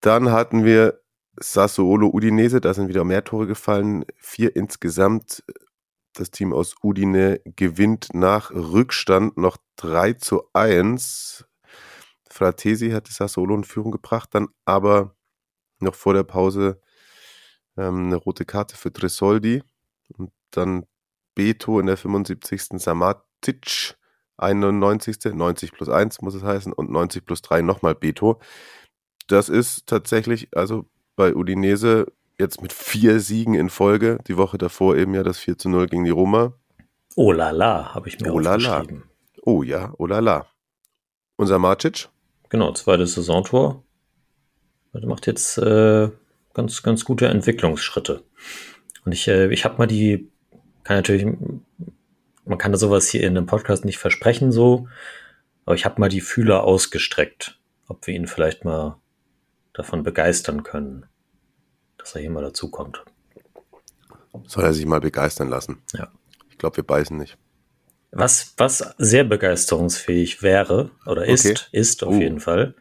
Dann 0.00 0.30
hatten 0.32 0.64
wir 0.64 1.02
Sassuolo 1.36 2.08
Udinese, 2.08 2.62
da 2.62 2.72
sind 2.72 2.88
wieder 2.88 3.04
mehr 3.04 3.24
Tore 3.24 3.46
gefallen. 3.46 4.06
Vier 4.16 4.56
insgesamt. 4.56 5.44
Das 6.14 6.30
Team 6.30 6.52
aus 6.52 6.76
Udine 6.82 7.40
gewinnt 7.44 8.08
nach 8.12 8.50
Rückstand 8.50 9.36
noch 9.38 9.56
3 9.76 10.14
zu 10.14 10.42
1. 10.52 11.46
Fratesi 12.28 12.90
hat 12.90 13.08
die 13.08 13.12
Sassuolo 13.12 13.54
in 13.54 13.64
Führung 13.64 13.92
gebracht, 13.92 14.30
dann 14.32 14.48
aber 14.64 15.14
noch 15.80 15.94
vor 15.94 16.14
der 16.14 16.24
Pause 16.24 16.80
ähm, 17.76 18.06
eine 18.06 18.16
rote 18.16 18.44
Karte 18.44 18.76
für 18.76 18.92
Tresoldi 18.92 19.62
und 20.16 20.32
dann 20.50 20.86
Beto 21.34 21.80
in 21.80 21.86
der 21.86 21.96
75. 21.96 22.80
Samatic 22.82 23.96
91. 24.36 25.34
90 25.34 25.72
plus 25.72 25.88
1 25.88 26.20
muss 26.20 26.34
es 26.34 26.42
heißen 26.42 26.72
und 26.72 26.90
90 26.90 27.24
plus 27.24 27.42
3 27.42 27.62
nochmal 27.62 27.94
Beto. 27.94 28.40
Das 29.28 29.48
ist 29.48 29.86
tatsächlich, 29.86 30.48
also 30.56 30.86
bei 31.16 31.34
Udinese 31.34 32.06
jetzt 32.42 32.60
mit 32.60 32.72
vier 32.72 33.20
Siegen 33.20 33.54
in 33.54 33.70
Folge, 33.70 34.18
die 34.26 34.36
Woche 34.36 34.58
davor 34.58 34.96
eben 34.96 35.14
ja 35.14 35.22
das 35.22 35.38
4 35.38 35.56
zu 35.58 35.68
0 35.70 35.86
gegen 35.86 36.04
die 36.04 36.10
Roma. 36.10 36.52
Oh 37.16 37.32
la 37.32 37.50
la, 37.50 37.94
habe 37.94 38.08
ich 38.08 38.20
mir 38.20 38.32
Oh 38.32 38.38
la 38.38 38.56
la. 38.56 38.78
aufgeschrieben. 38.80 39.04
Oh 39.42 39.62
ja, 39.62 39.92
oh 39.98 40.06
la 40.06 40.18
la. 40.20 40.46
Unser 41.36 41.58
Marcic, 41.58 42.08
Genau, 42.50 42.72
zweites 42.74 43.14
Saisontor. 43.14 43.82
Der 44.92 45.06
macht 45.06 45.26
jetzt 45.26 45.56
äh, 45.56 46.10
ganz, 46.52 46.82
ganz 46.82 47.04
gute 47.06 47.26
Entwicklungsschritte. 47.28 48.22
Und 49.06 49.12
ich, 49.12 49.26
äh, 49.26 49.50
ich 49.50 49.64
habe 49.64 49.78
mal 49.78 49.86
die, 49.86 50.30
kann 50.84 50.96
natürlich, 50.98 51.24
man 52.44 52.58
kann 52.58 52.72
da 52.72 52.78
sowas 52.78 53.08
hier 53.08 53.22
in 53.22 53.36
einem 53.38 53.46
Podcast 53.46 53.86
nicht 53.86 53.96
versprechen 53.98 54.52
so, 54.52 54.86
aber 55.64 55.74
ich 55.76 55.86
habe 55.86 55.98
mal 56.00 56.10
die 56.10 56.20
Fühler 56.20 56.64
ausgestreckt, 56.64 57.58
ob 57.88 58.06
wir 58.06 58.14
ihn 58.14 58.26
vielleicht 58.26 58.66
mal 58.66 58.98
davon 59.72 60.02
begeistern 60.02 60.62
können, 60.62 61.06
dass 62.02 62.14
er 62.14 62.20
hier 62.20 62.30
mal 62.30 62.42
dazukommt. 62.42 63.02
soll 64.46 64.64
er 64.64 64.74
sich 64.74 64.86
mal 64.86 65.00
begeistern 65.00 65.48
lassen. 65.48 65.82
Ja. 65.94 66.08
Ich 66.50 66.58
glaube, 66.58 66.76
wir 66.78 66.84
beißen 66.84 67.16
nicht. 67.16 67.36
Was, 68.10 68.52
was 68.58 68.94
sehr 68.98 69.24
begeisterungsfähig 69.24 70.42
wäre 70.42 70.90
oder 71.06 71.24
ist, 71.26 71.46
Okay. 71.46 71.58
ist 71.72 72.04
auf 72.04 72.14
Uh. 72.14 72.20
jeden 72.20 72.40
Fall. 72.40 72.74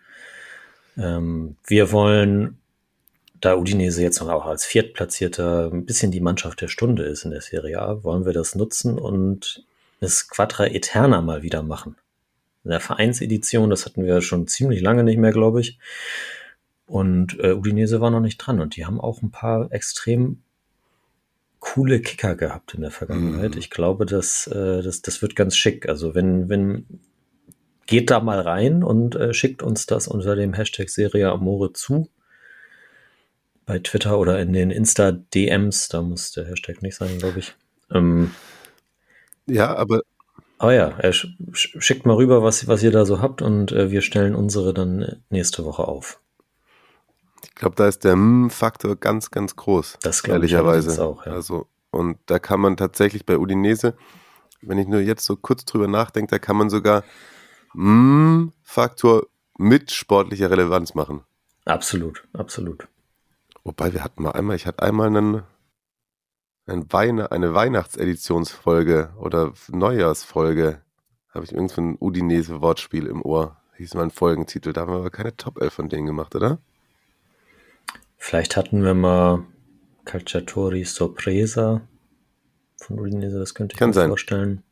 Ähm, 0.97 1.55
wir 1.65 1.91
wollen, 1.93 2.57
da 3.39 3.55
Udinese 3.55 4.01
jetzt 4.01 4.19
noch 4.19 4.29
auch 4.29 4.45
als 4.45 4.65
Viertplatzierter 4.65 5.69
ein 5.71 5.85
bisschen 5.85 6.11
die 6.11 6.19
Mannschaft 6.19 6.59
der 6.61 6.67
Stunde 6.67 7.03
ist 7.03 7.23
in 7.23 7.31
der 7.31 7.41
Serie 7.41 7.81
A, 7.81 8.03
wollen 8.03 8.25
wir 8.25 8.33
das 8.33 8.55
nutzen 8.55 8.99
und 8.99 9.65
das 10.01 10.27
Quadra 10.27 10.65
Eterna 10.67 11.21
mal 11.21 11.41
wieder 11.43 11.63
machen. 11.63 11.95
In 12.63 12.71
der 12.71 12.79
Vereinsedition, 12.81 13.69
das 13.69 13.85
hatten 13.85 14.05
wir 14.05 14.21
schon 14.21 14.47
ziemlich 14.47 14.81
lange 14.81 15.03
nicht 15.03 15.17
mehr, 15.17 15.31
glaube 15.31 15.61
ich. 15.61 15.79
Und 16.91 17.39
äh, 17.39 17.53
Udinese 17.53 18.01
war 18.01 18.11
noch 18.11 18.19
nicht 18.19 18.37
dran 18.37 18.59
und 18.59 18.75
die 18.75 18.85
haben 18.85 18.99
auch 18.99 19.21
ein 19.21 19.31
paar 19.31 19.71
extrem 19.71 20.41
coole 21.59 22.01
Kicker 22.01 22.35
gehabt 22.35 22.73
in 22.73 22.81
der 22.81 22.91
Vergangenheit. 22.91 23.51
Mhm. 23.53 23.57
Ich 23.59 23.69
glaube, 23.69 24.05
das, 24.05 24.47
äh, 24.47 24.81
das, 24.81 25.01
das 25.01 25.21
wird 25.21 25.37
ganz 25.37 25.55
schick. 25.55 25.87
Also 25.87 26.15
wenn, 26.15 26.49
wenn, 26.49 26.85
geht 27.85 28.09
da 28.11 28.19
mal 28.19 28.41
rein 28.41 28.83
und 28.83 29.15
äh, 29.15 29.33
schickt 29.33 29.63
uns 29.63 29.85
das 29.85 30.07
unter 30.09 30.35
dem 30.35 30.53
Hashtag 30.53 30.89
Serie 30.89 31.31
Amore 31.31 31.71
zu. 31.71 32.09
Bei 33.65 33.79
Twitter 33.79 34.19
oder 34.19 34.39
in 34.41 34.51
den 34.51 34.69
Insta-DMs, 34.69 35.87
da 35.87 36.01
muss 36.01 36.31
der 36.33 36.45
Hashtag 36.47 36.81
nicht 36.81 36.95
sein, 36.95 37.19
glaube 37.19 37.39
ich. 37.39 37.55
Ähm, 37.93 38.31
Ja, 39.47 39.75
aber 39.75 40.01
aber 40.57 40.73
ja, 40.73 40.89
er 40.99 41.11
sch 41.13 41.27
sch- 41.53 41.81
schickt 41.81 42.05
mal 42.05 42.15
rüber, 42.15 42.43
was, 42.43 42.67
was 42.67 42.83
ihr 42.83 42.91
da 42.91 43.05
so 43.05 43.19
habt 43.21 43.41
und 43.41 43.71
äh, 43.71 43.89
wir 43.91 44.01
stellen 44.01 44.35
unsere 44.35 44.73
dann 44.73 45.21
nächste 45.29 45.65
Woche 45.65 45.87
auf. 45.87 46.19
Ich 47.45 47.55
glaube, 47.55 47.75
da 47.75 47.87
ist 47.87 48.03
der 48.03 48.15
Mm-Faktor 48.15 48.95
ganz, 48.95 49.31
ganz 49.31 49.55
groß. 49.55 49.97
Das 50.01 50.23
glaube 50.23 50.45
ich 50.45 50.55
allerdings 50.55 50.99
auch, 50.99 51.25
ja. 51.25 51.33
Also, 51.33 51.67
und 51.91 52.17
da 52.25 52.39
kann 52.39 52.59
man 52.59 52.77
tatsächlich 52.77 53.25
bei 53.25 53.37
Udinese, 53.37 53.95
wenn 54.61 54.77
ich 54.77 54.87
nur 54.87 55.01
jetzt 55.01 55.25
so 55.25 55.35
kurz 55.35 55.65
drüber 55.65 55.87
nachdenke, 55.87 56.31
da 56.31 56.39
kann 56.39 56.55
man 56.55 56.69
sogar 56.69 57.03
Mm-Faktor 57.73 59.27
mit 59.57 59.91
sportlicher 59.91 60.49
Relevanz 60.49 60.95
machen. 60.95 61.23
Absolut, 61.65 62.27
absolut. 62.33 62.87
Wobei 63.63 63.93
wir 63.93 64.03
hatten 64.03 64.23
mal 64.23 64.31
einmal, 64.31 64.55
ich 64.55 64.65
hatte 64.65 64.83
einmal 64.83 65.07
einen, 65.07 65.43
einen 66.65 66.91
Weine, 66.91 67.31
eine 67.31 67.53
Weihnachtseditionsfolge 67.53 69.13
oder 69.17 69.53
Neujahrsfolge. 69.69 70.81
Habe 71.33 71.45
ich 71.45 71.53
irgend 71.53 71.71
so 71.71 71.81
ein 71.81 71.97
Udinese-Wortspiel 71.99 73.05
im 73.07 73.21
Ohr. 73.21 73.57
Hieß 73.77 73.93
mal 73.93 74.03
ein 74.03 74.11
Folgentitel. 74.11 74.73
Da 74.73 74.81
haben 74.81 74.91
wir 74.91 74.99
aber 74.99 75.11
keine 75.11 75.37
Top 75.37 75.61
11 75.61 75.73
von 75.73 75.89
denen 75.89 76.07
gemacht, 76.07 76.35
oder? 76.35 76.59
Vielleicht 78.23 78.55
hatten 78.55 78.83
wir 78.83 78.93
mal 78.93 79.43
Calciatori 80.05 80.83
Sorpresa 80.83 81.81
von 82.79 82.99
Udinese, 82.99 83.39
das 83.39 83.55
könnte 83.55 83.73
ich 83.73 83.79
Kann 83.79 83.89
mir 83.89 83.93
sein. 83.95 84.09
vorstellen. 84.09 84.63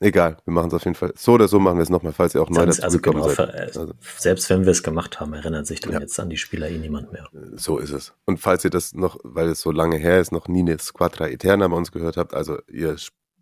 Egal, 0.00 0.38
wir 0.46 0.54
machen 0.54 0.68
es 0.68 0.74
auf 0.74 0.84
jeden 0.86 0.94
Fall. 0.94 1.12
So 1.14 1.32
oder 1.34 1.46
so 1.46 1.60
machen 1.60 1.76
wir 1.76 1.82
es 1.82 1.90
nochmal, 1.90 2.14
falls 2.14 2.34
ihr 2.34 2.40
auch 2.40 2.48
neu 2.48 2.62
Sonst, 2.62 2.80
also 2.80 2.98
genau, 2.98 3.24
seid. 3.28 3.36
ver- 3.36 3.54
Also, 3.54 3.92
selbst 4.16 4.48
wenn 4.48 4.64
wir 4.64 4.70
es 4.72 4.82
gemacht 4.82 5.20
haben, 5.20 5.34
erinnert 5.34 5.66
sich 5.66 5.80
dann 5.80 5.92
Ja. 5.92 6.00
jetzt 6.00 6.18
an 6.18 6.30
die 6.30 6.38
Spieler 6.38 6.70
eh 6.70 6.78
niemand 6.78 7.12
mehr. 7.12 7.28
so 7.52 7.76
ist 7.76 7.90
es. 7.90 8.14
Und 8.24 8.38
falls 8.38 8.64
ihr 8.64 8.70
das 8.70 8.94
noch, 8.94 9.18
weil 9.22 9.48
es 9.48 9.60
so 9.60 9.70
lange 9.70 9.96
her 9.98 10.18
ist, 10.18 10.32
noch 10.32 10.48
nie 10.48 10.60
eine 10.60 10.78
Squadra 10.78 11.28
Eterna 11.28 11.68
bei 11.68 11.76
uns 11.76 11.92
gehört 11.92 12.16
habt, 12.16 12.32
also 12.32 12.58
ihr 12.68 12.96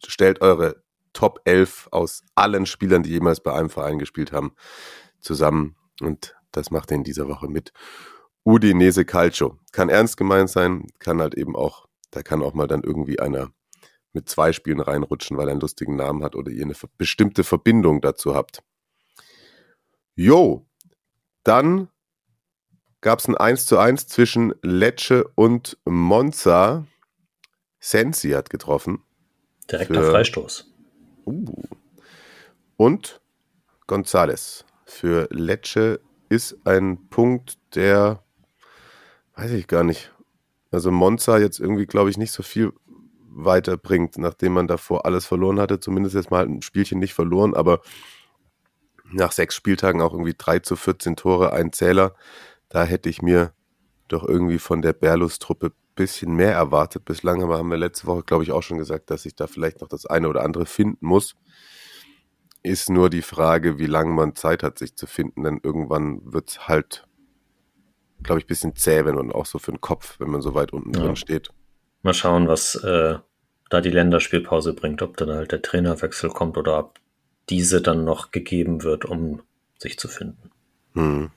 stellt 0.04 0.40
eure 0.42 0.82
Top 1.12 1.40
11 1.44 1.86
aus 1.92 2.24
allen 2.34 2.66
Spielern, 2.66 3.04
die 3.04 3.10
jemals 3.10 3.40
bei 3.40 3.52
einem 3.54 3.70
Verein 3.70 4.00
gespielt 4.00 4.32
haben, 4.32 4.54
zusammen. 5.20 5.76
Und 6.00 6.34
das 6.50 6.72
macht 6.72 6.90
ihr 6.90 6.96
in 6.96 7.04
dieser 7.04 7.28
Woche 7.28 7.46
mit 7.48 7.72
Udinese 8.44 9.04
Calcio. 9.04 9.58
Kann 9.72 9.88
ernst 9.88 10.16
gemeint 10.16 10.50
sein, 10.50 10.86
kann 10.98 11.20
halt 11.20 11.34
eben 11.34 11.56
auch, 11.56 11.86
da 12.10 12.22
kann 12.22 12.42
auch 12.42 12.54
mal 12.54 12.66
dann 12.66 12.82
irgendwie 12.82 13.20
einer 13.20 13.50
mit 14.12 14.28
zwei 14.28 14.52
Spielen 14.52 14.80
reinrutschen, 14.80 15.36
weil 15.38 15.48
er 15.48 15.52
einen 15.52 15.60
lustigen 15.60 15.96
Namen 15.96 16.22
hat 16.22 16.36
oder 16.36 16.50
ihr 16.50 16.64
eine 16.64 16.74
bestimmte 16.98 17.44
Verbindung 17.44 18.00
dazu 18.00 18.34
habt. 18.34 18.62
Jo, 20.14 20.66
dann 21.44 21.88
gab 23.00 23.18
es 23.18 23.28
ein 23.28 23.36
1 23.36 23.66
zu 23.66 23.78
1 23.78 24.06
zwischen 24.06 24.54
Lecce 24.62 25.24
und 25.34 25.78
Monza. 25.84 26.86
Sensi 27.80 28.30
hat 28.30 28.50
getroffen. 28.50 29.02
Direkter 29.70 30.04
Freistoß. 30.04 30.72
Uh. 31.26 31.64
Und 32.76 33.20
Gonzales. 33.86 34.64
Für 34.86 35.28
Lecce 35.30 36.00
ist 36.28 36.58
ein 36.64 37.08
Punkt, 37.08 37.58
der, 37.74 38.22
weiß 39.34 39.52
ich 39.52 39.66
gar 39.66 39.84
nicht. 39.84 40.12
Also 40.70 40.90
Monza 40.90 41.38
jetzt 41.38 41.60
irgendwie, 41.60 41.86
glaube 41.86 42.10
ich, 42.10 42.16
nicht 42.16 42.32
so 42.32 42.42
viel 42.42 42.72
weiterbringt, 43.34 44.18
nachdem 44.18 44.52
man 44.52 44.66
davor 44.66 45.06
alles 45.06 45.26
verloren 45.26 45.60
hatte. 45.60 45.80
Zumindest 45.80 46.14
jetzt 46.14 46.30
mal 46.30 46.44
ein 46.44 46.62
Spielchen 46.62 46.98
nicht 46.98 47.14
verloren, 47.14 47.54
aber 47.54 47.80
nach 49.12 49.32
sechs 49.32 49.54
Spieltagen 49.54 50.00
auch 50.00 50.12
irgendwie 50.12 50.34
3 50.36 50.60
zu 50.60 50.76
14 50.76 51.16
Tore, 51.16 51.52
ein 51.52 51.72
Zähler. 51.72 52.14
Da 52.68 52.84
hätte 52.84 53.08
ich 53.08 53.22
mir 53.22 53.52
doch 54.08 54.26
irgendwie 54.26 54.58
von 54.58 54.82
der 54.82 54.92
Berlus-Truppe 54.92 55.66
ein 55.68 55.94
bisschen 55.94 56.34
mehr 56.34 56.52
erwartet. 56.52 57.04
Bislang 57.04 57.42
aber 57.42 57.58
haben 57.58 57.70
wir 57.70 57.76
letzte 57.76 58.06
Woche, 58.06 58.22
glaube 58.22 58.44
ich, 58.44 58.52
auch 58.52 58.62
schon 58.62 58.78
gesagt, 58.78 59.10
dass 59.10 59.26
ich 59.26 59.34
da 59.34 59.46
vielleicht 59.46 59.80
noch 59.80 59.88
das 59.88 60.06
eine 60.06 60.28
oder 60.28 60.42
andere 60.42 60.66
finden 60.66 61.06
muss. 61.06 61.34
Ist 62.62 62.90
nur 62.90 63.10
die 63.10 63.22
Frage, 63.22 63.78
wie 63.78 63.86
lange 63.86 64.12
man 64.12 64.36
Zeit 64.36 64.62
hat, 64.62 64.78
sich 64.78 64.96
zu 64.96 65.06
finden, 65.06 65.42
denn 65.42 65.60
irgendwann 65.62 66.20
wird 66.32 66.50
es 66.50 66.68
halt, 66.68 67.06
glaube 68.22 68.40
ich, 68.40 68.44
ein 68.44 68.48
bisschen 68.48 68.76
zäh, 68.76 69.04
wenn 69.04 69.14
man 69.14 69.32
auch 69.32 69.46
so 69.46 69.58
für 69.58 69.72
den 69.72 69.80
Kopf, 69.80 70.18
wenn 70.20 70.30
man 70.30 70.42
so 70.42 70.54
weit 70.54 70.72
unten 70.72 70.92
Ja. 70.94 71.00
drin 71.00 71.16
steht. 71.16 71.50
Mal 72.02 72.14
schauen, 72.14 72.48
was 72.48 72.74
äh, 72.76 73.18
da 73.70 73.80
die 73.80 73.90
Länderspielpause 73.90 74.74
bringt, 74.74 75.02
ob 75.02 75.16
dann 75.16 75.30
halt 75.30 75.52
der 75.52 75.62
Trainerwechsel 75.62 76.30
kommt 76.30 76.56
oder 76.58 76.78
ob 76.78 76.98
diese 77.48 77.80
dann 77.80 78.04
noch 78.04 78.30
gegeben 78.30 78.82
wird, 78.82 79.04
um 79.04 79.42
sich 79.78 79.98
zu 79.98 80.08
finden. 80.08 80.50
Hm. 80.94 81.30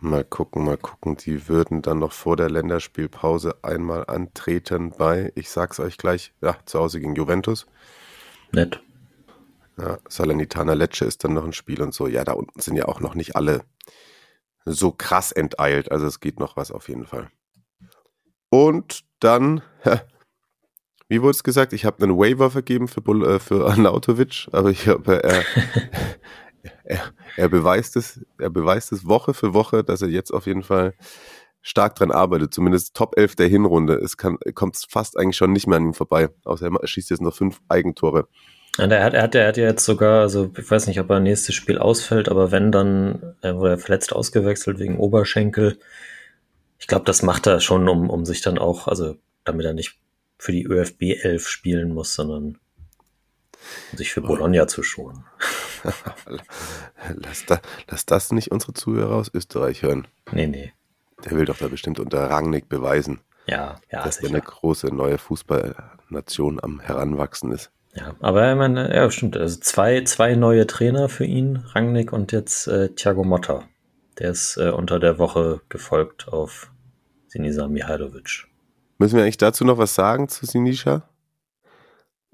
Mal 0.00 0.24
gucken, 0.24 0.64
mal 0.64 0.76
gucken. 0.76 1.16
Die 1.16 1.48
würden 1.48 1.80
dann 1.80 1.98
noch 1.98 2.12
vor 2.12 2.36
der 2.36 2.50
Länderspielpause 2.50 3.56
einmal 3.62 4.04
antreten 4.06 4.92
bei, 4.96 5.32
ich 5.34 5.48
sag's 5.48 5.80
euch 5.80 5.96
gleich, 5.96 6.32
ja, 6.42 6.56
zu 6.66 6.78
Hause 6.78 7.00
gegen 7.00 7.14
Juventus. 7.14 7.66
Nett. 8.52 8.80
Ja, 9.78 9.98
Salernitana 10.08 10.74
Lecce 10.74 11.04
ist 11.04 11.24
dann 11.24 11.34
noch 11.34 11.44
ein 11.44 11.52
Spiel 11.52 11.82
und 11.82 11.94
so. 11.94 12.06
Ja, 12.06 12.24
da 12.24 12.32
unten 12.32 12.60
sind 12.60 12.76
ja 12.76 12.86
auch 12.86 13.00
noch 13.00 13.14
nicht 13.14 13.36
alle 13.36 13.62
so 14.66 14.92
krass 14.92 15.32
enteilt. 15.32 15.90
Also 15.90 16.06
es 16.06 16.20
geht 16.20 16.38
noch 16.38 16.56
was 16.56 16.70
auf 16.70 16.88
jeden 16.88 17.06
Fall. 17.06 17.30
Und 18.50 19.00
dann, 19.20 19.62
wie 21.08 21.22
wurde 21.22 21.30
es 21.30 21.44
gesagt, 21.44 21.72
ich 21.72 21.84
habe 21.84 22.02
einen 22.02 22.18
Waiver 22.18 22.50
vergeben 22.50 22.88
für, 22.88 23.00
Bul 23.00 23.24
äh, 23.26 23.38
für 23.38 23.66
Arnautovic, 23.70 24.48
aber 24.52 24.70
ich 24.70 24.88
habe, 24.88 25.22
er, 25.22 25.44
er, 26.84 27.12
er 27.36 27.48
beweist 27.48 27.96
es, 27.96 28.24
er 28.38 28.50
beweist 28.50 28.92
es 28.92 29.06
Woche 29.06 29.32
für 29.32 29.54
Woche, 29.54 29.84
dass 29.84 30.02
er 30.02 30.08
jetzt 30.08 30.32
auf 30.32 30.46
jeden 30.46 30.62
Fall 30.62 30.94
stark 31.62 31.96
dran 31.96 32.12
arbeitet, 32.12 32.54
zumindest 32.54 32.94
Top 32.94 33.16
11 33.16 33.36
der 33.36 33.48
Hinrunde. 33.48 33.94
Es 33.94 34.16
kann, 34.16 34.38
kommt 34.54 34.76
fast 34.88 35.18
eigentlich 35.18 35.36
schon 35.36 35.52
nicht 35.52 35.66
mehr 35.66 35.78
an 35.78 35.86
ihm 35.86 35.94
vorbei, 35.94 36.28
außer 36.44 36.70
er 36.70 36.86
schießt 36.86 37.10
jetzt 37.10 37.22
noch 37.22 37.34
fünf 37.34 37.60
Eigentore. 37.68 38.28
Und 38.78 38.90
er 38.90 39.04
hat, 39.04 39.14
er 39.14 39.22
hat, 39.22 39.34
er 39.34 39.48
hat 39.48 39.56
ja 39.56 39.64
jetzt 39.64 39.84
sogar, 39.84 40.20
also 40.20 40.52
ich 40.56 40.70
weiß 40.70 40.86
nicht, 40.86 41.00
ob 41.00 41.08
er 41.10 41.20
nächstes 41.20 41.54
Spiel 41.54 41.78
ausfällt, 41.78 42.28
aber 42.28 42.50
wenn 42.50 42.72
dann, 42.72 43.34
äh, 43.40 43.54
wurde 43.54 43.70
er 43.72 43.78
verletzt 43.78 44.12
ausgewechselt 44.12 44.78
wegen 44.78 44.98
Oberschenkel. 44.98 45.78
Ich 46.78 46.86
glaube, 46.86 47.06
das 47.06 47.22
macht 47.22 47.46
er 47.46 47.60
schon, 47.60 47.88
um, 47.88 48.10
um 48.10 48.26
sich 48.26 48.42
dann 48.42 48.58
auch, 48.58 48.86
also 48.86 49.16
damit 49.44 49.64
er 49.64 49.72
nicht 49.72 49.98
für 50.38 50.52
die 50.52 50.64
ÖFB 50.64 51.02
11 51.22 51.48
spielen 51.48 51.94
muss, 51.94 52.14
sondern 52.14 52.58
um 53.92 53.98
sich 53.98 54.12
für 54.12 54.20
Bologna 54.20 54.66
zu 54.68 54.82
schonen. 54.82 55.24
lass, 57.14 57.46
da, 57.46 57.60
lass 57.88 58.04
das 58.04 58.32
nicht 58.32 58.50
unsere 58.50 58.74
Zuhörer 58.74 59.14
aus 59.14 59.30
Österreich 59.32 59.82
hören. 59.82 60.06
Nee, 60.32 60.46
nee. 60.46 60.72
Der 61.24 61.32
will 61.32 61.46
doch 61.46 61.56
da 61.56 61.68
bestimmt 61.68 61.98
unter 61.98 62.30
Rangnick 62.30 62.68
beweisen, 62.68 63.20
Ja, 63.46 63.80
ja, 63.90 64.04
dass 64.04 64.18
er 64.18 64.28
eine 64.28 64.42
große 64.42 64.88
neue 64.88 65.16
Fußballnation 65.16 66.62
am 66.62 66.80
Heranwachsen 66.80 67.52
ist. 67.52 67.70
Ja, 67.96 68.14
aber 68.20 68.50
ich 68.50 68.58
meine, 68.58 68.94
ja, 68.94 69.10
stimmt. 69.10 69.36
Also 69.36 69.58
zwei, 69.60 70.02
zwei 70.04 70.34
neue 70.34 70.66
Trainer 70.66 71.08
für 71.08 71.24
ihn, 71.24 71.56
Rangnick 71.56 72.12
und 72.12 72.30
jetzt 72.30 72.68
äh, 72.68 72.90
Thiago 72.90 73.24
Motta. 73.24 73.64
Der 74.18 74.30
ist 74.30 74.58
äh, 74.58 74.70
unter 74.70 75.00
der 75.00 75.18
Woche 75.18 75.62
gefolgt 75.70 76.28
auf 76.28 76.70
Sinisa 77.28 77.68
Mihailovic. 77.68 78.46
Müssen 78.98 79.16
wir 79.16 79.22
eigentlich 79.22 79.38
dazu 79.38 79.64
noch 79.64 79.78
was 79.78 79.94
sagen 79.94 80.28
zu 80.28 80.44
Sinisha? 80.44 81.08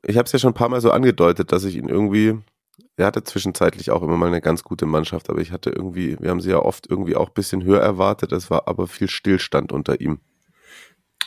Ich 0.05 0.17
habe 0.17 0.27
es 0.27 0.33
ja 0.33 0.41
schon 0.41 0.51
ein 0.51 0.55
paar 0.55 0.69
Mal 0.69 0.81
so 0.81 0.91
angedeutet, 0.91 1.53
dass 1.53 1.65
ich 1.65 1.77
ihn 1.77 1.89
irgendwie, 1.89 2.39
er 2.97 3.07
hatte 3.07 3.23
zwischenzeitlich 3.23 3.93
auch 3.93 4.03
immer 4.03 4.17
mal 4.17 4.27
eine 4.27 4.41
ganz 4.41 4.65
gute 4.65 4.87
Mannschaft, 4.87 5.31
aber 5.31 5.41
ich 5.41 5.53
hatte 5.53 5.71
irgendwie, 5.71 6.19
wir 6.19 6.31
haben 6.31 6.41
sie 6.41 6.51
ja 6.51 6.59
oft 6.59 6.89
irgendwie 6.89 7.15
auch 7.15 7.29
ein 7.29 7.35
bisschen 7.35 7.63
höher 7.63 7.81
erwartet, 7.81 8.33
es 8.33 8.51
war 8.51 8.67
aber 8.67 8.89
viel 8.89 9.09
Stillstand 9.09 9.71
unter 9.71 10.01
ihm. 10.01 10.21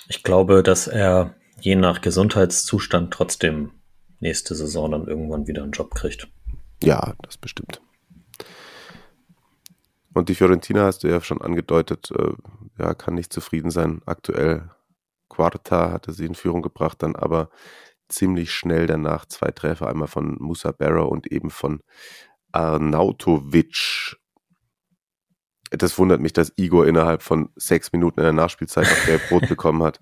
Ich 0.09 0.23
glaube, 0.23 0.61
dass 0.61 0.87
er 0.87 1.35
je 1.61 1.75
nach 1.75 2.01
Gesundheitszustand 2.01 3.13
trotzdem 3.13 3.71
nächste 4.25 4.55
Saison 4.55 4.91
dann 4.91 5.07
irgendwann 5.07 5.47
wieder 5.47 5.61
einen 5.63 5.71
Job 5.71 5.93
kriegt. 5.93 6.27
Ja, 6.81 7.13
das 7.21 7.38
bestimmt. 7.38 7.79
Und 10.13 10.29
die 10.29 10.35
Fiorentina 10.35 10.85
hast 10.85 11.03
du 11.03 11.07
ja 11.07 11.21
schon 11.21 11.41
angedeutet, 11.41 12.09
äh, 12.11 12.33
ja, 12.79 12.93
kann 12.95 13.13
nicht 13.13 13.31
zufrieden 13.31 13.69
sein. 13.69 14.01
Aktuell 14.05 14.71
Quarta 15.29 15.91
hatte 15.91 16.11
sie 16.11 16.25
in 16.25 16.35
Führung 16.35 16.61
gebracht, 16.61 17.03
dann 17.03 17.15
aber 17.15 17.49
ziemlich 18.09 18.51
schnell 18.53 18.88
danach 18.88 19.25
zwei 19.25 19.51
Treffer, 19.51 19.88
einmal 19.88 20.07
von 20.07 20.38
Musa 20.39 20.71
Barrow 20.71 21.11
und 21.11 21.31
eben 21.31 21.49
von 21.49 21.81
Arnautovic. 22.51 24.17
Das 25.71 25.97
wundert 25.97 26.21
mich, 26.21 26.33
dass 26.33 26.53
Igor 26.55 26.88
innerhalb 26.88 27.21
von 27.21 27.49
sechs 27.55 27.91
Minuten 27.91 28.19
in 28.21 28.25
der 28.25 28.33
Nachspielzeit 28.33 28.85
noch 28.85 29.05
gelb-rot 29.05 29.49
bekommen 29.49 29.83
hat. 29.83 29.99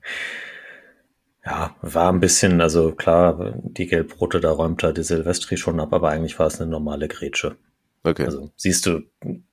Ja, 1.45 1.75
war 1.81 2.11
ein 2.11 2.21
bisschen, 2.21 2.61
also 2.61 2.93
klar, 2.93 3.53
die 3.63 3.87
Gelbrote, 3.87 4.39
da 4.39 4.51
räumt 4.51 4.81
er 4.83 4.93
die 4.93 5.03
Silvestri 5.03 5.57
schon 5.57 5.79
ab, 5.79 5.91
aber 5.91 6.09
eigentlich 6.09 6.39
war 6.39 6.47
es 6.47 6.61
eine 6.61 6.71
normale 6.71 7.09
Grätsche. 7.09 7.57
Okay. 8.03 8.25
Also 8.25 8.51
siehst 8.55 8.85
du, 8.85 9.01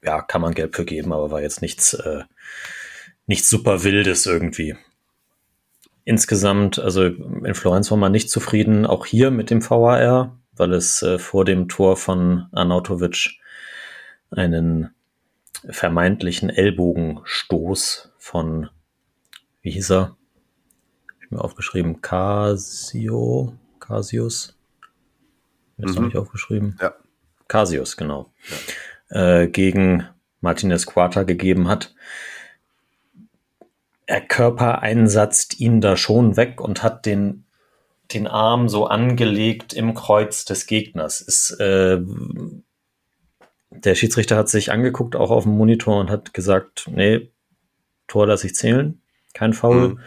ja, 0.03 0.23
kann 0.23 0.41
man 0.41 0.55
Gelb 0.55 0.77
für 0.77 0.85
geben, 0.85 1.13
aber 1.13 1.31
war 1.31 1.43
jetzt 1.43 1.63
nichts, 1.63 1.95
äh, 1.95 2.23
nichts 3.27 3.51
super 3.51 3.83
Wildes 3.83 4.27
irgendwie. 4.27 4.77
Insgesamt, 6.05 6.79
also 6.79 7.05
in 7.05 7.55
Florenz 7.55 7.91
war 7.91 7.99
man 7.99 8.13
nicht 8.13 8.31
zufrieden, 8.31 8.87
auch 8.87 9.07
hier 9.07 9.31
mit 9.31 9.51
dem 9.51 9.69
VAR, 9.69 10.39
weil 10.53 10.73
es 10.73 11.03
äh, 11.03 11.19
vor 11.19 11.45
dem 11.45 11.69
Tor 11.69 11.97
von 11.97 12.47
Arnautovic 12.53 13.31
einen 14.31 14.95
vermeintlichen 15.69 16.51
Ellbogenstoß 16.51 18.13
von, 18.19 18.71
wie 19.61 19.73
hieß 19.73 19.91
er? 19.91 20.17
Ich 21.31 21.37
mir 21.37 21.45
aufgeschrieben, 21.45 22.03
Casio, 22.03 23.53
Casius. 23.79 24.57
Jetzt 25.77 25.93
Mhm. 25.93 25.97
habe 25.97 26.09
ich 26.09 26.17
aufgeschrieben. 26.17 26.77
Ja. 26.81 26.93
Casius, 27.47 27.97
genau. 27.97 28.33
Äh, 29.11 29.47
gegen 29.47 30.09
Martinez 30.41 30.87
Quarta 30.87 31.23
gegeben 31.23 31.69
hat. 31.69 31.95
Er 34.07 34.21
körpereinsetzt 34.23 35.61
ihn 35.61 35.81
da 35.81 35.97
schon 35.97 36.37
weg 36.37 36.61
und 36.61 36.83
hat 36.83 37.07
den, 37.07 37.45
den 38.13 38.27
Arm 38.27 38.69
so 38.69 38.87
angelegt 38.87 39.73
im 39.73 39.95
Kreuz 39.95 40.45
des 40.45 40.67
Gegners. 40.67 41.21
Ist, 41.21 41.53
äh, 41.61 42.01
der 43.71 43.95
Schiedsrichter 43.95 44.37
hat 44.37 44.49
sich 44.49 44.73
angeguckt, 44.73 45.15
auch 45.15 45.31
auf 45.31 45.45
dem 45.45 45.57
Monitor, 45.57 46.01
und 46.01 46.11
hat 46.11 46.35
gesagt, 46.35 46.89
nee, 46.91 47.31
Tor 48.09 48.27
lasse 48.27 48.49
ich 48.49 48.57
zählen, 48.57 49.01
kein 49.33 49.53
Foul. 49.53 49.91
Mhm. 49.91 50.01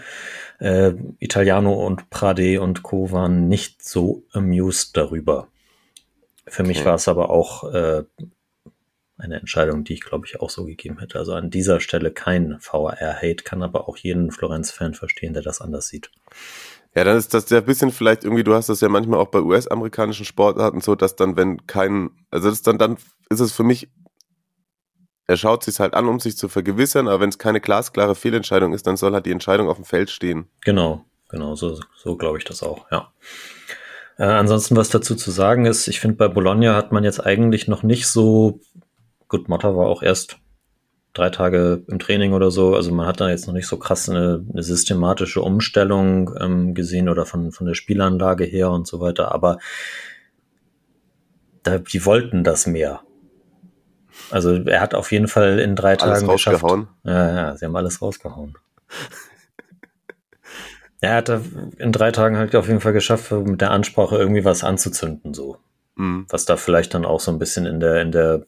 Äh, 0.64 0.94
Italiano 1.20 1.74
und 1.74 2.10
Prade 2.10 2.62
und 2.62 2.84
Co. 2.84 3.12
waren 3.12 3.50
nicht 3.50 3.84
so 3.84 4.24
amused 4.32 4.96
darüber. 4.96 5.50
Für 6.48 6.64
mich 6.64 6.78
Okay. 6.78 6.86
war 6.86 6.96
es 6.96 7.10
aber 7.10 7.30
auch 7.32 7.66
äh, 7.74 8.04
eine 9.18 9.40
Entscheidung, 9.42 9.84
die 9.84 9.94
ich 9.94 10.02
glaube 10.02 10.26
ich 10.26 10.40
auch 10.40 10.50
so 10.50 10.64
gegeben 10.64 11.00
hätte. 11.00 11.20
Also 11.20 11.34
an 11.34 11.50
dieser 11.50 11.82
Stelle 11.82 12.12
kein 12.12 12.58
VAR-Hate, 12.62 13.44
kann 13.44 13.62
aber 13.62 13.90
auch 13.90 13.98
jeden 13.98 14.32
Florenz-Fan 14.32 14.94
verstehen, 14.94 15.34
der 15.34 15.44
das 15.44 15.60
anders 15.60 15.88
sieht. 15.88 16.12
Ja, 16.96 17.04
dann 17.04 17.18
ist 17.18 17.34
das 17.34 17.50
ja 17.50 17.58
ein 17.58 17.66
bisschen 17.66 17.92
vielleicht 17.92 18.24
irgendwie, 18.24 18.46
du 18.46 18.54
hast 18.54 18.70
das 18.70 18.80
ja 18.80 18.88
manchmal 18.88 19.20
auch 19.20 19.32
bei 19.32 19.42
US-amerikanischen 19.42 20.26
Sportarten 20.26 20.80
so, 20.80 20.96
dass 20.96 21.18
dann, 21.18 21.36
wenn 21.36 21.68
kein, 21.68 22.12
also 22.32 22.50
das 22.50 22.62
dann, 22.62 22.78
dann 22.78 22.98
ist 23.30 23.42
es 23.42 23.52
für 23.52 23.64
mich, 23.64 23.90
er 25.28 25.38
schaut 25.38 25.64
sich 25.64 25.80
halt 25.80 25.94
an, 25.94 26.08
um 26.08 26.20
sich 26.20 26.38
zu 26.38 26.50
vergewissern, 26.50 27.08
aber 27.08 27.22
wenn 27.22 27.30
es 27.30 27.38
keine 27.38 27.62
glasklare 27.62 28.16
Fehlentscheidung 28.16 28.74
ist, 28.74 28.86
dann 28.88 28.98
soll 28.98 29.14
halt 29.14 29.26
die 29.26 29.32
Entscheidung 29.32 29.70
auf 29.70 29.78
dem 29.78 29.86
Feld 29.86 30.10
stehen. 30.10 30.48
Genau, 30.62 31.06
genau, 31.30 31.56
so, 31.56 31.80
so 31.96 32.18
glaube 32.18 32.38
ich 32.38 32.44
das 32.44 32.62
auch, 32.64 32.86
ja. 32.92 33.12
Äh, 34.18 34.26
ansonsten, 34.26 34.76
was 34.76 34.90
dazu 34.90 35.16
zu 35.16 35.32
sagen 35.32 35.66
ist, 35.66 35.88
ich 35.88 36.00
finde, 36.00 36.18
bei 36.18 36.28
Bologna 36.28 36.76
hat 36.76 36.92
man 36.92 37.04
jetzt 37.04 37.20
eigentlich 37.20 37.68
noch 37.68 37.84
nicht 37.84 38.08
so, 38.08 38.60
gut, 39.28 39.50
Motta 39.50 39.76
war 39.76 39.88
auch 39.88 40.04
erst 40.04 40.38
drei 41.14 41.30
Tage 41.30 41.84
im 41.88 42.00
Training 42.00 42.34
oder 42.34 42.52
so, 42.52 42.76
also 42.76 42.92
man 42.92 43.08
hat 43.08 43.22
da 43.22 43.30
jetzt 43.30 43.48
noch 43.48 43.54
nicht 43.54 43.68
so 43.68 43.78
krass 43.78 44.10
eine, 44.10 44.46
eine 44.52 44.64
systematische 44.64 45.42
Umstellung 45.42 46.36
ähm, 46.40 46.74
gesehen 46.74 47.08
oder 47.08 47.26
von, 47.26 47.52
von 47.52 47.66
der 47.66 47.76
Spielanlage 47.76 48.44
her 48.44 48.72
und 48.72 48.88
so 48.88 49.00
weiter, 49.00 49.32
aber 49.32 49.60
da, 51.62 51.78
die 51.78 52.06
wollten 52.06 52.44
das 52.44 52.68
mehr. 52.68 53.02
Also 54.30 54.56
er 54.56 54.82
hat 54.82 54.94
auf 54.94 55.12
jeden 55.12 55.28
Fall 55.28 55.60
in 55.60 55.76
drei 55.76 55.98
Alles 55.98 56.20
Tagen 56.20 56.28
geschafft. 56.28 56.64
rausgehauen. 56.64 56.88
Ja, 57.04 57.36
ja, 57.36 57.58
sie 57.58 57.66
haben 57.66 57.76
alles 57.76 58.02
rausgehauen. 58.02 58.58
Er 61.02 61.16
hat 61.16 61.30
in 61.80 61.92
drei 61.92 62.12
Tagen 62.12 62.38
halt 62.38 62.56
auf 62.56 62.70
jeden 62.70 62.80
Fall 62.80 62.94
geschafft, 62.94 63.30
mit 63.30 63.60
der 63.60 63.72
Ansprache 63.72 64.16
irgendwie 64.16 64.46
was 64.46 64.64
anzuzünden, 64.64 65.34
so. 65.34 65.58
Mhm. 65.96 66.26
Was 66.30 66.46
da 66.46 66.56
vielleicht 66.56 66.94
dann 66.94 67.04
auch 67.04 67.20
so 67.20 67.30
ein 67.30 67.40
bisschen 67.40 67.66
in 67.66 67.82
der, 67.82 68.02
in 68.02 68.14
der 68.14 68.46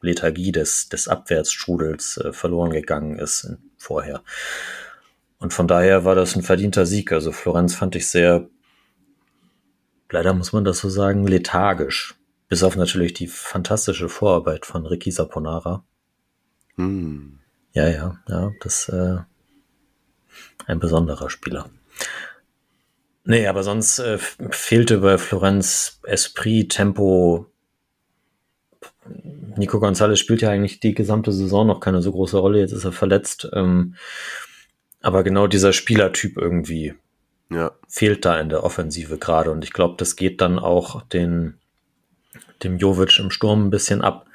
Lethargie 0.00 0.52
des, 0.52 0.88
des 0.88 1.08
Abwärtsstrudels 1.08 2.18
äh, 2.18 2.32
verloren 2.32 2.70
gegangen 2.70 3.18
ist 3.18 3.56
vorher. 3.78 4.22
Und 5.38 5.52
von 5.52 5.66
daher 5.66 6.04
war 6.04 6.14
das 6.14 6.36
ein 6.36 6.42
verdienter 6.42 6.86
Sieg. 6.86 7.10
Also 7.10 7.32
Florenz 7.32 7.74
fand 7.74 7.96
ich 7.96 8.08
sehr, 8.08 8.46
leider 10.08 10.34
muss 10.34 10.52
man 10.52 10.64
das 10.64 10.78
so 10.78 10.88
sagen, 10.88 11.26
lethargisch. 11.26 12.14
Bis 12.50 12.62
auf 12.62 12.76
natürlich 12.76 13.14
die 13.14 13.28
fantastische 13.28 14.08
Vorarbeit 14.10 14.66
von 14.66 14.84
Ricky 14.84 15.10
Saponara. 15.10 15.84
Hm. 16.74 17.38
Ja, 17.72 17.88
ja, 17.88 18.18
ja, 18.28 18.52
das 18.60 18.88
äh, 18.88 19.18
ein 20.66 20.80
besonderer 20.80 21.30
Spieler. 21.30 21.70
Nee, 23.22 23.46
aber 23.46 23.62
sonst 23.62 24.00
äh, 24.00 24.18
fehlte 24.18 24.98
bei 24.98 25.16
Florenz 25.16 26.00
Esprit, 26.02 26.72
Tempo. 26.72 27.46
Nico 29.56 29.78
Gonzalez 29.78 30.18
spielt 30.18 30.42
ja 30.42 30.50
eigentlich 30.50 30.80
die 30.80 30.94
gesamte 30.94 31.30
Saison 31.30 31.66
noch 31.68 31.78
keine 31.78 32.02
so 32.02 32.10
große 32.10 32.38
Rolle. 32.38 32.58
Jetzt 32.58 32.72
ist 32.72 32.84
er 32.84 32.92
verletzt. 32.92 33.48
Ähm, 33.52 33.94
aber 35.00 35.22
genau 35.22 35.46
dieser 35.46 35.72
Spielertyp 35.72 36.36
irgendwie 36.36 36.94
Ja. 37.48 37.70
fehlt 37.86 38.24
da 38.24 38.40
in 38.40 38.48
der 38.48 38.64
Offensive 38.64 39.18
gerade. 39.18 39.52
Und 39.52 39.62
ich 39.62 39.72
glaube, 39.72 39.94
das 39.98 40.16
geht 40.16 40.40
dann 40.40 40.58
auch 40.58 41.02
den, 41.02 41.59
dem 42.64 42.78
Jovic 42.78 43.18
im 43.18 43.30
Sturm 43.30 43.66
ein 43.66 43.70
bisschen 43.70 44.02
ab. 44.02 44.26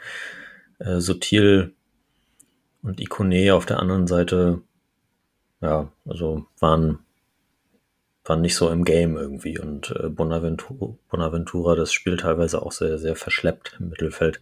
Äh, 0.80 1.00
Sotil 1.00 1.74
und 2.82 3.00
Ikone 3.00 3.54
auf 3.54 3.66
der 3.66 3.80
anderen 3.80 4.08
Seite, 4.08 4.62
ja, 5.62 5.92
also 6.08 6.46
waren, 6.60 7.00
waren 8.24 8.42
nicht 8.42 8.56
so 8.56 8.70
im 8.70 8.84
Game 8.84 9.18
irgendwie. 9.18 9.58
Und 9.60 9.92
äh, 9.92 10.10
Bonaventura, 10.10 10.96
Bonaventura, 11.10 11.76
das 11.76 11.94
spielt 11.94 12.22
teilweise 12.22 12.62
auch 12.62 12.72
sehr, 12.72 12.98
sehr 12.98 13.16
verschleppt 13.16 13.78
im 13.80 13.90
Mittelfeld. 13.90 14.40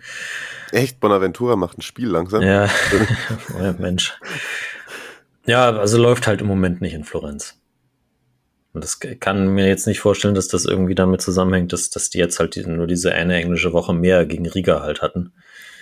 Echt, 0.72 1.00
Bonaventura 1.00 1.56
macht 1.56 1.78
ein 1.78 1.82
Spiel 1.82 2.10
langsam. 2.10 2.41
Ja, 2.41 2.69
oh, 3.60 3.74
Mensch. 3.80 4.13
Ja, 5.46 5.72
also 5.72 5.98
läuft 5.98 6.28
halt 6.28 6.41
im 6.41 6.48
Moment 6.48 6.82
nicht 6.82 6.93
in 6.93 7.04
Florenz. 7.04 7.60
Und 8.74 8.84
das 8.84 9.00
kann 9.00 9.50
mir 9.54 9.68
jetzt 9.68 9.86
nicht 9.86 10.00
vorstellen, 10.00 10.34
dass 10.34 10.48
das 10.48 10.66
irgendwie 10.66 10.96
damit 10.96 11.22
zusammenhängt, 11.22 11.72
dass, 11.74 11.92
dass 11.92 12.10
die 12.10 12.18
jetzt 12.18 12.40
halt 12.40 12.56
die, 12.56 12.66
nur 12.66 12.88
diese 12.88 13.14
eine 13.14 13.36
englische 13.36 13.72
Woche 13.72 13.94
mehr 13.94 14.26
gegen 14.26 14.48
Riga 14.48 14.82
halt 14.82 15.02
hatten. 15.02 15.34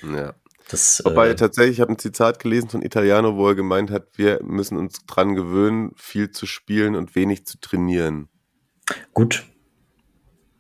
Ja. 0.03 0.33
Das, 0.69 1.01
Wobei 1.03 1.29
äh, 1.29 1.35
tatsächlich, 1.35 1.77
ich 1.77 1.81
habe 1.81 1.91
ein 1.93 1.99
Zitat 1.99 2.39
gelesen 2.39 2.69
von 2.69 2.81
Italiano, 2.81 3.35
wo 3.35 3.47
er 3.49 3.55
gemeint 3.55 3.91
hat, 3.91 4.07
wir 4.15 4.39
müssen 4.43 4.77
uns 4.77 5.05
dran 5.05 5.35
gewöhnen, 5.35 5.91
viel 5.97 6.31
zu 6.31 6.45
spielen 6.45 6.95
und 6.95 7.15
wenig 7.15 7.45
zu 7.45 7.59
trainieren. 7.59 8.29
gut, 9.13 9.43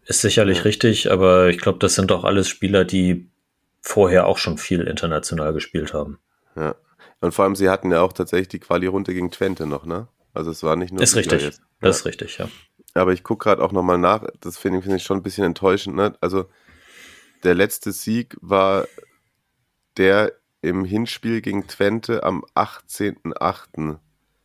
ist 0.05 0.21
sicherlich 0.21 0.57
Ja. 0.59 0.63
richtig, 0.63 1.11
aber 1.11 1.49
ich 1.49 1.59
glaube, 1.59 1.79
das 1.79 1.95
sind 1.95 2.11
doch 2.11 2.23
alles 2.25 2.49
Spieler, 2.49 2.83
die 2.83 3.29
vorher 3.81 4.27
auch 4.27 4.37
schon 4.37 4.57
viel 4.57 4.81
international 4.81 5.53
gespielt 5.53 5.93
haben. 5.93 6.19
Ja. 6.55 6.75
Und 7.21 7.33
vor 7.33 7.45
allem, 7.45 7.55
sie 7.55 7.69
hatten 7.69 7.91
ja 7.91 8.01
auch 8.01 8.13
tatsächlich 8.13 8.49
die 8.49 8.59
Quali-Runde 8.59 9.13
gegen 9.13 9.31
Twente 9.31 9.65
noch, 9.65 9.85
ne? 9.85 10.07
Also 10.33 10.51
es 10.51 10.63
war 10.63 10.75
nicht 10.75 10.93
nur 10.93 11.01
ist 11.01 11.15
richtig. 11.15 11.41
jetzt. 11.41 11.59
Ja. 11.59 11.65
Das 11.81 11.99
ist 11.99 12.05
richtig, 12.05 12.37
ja. 12.37 12.49
Aber 12.93 13.13
ich 13.13 13.23
gucke 13.23 13.45
gerade 13.45 13.63
auch 13.63 13.71
nochmal 13.71 13.97
nach, 13.97 14.25
das 14.39 14.57
finde 14.57 14.79
ich, 14.79 14.83
finde 14.83 14.97
ich 14.97 15.03
schon 15.03 15.17
ein 15.17 15.23
bisschen 15.23 15.45
enttäuschend, 15.45 15.95
ne? 15.95 16.15
Also 16.21 16.49
der 17.43 17.55
letzte 17.55 17.91
Sieg 17.91 18.37
war 18.41 18.87
der 19.97 20.33
im 20.61 20.85
Hinspiel 20.85 21.41
gegen 21.41 21.67
Twente 21.67 22.23
am 22.23 22.45
18.08. 22.55 23.99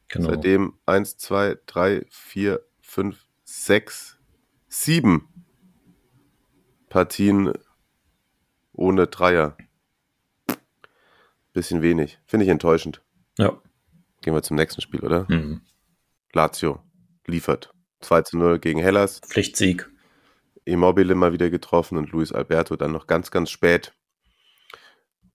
Genau. 0.09 0.29
Seitdem 0.29 0.79
1, 0.87 1.19
2, 1.19 1.59
3, 1.67 2.07
4, 2.09 2.61
5, 2.81 3.27
6, 3.45 4.19
7 4.69 5.29
Partien 6.89 7.53
ohne 8.73 9.07
Dreier. 9.07 9.57
Bisschen 11.53 11.83
wenig. 11.83 12.19
Finde 12.27 12.45
ich 12.45 12.51
enttäuschend. 12.51 13.03
Ja. 13.39 13.61
Gehen 14.23 14.35
wir 14.35 14.43
zum 14.43 14.57
nächsten 14.57 14.81
Spiel, 14.81 15.01
oder? 15.01 15.27
Mhm. 15.29 15.63
Lazio 16.33 16.83
liefert. 17.27 17.71
2 18.01 18.23
zu 18.23 18.39
0 18.39 18.59
gegen 18.59 18.81
Hellas. 18.81 19.21
Pflichtsieg. 19.21 19.91
Immobile 20.65 21.15
mal 21.15 21.33
wieder 21.33 21.51
getroffen 21.51 21.97
und 21.97 22.11
Luis 22.11 22.33
Alberto 22.33 22.77
dann 22.77 22.93
noch 22.93 23.07
ganz, 23.07 23.31
ganz 23.31 23.51
spät. 23.51 23.95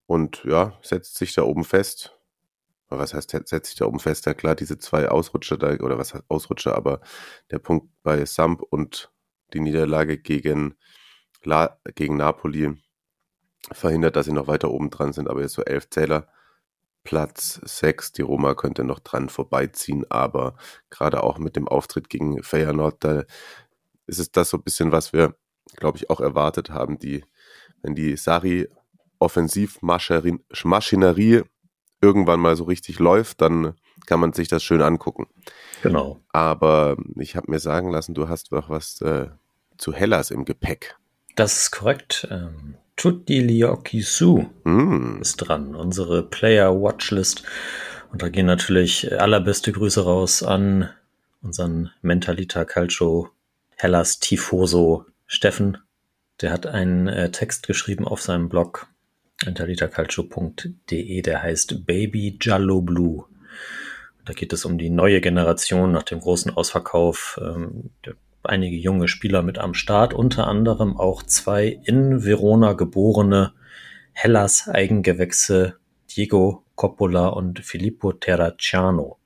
Und 0.06 0.44
ja, 0.44 0.78
setzt 0.82 1.16
sich 1.16 1.34
da 1.34 1.42
oben 1.42 1.64
fest. 1.64 2.14
Was 2.88 3.14
heißt, 3.14 3.30
setzt 3.30 3.66
sich 3.66 3.76
da 3.76 3.86
oben 3.86 3.98
fest? 3.98 4.26
Ja 4.26 4.34
klar, 4.34 4.54
diese 4.54 4.78
zwei 4.78 5.08
Ausrutscher 5.08 5.56
da, 5.56 5.72
oder 5.76 5.96
was 5.96 6.12
heißt 6.12 6.24
Ausrutscher, 6.28 6.76
aber 6.76 7.00
der 7.50 7.58
Punkt 7.58 7.88
bei 8.02 8.24
Samp 8.26 8.62
und 8.62 9.10
die 9.54 9.60
Niederlage 9.60 10.18
gegen, 10.18 10.74
La, 11.42 11.78
gegen 11.94 12.16
Napoli 12.16 12.76
verhindert, 13.70 14.16
dass 14.16 14.26
sie 14.26 14.32
noch 14.32 14.48
weiter 14.48 14.70
oben 14.70 14.90
dran 14.90 15.12
sind. 15.12 15.28
Aber 15.28 15.40
jetzt 15.40 15.54
so 15.54 15.62
elf 15.62 15.88
Zähler, 15.88 16.28
Platz 17.04 17.60
sechs. 17.64 18.12
Die 18.12 18.22
Roma 18.22 18.54
könnte 18.54 18.84
noch 18.84 19.00
dran 19.00 19.28
vorbeiziehen, 19.28 20.10
aber 20.10 20.54
gerade 20.90 21.22
auch 21.22 21.38
mit 21.38 21.56
dem 21.56 21.68
Auftritt 21.68 22.08
gegen 22.08 22.42
Feyenoord, 22.42 23.04
da 23.04 23.24
ist 24.06 24.18
es 24.18 24.32
das 24.32 24.50
so 24.50 24.58
ein 24.58 24.62
bisschen, 24.62 24.92
was 24.92 25.12
wir, 25.12 25.34
glaube 25.76 25.98
ich, 25.98 26.10
auch 26.10 26.20
erwartet 26.20 26.70
haben. 26.70 26.98
Die, 26.98 27.24
wenn 27.82 27.94
die 27.94 28.16
Sari 28.16 28.68
Offensivmaschinerie 29.18 31.42
irgendwann 32.00 32.40
mal 32.40 32.56
so 32.56 32.64
richtig 32.64 32.98
läuft, 32.98 33.40
dann 33.40 33.74
kann 34.06 34.18
man 34.18 34.32
sich 34.32 34.48
das 34.48 34.64
schön 34.64 34.82
angucken. 34.82 35.28
Genau. 35.82 36.20
Aber 36.32 36.96
ich 37.16 37.36
habe 37.36 37.50
mir 37.50 37.60
sagen 37.60 37.90
lassen, 37.90 38.14
du 38.14 38.28
hast 38.28 38.50
noch 38.50 38.68
was 38.68 39.00
äh, 39.00 39.28
zu 39.78 39.92
Hellas 39.92 40.32
im 40.32 40.44
Gepäck. 40.44 40.96
Das 41.36 41.56
ist 41.58 41.70
korrekt. 41.70 42.26
Ähm, 42.30 42.76
Tutti 42.96 43.40
Liocchi 43.40 44.02
Su 44.02 44.46
Hm. 44.64 45.18
ist 45.22 45.36
dran, 45.36 45.74
unsere 45.74 46.22
Player 46.22 46.80
Watchlist. 46.80 47.42
Und 48.12 48.22
da 48.22 48.28
gehen 48.28 48.46
natürlich 48.46 49.18
allerbeste 49.18 49.72
Grüße 49.72 50.04
raus 50.04 50.42
an 50.42 50.90
unseren 51.40 51.90
Mentalita 52.02 52.64
Calcio 52.64 53.30
Hellas 53.76 54.20
Tifoso 54.20 55.06
Steffen. 55.26 55.78
Der 56.40 56.52
hat 56.52 56.66
einen 56.66 57.08
äh, 57.08 57.30
Text 57.30 57.66
geschrieben 57.66 58.06
auf 58.06 58.20
seinem 58.20 58.48
Blog 58.48 58.86
mentalitacalcio.de, 59.44 61.22
der 61.22 61.42
heißt 61.42 61.86
Baby 61.86 62.36
Giallo 62.38 62.80
Blue. 62.80 63.24
Da 64.24 64.32
geht 64.34 64.52
es 64.52 64.64
um 64.64 64.78
die 64.78 64.90
neue 64.90 65.20
Generation 65.20 65.90
nach 65.90 66.04
dem 66.04 66.20
großen 66.20 66.54
Ausverkauf. 66.54 67.40
Ähm, 67.42 67.90
einige 68.44 68.76
junge 68.76 69.08
Spieler 69.08 69.42
mit 69.42 69.58
am 69.58 69.74
Start, 69.74 70.14
unter 70.14 70.46
anderem 70.46 70.96
auch 70.96 71.22
zwei 71.22 71.80
in 71.84 72.24
Verona 72.24 72.72
geborene 72.72 73.52
Hellas 74.12 74.68
Eigengewächse 74.68 75.76
Diego 76.10 76.64
Coppola 76.74 77.28
und 77.28 77.60
Filippo 77.60 78.12
Terracciano. 78.12 79.18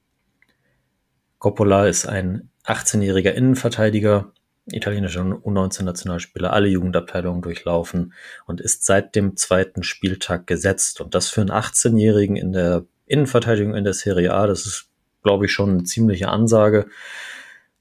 Coppola 1.38 1.86
ist 1.86 2.06
ein 2.06 2.50
18-jähriger 2.64 3.30
Innenverteidiger, 3.30 4.32
italienischer 4.70 5.22
U19-Nationalspieler, 5.22 6.52
alle 6.52 6.68
Jugendabteilungen 6.68 7.42
durchlaufen 7.42 8.12
und 8.46 8.60
ist 8.60 8.84
seit 8.84 9.14
dem 9.14 9.36
zweiten 9.36 9.82
Spieltag 9.82 10.46
gesetzt. 10.46 11.00
Und 11.00 11.14
das 11.14 11.28
für 11.28 11.40
einen 11.40 11.50
18-Jährigen 11.50 12.36
in 12.36 12.52
der 12.52 12.84
Innenverteidigung 13.06 13.74
in 13.74 13.84
der 13.84 13.94
Serie 13.94 14.34
A, 14.34 14.46
das 14.46 14.66
ist, 14.66 14.88
glaube 15.22 15.46
ich, 15.46 15.52
schon 15.52 15.70
eine 15.70 15.84
ziemliche 15.84 16.28
Ansage. 16.28 16.86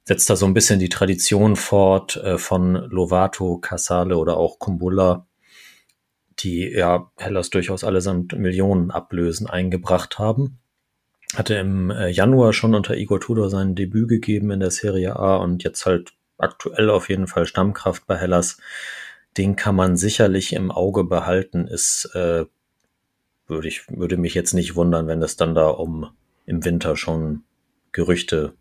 Setzt 0.07 0.29
da 0.29 0.35
so 0.35 0.45
ein 0.45 0.53
bisschen 0.53 0.79
die 0.79 0.89
Tradition 0.89 1.55
fort 1.55 2.17
äh, 2.17 2.37
von 2.37 2.75
Lovato, 2.75 3.57
Casale 3.57 4.17
oder 4.17 4.37
auch 4.37 4.59
Kumbulla, 4.59 5.25
die 6.39 6.69
ja 6.69 7.11
Hellas 7.17 7.49
durchaus 7.49 7.83
allesamt 7.83 8.37
Millionen 8.37 8.91
Ablösen 8.91 9.47
eingebracht 9.47 10.19
haben. 10.19 10.59
Hatte 11.35 11.55
im 11.55 11.89
äh, 11.89 12.09
Januar 12.09 12.53
schon 12.53 12.75
unter 12.75 12.95
Igor 12.95 13.19
Tudor 13.19 13.49
sein 13.49 13.73
Debüt 13.73 14.07
gegeben 14.07 14.51
in 14.51 14.59
der 14.59 14.71
Serie 14.71 15.15
A 15.15 15.37
und 15.37 15.63
jetzt 15.63 15.87
halt 15.87 16.13
aktuell 16.37 16.89
auf 16.91 17.09
jeden 17.09 17.27
Fall 17.27 17.47
Stammkraft 17.47 18.05
bei 18.05 18.15
Hellas. 18.15 18.59
Den 19.37 19.55
kann 19.55 19.75
man 19.75 19.97
sicherlich 19.97 20.53
im 20.53 20.71
Auge 20.71 21.03
behalten. 21.03 21.67
Ist 21.67 22.11
äh, 22.13 22.45
würde 23.47 23.67
ich 23.67 23.89
würde 23.89 24.17
mich 24.17 24.35
jetzt 24.35 24.53
nicht 24.53 24.75
wundern, 24.75 25.07
wenn 25.07 25.21
es 25.23 25.35
dann 25.35 25.55
da 25.55 25.67
um 25.67 26.11
im 26.45 26.63
Winter 26.63 26.95
schon 26.95 27.43
Gerüchte 27.91 28.53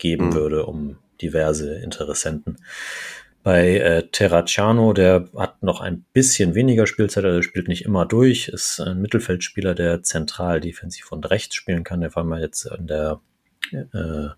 geben 0.00 0.28
Mhm. 0.28 0.34
würde 0.34 0.66
um 0.66 0.96
diverse 1.22 1.76
Interessenten. 1.76 2.56
Bei 3.42 3.78
äh, 3.78 4.02
Terracciano, 4.10 4.92
der 4.92 5.28
hat 5.34 5.62
noch 5.62 5.80
ein 5.80 6.04
bisschen 6.12 6.54
weniger 6.54 6.86
Spielzeit, 6.86 7.24
also 7.24 7.40
spielt 7.40 7.68
nicht 7.68 7.84
immer 7.86 8.04
durch, 8.04 8.48
ist 8.48 8.80
ein 8.80 9.00
Mittelfeldspieler, 9.00 9.74
der 9.74 10.02
zentral 10.02 10.60
defensiv 10.60 11.10
und 11.10 11.30
rechts 11.30 11.54
spielen 11.54 11.84
kann. 11.84 12.02
Der 12.02 12.14
war 12.14 12.24
mal 12.24 12.40
jetzt 12.42 12.66
in 12.66 12.86
der 12.86 13.20
äh, 13.72 14.28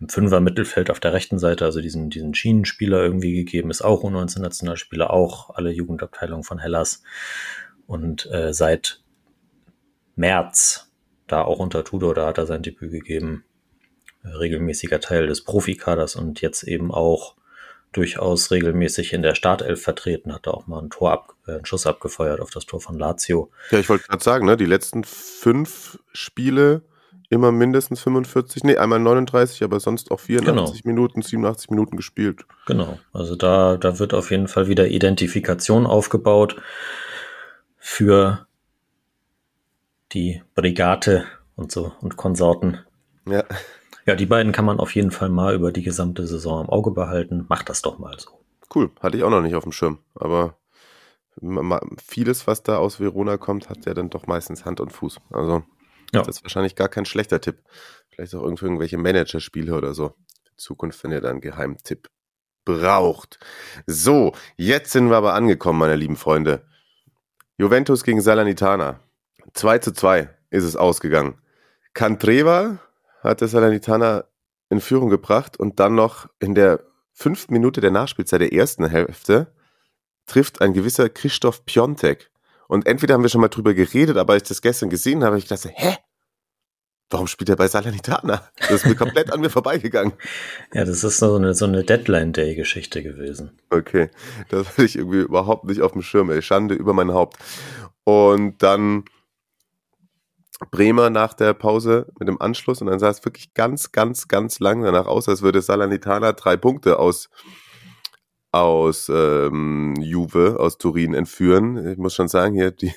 im 0.00 0.08
Fünfer 0.08 0.40
Mittelfeld 0.40 0.90
auf 0.90 1.00
der 1.00 1.12
rechten 1.12 1.38
Seite, 1.38 1.64
also 1.64 1.80
diesen, 1.80 2.10
diesen 2.10 2.34
Schienenspieler 2.34 3.02
irgendwie 3.02 3.32
gegeben, 3.32 3.70
ist 3.70 3.82
auch 3.82 4.02
U19-Nationalspieler, 4.02 5.10
auch 5.10 5.50
alle 5.50 5.70
Jugendabteilungen 5.70 6.44
von 6.44 6.58
Hellas. 6.58 7.02
Und 7.86 8.30
äh, 8.30 8.52
seit 8.52 9.02
März, 10.16 10.92
da 11.26 11.42
auch 11.42 11.58
unter 11.58 11.84
Tudor, 11.84 12.14
da 12.14 12.26
hat 12.26 12.38
er 12.38 12.46
sein 12.46 12.62
Debüt 12.62 12.90
gegeben, 12.90 13.44
regelmäßiger 14.24 15.00
Teil 15.00 15.26
des 15.26 15.42
Profikaders 15.42 16.16
und 16.16 16.40
jetzt 16.40 16.62
eben 16.64 16.92
auch 16.92 17.34
durchaus 17.92 18.50
regelmäßig 18.50 19.12
in 19.12 19.22
der 19.22 19.34
Startelf 19.34 19.82
vertreten, 19.82 20.32
hat 20.32 20.46
er 20.46 20.54
auch 20.54 20.66
mal 20.66 20.82
ein 20.82 20.90
Tor 20.90 21.12
ab, 21.12 21.34
äh, 21.46 21.52
einen 21.52 21.66
Schuss 21.66 21.86
abgefeuert 21.86 22.40
auf 22.40 22.50
das 22.50 22.66
Tor 22.66 22.80
von 22.80 22.98
Lazio. 22.98 23.50
Ja, 23.70 23.78
ich 23.78 23.88
wollte 23.88 24.08
gerade 24.08 24.22
sagen, 24.22 24.46
ne, 24.46 24.56
die 24.56 24.66
letzten 24.66 25.04
fünf 25.04 25.98
Spiele 26.12 26.82
immer 27.30 27.52
mindestens 27.52 28.00
45, 28.00 28.64
nee, 28.64 28.76
einmal 28.76 29.00
39, 29.00 29.62
aber 29.62 29.80
sonst 29.80 30.10
auch 30.10 30.20
84 30.20 30.84
Minuten, 30.84 31.22
87 31.22 31.70
Minuten 31.70 31.96
gespielt. 31.96 32.44
Genau, 32.66 32.98
also 33.12 33.36
da, 33.36 33.76
da 33.76 33.98
wird 33.98 34.14
auf 34.14 34.30
jeden 34.30 34.48
Fall 34.48 34.68
wieder 34.68 34.88
Identifikation 34.88 35.86
aufgebaut 35.86 36.56
für 37.78 38.46
die 40.12 40.42
Brigate 40.54 41.24
und 41.56 41.72
so 41.72 41.92
und 42.00 42.16
Konsorten. 42.16 42.78
Ja, 43.26 43.44
Ja, 44.06 44.14
die 44.16 44.26
beiden 44.26 44.52
kann 44.52 44.64
man 44.64 44.78
auf 44.80 44.94
jeden 44.94 45.10
Fall 45.10 45.28
mal 45.30 45.54
über 45.54 45.72
die 45.72 45.82
gesamte 45.82 46.26
Saison 46.26 46.64
im 46.64 46.70
Auge 46.70 46.90
behalten. 46.90 47.46
Macht 47.48 47.68
das 47.68 47.82
doch 47.82 47.98
mal 47.98 48.18
so. 48.18 48.30
cool. 48.74 48.90
Hatte 49.00 49.16
ich 49.16 49.22
auch 49.22 49.30
noch 49.30 49.40
nicht 49.42 49.54
auf 49.54 49.62
dem 49.62 49.72
Schirm. 49.72 49.98
Aber 50.14 50.58
vieles, 52.06 52.46
was 52.46 52.62
da 52.62 52.76
aus 52.78 53.00
Verona 53.00 53.36
kommt, 53.36 53.68
hat 53.68 53.86
ja 53.86 53.94
dann 53.94 54.10
doch 54.10 54.26
meistens 54.26 54.64
Hand 54.64 54.80
und 54.80 54.92
Fuß. 54.92 55.18
Also, 55.30 55.62
Ja. 56.12 56.22
das 56.22 56.36
ist 56.36 56.44
wahrscheinlich 56.44 56.74
gar 56.76 56.88
kein 56.88 57.04
schlechter 57.04 57.40
Tipp. 57.40 57.62
Vielleicht 58.10 58.34
auch 58.34 58.42
irgend- 58.42 58.62
irgendwelche 58.62 58.98
Managerspiele 58.98 59.74
oder 59.74 59.94
so. 59.94 60.14
In 60.50 60.56
Zukunft, 60.58 61.02
wenn 61.04 61.12
ihr 61.12 61.20
da 61.20 61.30
einen 61.30 61.40
Geheimtipp 61.40 62.08
braucht. 62.64 63.38
So, 63.86 64.32
jetzt 64.56 64.92
sind 64.92 65.08
wir 65.10 65.16
aber 65.16 65.34
angekommen, 65.34 65.78
meine 65.78 65.96
lieben 65.96 66.16
Freunde. 66.16 66.66
Juventus 67.58 68.04
gegen 68.04 68.20
Salernitana. 68.20 69.00
2 69.52 69.78
zu 69.78 69.92
2 69.92 70.30
ist 70.50 70.64
es 70.64 70.76
ausgegangen. 70.76 71.40
Cantreva 71.92 72.78
hatte 73.30 73.48
Salernitana 73.48 74.24
in 74.70 74.80
Führung 74.80 75.10
gebracht 75.10 75.58
und 75.58 75.80
dann 75.80 75.94
noch 75.94 76.28
in 76.38 76.54
der 76.54 76.80
fünften 77.12 77.52
Minute 77.52 77.80
der 77.80 77.90
Nachspielzeit 77.90 78.40
der 78.40 78.52
ersten 78.52 78.86
Hälfte 78.86 79.52
trifft 80.26 80.60
ein 80.60 80.72
gewisser 80.72 81.08
Christoph 81.08 81.64
Piontek. 81.64 82.30
Und 82.66 82.86
entweder 82.86 83.14
haben 83.14 83.22
wir 83.22 83.28
schon 83.28 83.40
mal 83.40 83.48
drüber 83.48 83.74
geredet, 83.74 84.16
aber 84.16 84.32
als 84.32 84.44
ich 84.44 84.48
das 84.48 84.62
gestern 84.62 84.90
gesehen 84.90 85.22
habe, 85.22 85.38
ich 85.38 85.48
gedacht, 85.48 85.68
hä? 85.74 85.96
Warum 87.10 87.26
spielt 87.26 87.50
er 87.50 87.56
bei 87.56 87.68
Salernitana? 87.68 88.48
Das 88.58 88.70
ist 88.70 88.86
mir 88.86 88.96
komplett 88.96 89.32
an 89.32 89.40
mir 89.40 89.50
vorbeigegangen. 89.50 90.14
Ja, 90.72 90.84
das 90.84 91.04
ist 91.04 91.18
so 91.18 91.36
eine, 91.36 91.54
so 91.54 91.66
eine 91.66 91.84
Deadline-Day-Geschichte 91.84 93.02
gewesen. 93.02 93.60
Okay, 93.70 94.10
das 94.48 94.68
hatte 94.68 94.84
ich 94.84 94.96
irgendwie 94.96 95.20
überhaupt 95.20 95.64
nicht 95.64 95.82
auf 95.82 95.92
dem 95.92 96.02
Schirm, 96.02 96.30
ey. 96.30 96.40
Schande 96.40 96.74
über 96.74 96.94
mein 96.94 97.12
Haupt. 97.12 97.36
Und 98.04 98.62
dann 98.62 99.04
Bremer 100.70 101.10
nach 101.10 101.34
der 101.34 101.52
Pause 101.52 102.06
mit 102.18 102.28
dem 102.28 102.40
Anschluss 102.40 102.80
und 102.80 102.86
dann 102.86 102.98
sah 102.98 103.10
es 103.10 103.24
wirklich 103.24 103.54
ganz, 103.54 103.92
ganz, 103.92 104.28
ganz 104.28 104.60
lang 104.60 104.82
danach 104.82 105.06
aus, 105.06 105.28
als 105.28 105.42
würde 105.42 105.60
Salernitana 105.60 106.32
drei 106.32 106.56
Punkte 106.56 106.98
aus, 106.98 107.28
aus 108.52 109.10
ähm, 109.12 109.94
Juve, 110.00 110.56
aus 110.60 110.78
Turin 110.78 111.14
entführen. 111.14 111.92
Ich 111.92 111.98
muss 111.98 112.14
schon 112.14 112.28
sagen, 112.28 112.54
hier 112.54 112.70
die, 112.70 112.92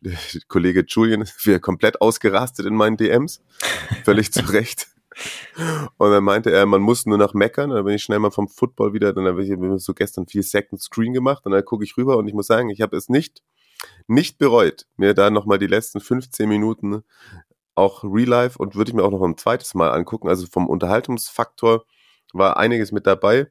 der 0.00 0.16
Kollege 0.48 0.84
Julian 0.86 1.22
ist 1.22 1.44
wieder 1.44 1.58
komplett 1.58 2.00
ausgerastet 2.00 2.66
in 2.66 2.74
meinen 2.74 2.96
DMs. 2.96 3.42
Völlig 4.04 4.32
zu 4.32 4.48
Recht. 4.48 4.88
Und 5.96 6.10
dann 6.10 6.24
meinte 6.24 6.50
er, 6.50 6.66
man 6.66 6.82
muss 6.82 7.06
nur 7.06 7.18
noch 7.18 7.34
meckern. 7.34 7.70
Dann 7.70 7.84
bin 7.84 7.94
ich 7.94 8.02
schnell 8.02 8.18
mal 8.18 8.30
vom 8.30 8.48
Football 8.48 8.92
wieder, 8.92 9.12
dann 9.12 9.26
habe 9.26 9.44
ich 9.44 9.52
so 9.82 9.94
gestern 9.94 10.26
viel 10.26 10.42
Second 10.42 10.80
Screen 10.80 11.12
gemacht 11.12 11.44
und 11.46 11.52
dann 11.52 11.64
gucke 11.64 11.84
ich 11.84 11.96
rüber 11.96 12.16
und 12.16 12.28
ich 12.28 12.34
muss 12.34 12.46
sagen, 12.46 12.70
ich 12.70 12.80
habe 12.80 12.96
es 12.96 13.08
nicht 13.08 13.42
nicht 14.06 14.38
bereut, 14.38 14.86
mir 14.96 15.14
da 15.14 15.30
nochmal 15.30 15.58
die 15.58 15.66
letzten 15.66 16.00
15 16.00 16.48
Minuten 16.48 17.04
auch 17.74 18.04
Real 18.04 18.28
Life 18.28 18.58
und 18.58 18.76
würde 18.76 18.90
ich 18.90 18.94
mir 18.94 19.04
auch 19.04 19.10
noch 19.10 19.22
ein 19.22 19.36
zweites 19.36 19.74
Mal 19.74 19.90
angucken. 19.90 20.28
Also 20.28 20.46
vom 20.46 20.68
Unterhaltungsfaktor 20.68 21.84
war 22.32 22.56
einiges 22.56 22.92
mit 22.92 23.06
dabei. 23.06 23.50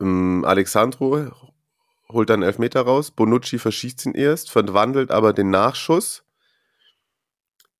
Ähm, 0.00 0.44
Alexandro 0.46 1.30
holt 2.10 2.30
dann 2.30 2.42
Elfmeter 2.42 2.82
raus, 2.82 3.10
Bonucci 3.10 3.58
verschießt 3.58 4.06
ihn 4.06 4.14
erst, 4.14 4.50
verwandelt 4.50 5.10
aber 5.10 5.32
den 5.32 5.50
Nachschuss. 5.50 6.24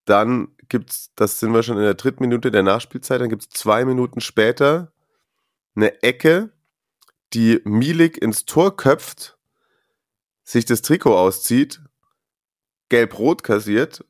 Dann 0.05 0.57
gibt's, 0.69 1.13
das 1.15 1.39
sind 1.39 1.53
wir 1.53 1.63
schon 1.63 1.77
in 1.77 1.85
der 1.85 1.95
dritten 1.95 2.23
Minute 2.25 2.51
der 2.51 2.63
Nachspielzeit, 2.63 3.21
dann 3.21 3.29
gibt 3.29 3.43
es 3.43 3.51
zwei 3.51 3.85
Minuten 3.85 4.21
später 4.21 4.93
eine 5.75 6.03
Ecke, 6.03 6.51
die 7.35 7.61
Milik 7.65 8.19
ins 8.21 8.45
Tor 8.45 8.77
köpft 8.77 9.39
sich 10.45 10.65
das 10.65 10.83
Trikot 10.83 11.17
auszieht, 11.17 11.81
gelb-rot 12.89 13.43
kassiert 13.43 14.05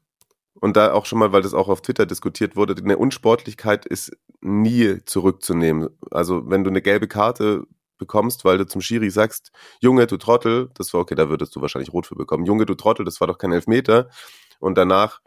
und 0.55 0.77
da 0.77 0.93
auch 0.93 1.07
schon 1.07 1.19
mal, 1.19 1.33
weil 1.33 1.43
das 1.43 1.55
auch 1.55 1.69
auf 1.69 1.83
Twitter 1.83 2.07
diskutiert 2.07 2.57
wurde, 2.57 2.75
eine 2.83 2.99
Unsportlichkeit 2.99 3.87
ist 3.87 4.17
nie 4.41 5.05
zurückzunehmen. 5.05 5.89
Also 6.11 6.49
wenn 6.51 6.65
du 6.65 6.71
eine 6.71 6.83
gelbe 6.83 7.09
Karte 7.09 7.65
bekommst, 7.99 8.45
weil 8.45 8.59
du 8.59 8.67
zum 8.67 8.81
Schiri 8.81 9.11
sagst, 9.11 9.53
Junge, 9.81 10.07
du 10.07 10.17
Trottel, 10.17 10.71
das 10.75 10.93
war 10.93 11.01
okay, 11.01 11.15
da 11.15 11.29
würdest 11.29 11.55
du 11.55 11.61
wahrscheinlich 11.61 11.93
rot 11.93 12.07
für 12.07 12.17
bekommen. 12.17 12.47
Junge, 12.47 12.67
du 12.67 12.75
Trottel, 12.75 13.05
das 13.05 13.21
war 13.21 13.29
doch 13.29 13.39
kein 13.39 13.53
Elfmeter. 13.53 14.09
Und 14.59 14.77
danach 14.77 15.21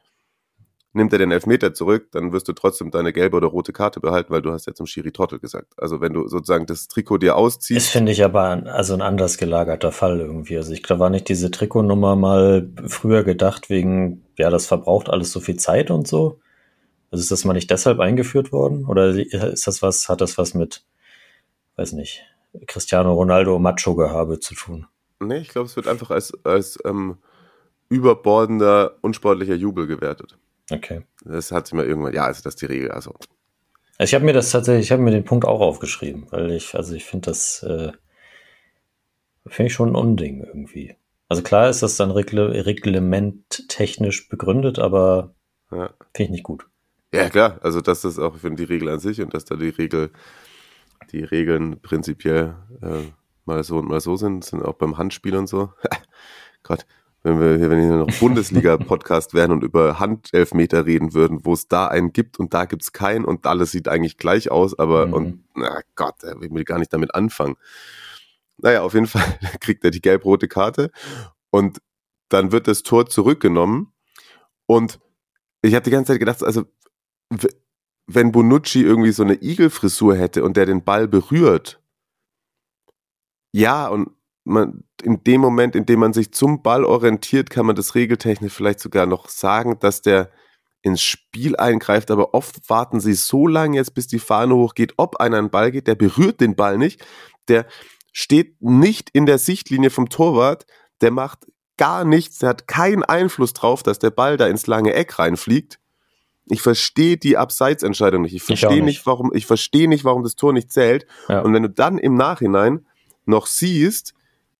nimmt 0.95 1.11
er 1.13 1.19
den 1.19 1.31
Elfmeter 1.31 1.73
zurück, 1.73 2.07
dann 2.11 2.31
wirst 2.31 2.47
du 2.47 2.53
trotzdem 2.53 2.89
deine 2.89 3.11
gelbe 3.11 3.37
oder 3.37 3.47
rote 3.47 3.73
Karte 3.73 3.99
behalten, 3.99 4.33
weil 4.33 4.41
du 4.41 4.51
hast 4.51 4.65
ja 4.65 4.73
zum 4.73 4.85
Schiri 4.85 5.11
Trottel 5.11 5.39
gesagt. 5.39 5.73
Also 5.77 6.01
wenn 6.01 6.13
du 6.13 6.27
sozusagen 6.27 6.65
das 6.65 6.87
Trikot 6.87 7.17
dir 7.17 7.35
ausziehst. 7.35 7.87
Das 7.87 7.91
finde 7.91 8.11
ich 8.11 8.23
aber 8.23 8.49
ein, 8.49 8.67
also 8.67 8.93
ein 8.93 9.01
anders 9.01 9.37
gelagerter 9.37 9.91
Fall 9.91 10.19
irgendwie. 10.19 10.57
Also 10.57 10.71
ich 10.71 10.83
glaube, 10.83 11.01
war 11.01 11.09
nicht 11.09 11.27
diese 11.27 11.51
Trikotnummer 11.51 12.15
mal 12.15 12.69
früher 12.87 13.23
gedacht 13.23 13.69
wegen, 13.69 14.23
ja, 14.37 14.49
das 14.49 14.65
verbraucht 14.65 15.09
alles 15.09 15.31
so 15.31 15.39
viel 15.39 15.57
Zeit 15.57 15.91
und 15.91 16.07
so. 16.07 16.39
Also 17.11 17.21
ist 17.21 17.31
das 17.31 17.45
mal 17.45 17.53
nicht 17.53 17.69
deshalb 17.69 17.99
eingeführt 17.99 18.51
worden? 18.51 18.85
Oder 18.85 19.09
ist 19.09 19.67
das 19.67 19.81
was, 19.81 20.09
hat 20.09 20.21
das 20.21 20.37
was 20.37 20.53
mit, 20.53 20.85
weiß 21.75 21.93
nicht, 21.93 22.23
Cristiano 22.67 23.13
Ronaldo 23.13 23.59
Macho-Gehabe 23.59 24.39
zu 24.39 24.55
tun? 24.55 24.87
Nee, 25.19 25.37
ich 25.37 25.49
glaube, 25.49 25.67
es 25.67 25.75
wird 25.75 25.87
einfach 25.87 26.11
als, 26.11 26.33
als 26.45 26.77
ähm, 26.85 27.17
überbordender, 27.89 28.95
unsportlicher 29.01 29.55
Jubel 29.55 29.87
gewertet. 29.87 30.37
Okay. 30.71 31.03
Das 31.23 31.51
hat 31.51 31.67
sich 31.67 31.73
mal 31.73 31.85
irgendwann, 31.85 32.13
ja, 32.13 32.25
also 32.25 32.41
das 32.43 32.55
ist 32.55 32.61
die 32.61 32.65
Regel. 32.65 32.91
Also. 32.91 33.11
also 33.11 34.09
ich 34.09 34.13
habe 34.15 34.25
mir 34.25 34.33
das 34.33 34.51
tatsächlich, 34.51 34.87
ich 34.87 34.91
habe 34.91 35.01
mir 35.01 35.11
den 35.11 35.25
Punkt 35.25 35.45
auch 35.45 35.61
aufgeschrieben, 35.61 36.27
weil 36.31 36.51
ich, 36.51 36.75
also 36.75 36.93
ich 36.95 37.05
finde 37.05 37.29
das, 37.29 37.63
äh, 37.63 37.91
finde 39.45 39.67
ich 39.67 39.73
schon 39.73 39.89
ein 39.89 39.95
Unding 39.95 40.43
irgendwie. 40.43 40.95
Also 41.27 41.43
klar 41.43 41.69
ist 41.69 41.81
das 41.81 41.97
dann 41.97 42.11
regle 42.11 42.65
reglementtechnisch 42.65 44.29
begründet, 44.29 44.79
aber 44.79 45.35
ja. 45.71 45.89
finde 46.13 46.23
ich 46.23 46.29
nicht 46.29 46.43
gut. 46.43 46.67
Ja, 47.13 47.29
klar, 47.29 47.59
also 47.61 47.81
das 47.81 48.03
ist 48.05 48.19
auch, 48.19 48.35
ich 48.35 48.41
finde 48.41 48.65
die 48.65 48.71
Regel 48.71 48.89
an 48.89 48.99
sich 48.99 49.21
und 49.21 49.33
dass 49.33 49.45
da 49.45 49.55
die 49.55 49.69
Regel, 49.69 50.11
die 51.11 51.23
Regeln 51.23 51.79
prinzipiell 51.81 52.55
äh, 52.81 53.11
mal 53.45 53.63
so 53.63 53.77
und 53.77 53.87
mal 53.87 54.01
so 54.01 54.15
sind, 54.17 54.43
sind 54.43 54.63
auch 54.63 54.73
beim 54.73 54.97
Handspiel 54.97 55.35
und 55.35 55.47
so. 55.47 55.71
Gott, 56.63 56.85
wenn 57.25 57.39
wir 57.39 57.57
hier, 57.57 57.71
wenn 57.71 57.89
wir 57.89 57.97
noch 57.97 58.19
Bundesliga-Podcast 58.19 59.33
wären 59.33 59.51
und 59.51 59.63
über 59.63 59.97
Handelfmeter 59.99 60.85
reden 60.85 61.15
würden, 61.15 61.43
wo 61.43 61.53
es 61.53 61.67
da 61.67 61.87
einen 61.87 62.13
gibt 62.13 62.37
und 62.37 62.53
da 62.53 62.65
gibt's 62.65 62.93
keinen 62.93 63.25
und 63.25 63.47
alles 63.47 63.71
sieht 63.71 63.87
eigentlich 63.87 64.17
gleich 64.17 64.51
aus, 64.51 64.77
aber 64.77 65.07
mhm. 65.07 65.13
und 65.13 65.43
na 65.55 65.81
Gott, 65.95 66.17
ich 66.23 66.51
will 66.51 66.63
gar 66.63 66.77
nicht 66.77 66.93
damit 66.93 67.15
anfangen. 67.15 67.55
Naja, 68.57 68.83
auf 68.83 68.93
jeden 68.93 69.07
Fall 69.07 69.23
kriegt 69.59 69.83
er 69.83 69.89
die 69.89 70.01
gelb-rote 70.01 70.47
Karte 70.47 70.91
und 71.49 71.81
dann 72.29 72.51
wird 72.51 72.67
das 72.67 72.83
Tor 72.83 73.07
zurückgenommen 73.07 73.91
und 74.67 74.99
ich 75.63 75.73
habe 75.73 75.83
die 75.83 75.91
ganze 75.91 76.13
Zeit 76.13 76.19
gedacht, 76.19 76.43
also 76.43 76.65
wenn 78.05 78.31
Bonucci 78.31 78.83
irgendwie 78.83 79.11
so 79.11 79.23
eine 79.23 79.41
Igelfrisur 79.41 80.15
hätte 80.15 80.43
und 80.43 80.57
der 80.57 80.67
den 80.67 80.83
Ball 80.83 81.07
berührt, 81.07 81.81
ja, 83.51 83.87
und 83.87 84.11
man, 84.45 84.83
in 85.03 85.23
dem 85.23 85.41
Moment, 85.41 85.75
in 85.75 85.85
dem 85.85 85.99
man 85.99 86.13
sich 86.13 86.31
zum 86.31 86.61
Ball 86.61 86.85
orientiert, 86.85 87.49
kann 87.49 87.65
man 87.65 87.75
das 87.75 87.95
regeltechnisch 87.95 88.53
vielleicht 88.53 88.79
sogar 88.79 89.05
noch 89.05 89.27
sagen, 89.27 89.77
dass 89.79 90.01
der 90.01 90.31
ins 90.81 91.01
Spiel 91.01 91.55
eingreift, 91.55 92.11
aber 92.11 92.35
oft 92.35 92.69
warten 92.69 92.99
sie 92.99 93.15
so 93.15 93.47
lange 93.47 93.77
jetzt, 93.77 93.95
bis 93.95 94.05
die 94.05 94.19
Fahne 94.19 94.55
hochgeht, 94.55 94.93
ob 94.97 95.17
einer 95.17 95.39
einen 95.39 95.49
Ball 95.49 95.71
geht, 95.71 95.87
der 95.87 95.95
berührt 95.95 96.39
den 96.41 96.55
Ball 96.55 96.77
nicht, 96.77 97.03
der 97.47 97.65
steht 98.13 98.61
nicht 98.61 99.09
in 99.09 99.25
der 99.25 99.39
Sichtlinie 99.39 99.89
vom 99.89 100.09
Torwart, 100.09 100.67
der 101.01 101.09
macht 101.09 101.47
gar 101.77 102.05
nichts, 102.05 102.37
der 102.37 102.49
hat 102.49 102.67
keinen 102.67 103.03
Einfluss 103.03 103.53
drauf, 103.53 103.81
dass 103.81 103.97
der 103.97 104.11
Ball 104.11 104.37
da 104.37 104.47
ins 104.47 104.67
lange 104.67 104.93
Eck 104.93 105.17
reinfliegt. 105.17 105.79
Ich 106.47 106.61
verstehe 106.61 107.17
die 107.17 107.35
Abseitsentscheidung 107.35 108.21
nicht. 108.21 108.35
Ich 108.35 108.43
verstehe 108.43 108.75
nicht. 108.75 108.85
nicht. 108.85 109.07
warum, 109.07 109.31
ich 109.33 109.47
verstehe 109.47 109.89
nicht, 109.89 110.05
warum 110.05 110.21
das 110.21 110.35
Tor 110.35 110.53
nicht 110.53 110.71
zählt. 110.71 111.07
Ja. 111.27 111.41
Und 111.41 111.53
wenn 111.53 111.63
du 111.63 111.69
dann 111.69 111.97
im 111.97 112.13
Nachhinein 112.13 112.85
noch 113.25 113.47
siehst, 113.47 114.13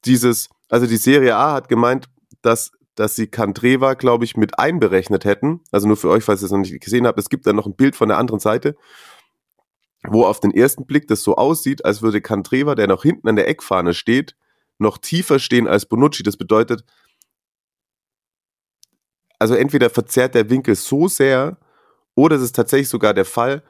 dieses, 0.06 0.50
also 0.70 0.88
die 0.88 0.98
Serie 0.98 1.36
A 1.36 1.54
hat 1.54 1.70
gemeint, 1.70 2.08
dass, 2.42 2.72
dass 2.96 3.16
sie 3.16 3.28
Candreva, 3.28 3.94
glaube 3.94 4.26
ich, 4.26 4.38
mit 4.38 4.60
einberechnet 4.60 5.26
hätten. 5.26 5.62
Also 5.72 5.88
nur 5.88 5.98
für 5.98 6.10
euch, 6.10 6.24
falls 6.24 6.42
ihr 6.42 6.46
es 6.46 6.52
noch 6.52 6.60
nicht 6.60 6.80
gesehen 6.80 7.08
habt, 7.08 7.20
es 7.20 7.30
gibt 7.30 7.48
dann 7.48 7.56
noch 7.56 7.66
ein 7.66 7.76
Bild 7.76 7.96
von 7.96 8.10
der 8.10 8.18
anderen 8.18 8.40
Seite, 8.40 8.76
wo 10.08 10.26
auf 10.26 10.40
den 10.40 10.52
ersten 10.52 10.86
Blick 10.86 11.08
das 11.08 11.24
so 11.24 11.36
aussieht, 11.36 11.84
als 11.86 12.02
würde 12.02 12.22
Candreva, 12.22 12.76
der 12.76 12.88
noch 12.88 13.04
hinten 13.04 13.28
an 13.28 13.36
der 13.36 13.48
Eckfahne 13.48 13.94
steht, 13.94 14.36
noch 14.78 14.98
tiefer 14.98 15.40
stehen 15.40 15.68
als 15.68 15.86
Bonucci. 15.86 16.24
Das 16.24 16.38
bedeutet, 16.38 16.84
also 19.40 19.56
entweder 19.56 19.90
verzerrt 19.90 20.36
der 20.36 20.50
Winkel 20.50 20.76
so 20.76 21.08
sehr, 21.08 21.58
oder 22.16 22.38
es 22.38 22.42
ist 22.42 22.56
tatsächlich 22.56 22.90
sogar 22.90 23.14
der 23.14 23.26
Fall, 23.26 23.64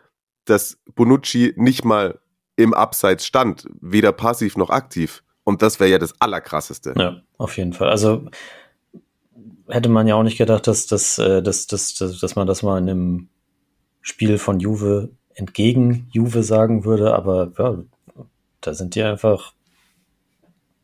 dass 0.45 0.77
Bonucci 0.93 1.53
nicht 1.55 1.83
mal 1.83 2.19
im 2.55 2.73
Abseits 2.73 3.25
stand, 3.25 3.67
weder 3.81 4.11
passiv 4.11 4.57
noch 4.57 4.69
aktiv. 4.69 5.23
Und 5.45 5.61
das 5.61 5.79
wäre 5.79 5.89
ja 5.89 5.99
das 5.99 6.19
Allerkrasseste. 6.19 6.93
Ja, 6.97 7.21
auf 7.37 7.55
jeden 7.57 7.71
Fall. 7.71 7.89
Also 7.89 8.27
hätte 9.69 9.89
man 9.89 10.07
ja 10.07 10.15
auch 10.15 10.23
nicht 10.23 10.37
gedacht, 10.37 10.67
dass, 10.67 10.87
dass, 10.87 11.17
äh, 11.17 11.41
dass, 11.41 11.67
dass, 11.67 11.93
dass, 11.93 12.19
dass 12.19 12.35
man 12.35 12.47
das 12.47 12.63
mal 12.63 12.77
in 12.77 12.89
einem 12.89 13.29
Spiel 14.01 14.37
von 14.37 14.59
Juve 14.59 15.11
entgegen 15.35 16.07
Juve 16.11 16.43
sagen 16.43 16.83
würde, 16.85 17.13
aber 17.13 17.51
ja, 17.57 17.77
da 18.61 18.73
sind 18.73 18.95
die 18.95 19.03
einfach, 19.03 19.53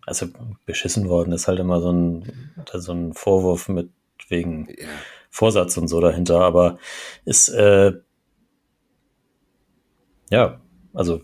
also 0.06 0.28
beschissen 0.66 1.08
worden, 1.10 1.32
ist 1.32 1.48
halt 1.48 1.60
immer 1.60 1.82
so 1.82 1.92
ein, 1.92 2.54
so 2.74 2.92
ein 2.92 3.14
Vorwurf 3.14 3.70
mit 3.70 3.90
wegen 4.28 4.68
ja. 4.70 4.88
Vorsatz 5.30 5.78
und 5.78 5.88
so 5.88 6.02
dahinter, 6.02 6.42
aber 6.42 6.78
ist, 7.26 7.50
äh, 7.50 7.94
ja, 10.30 10.60
also 10.94 11.22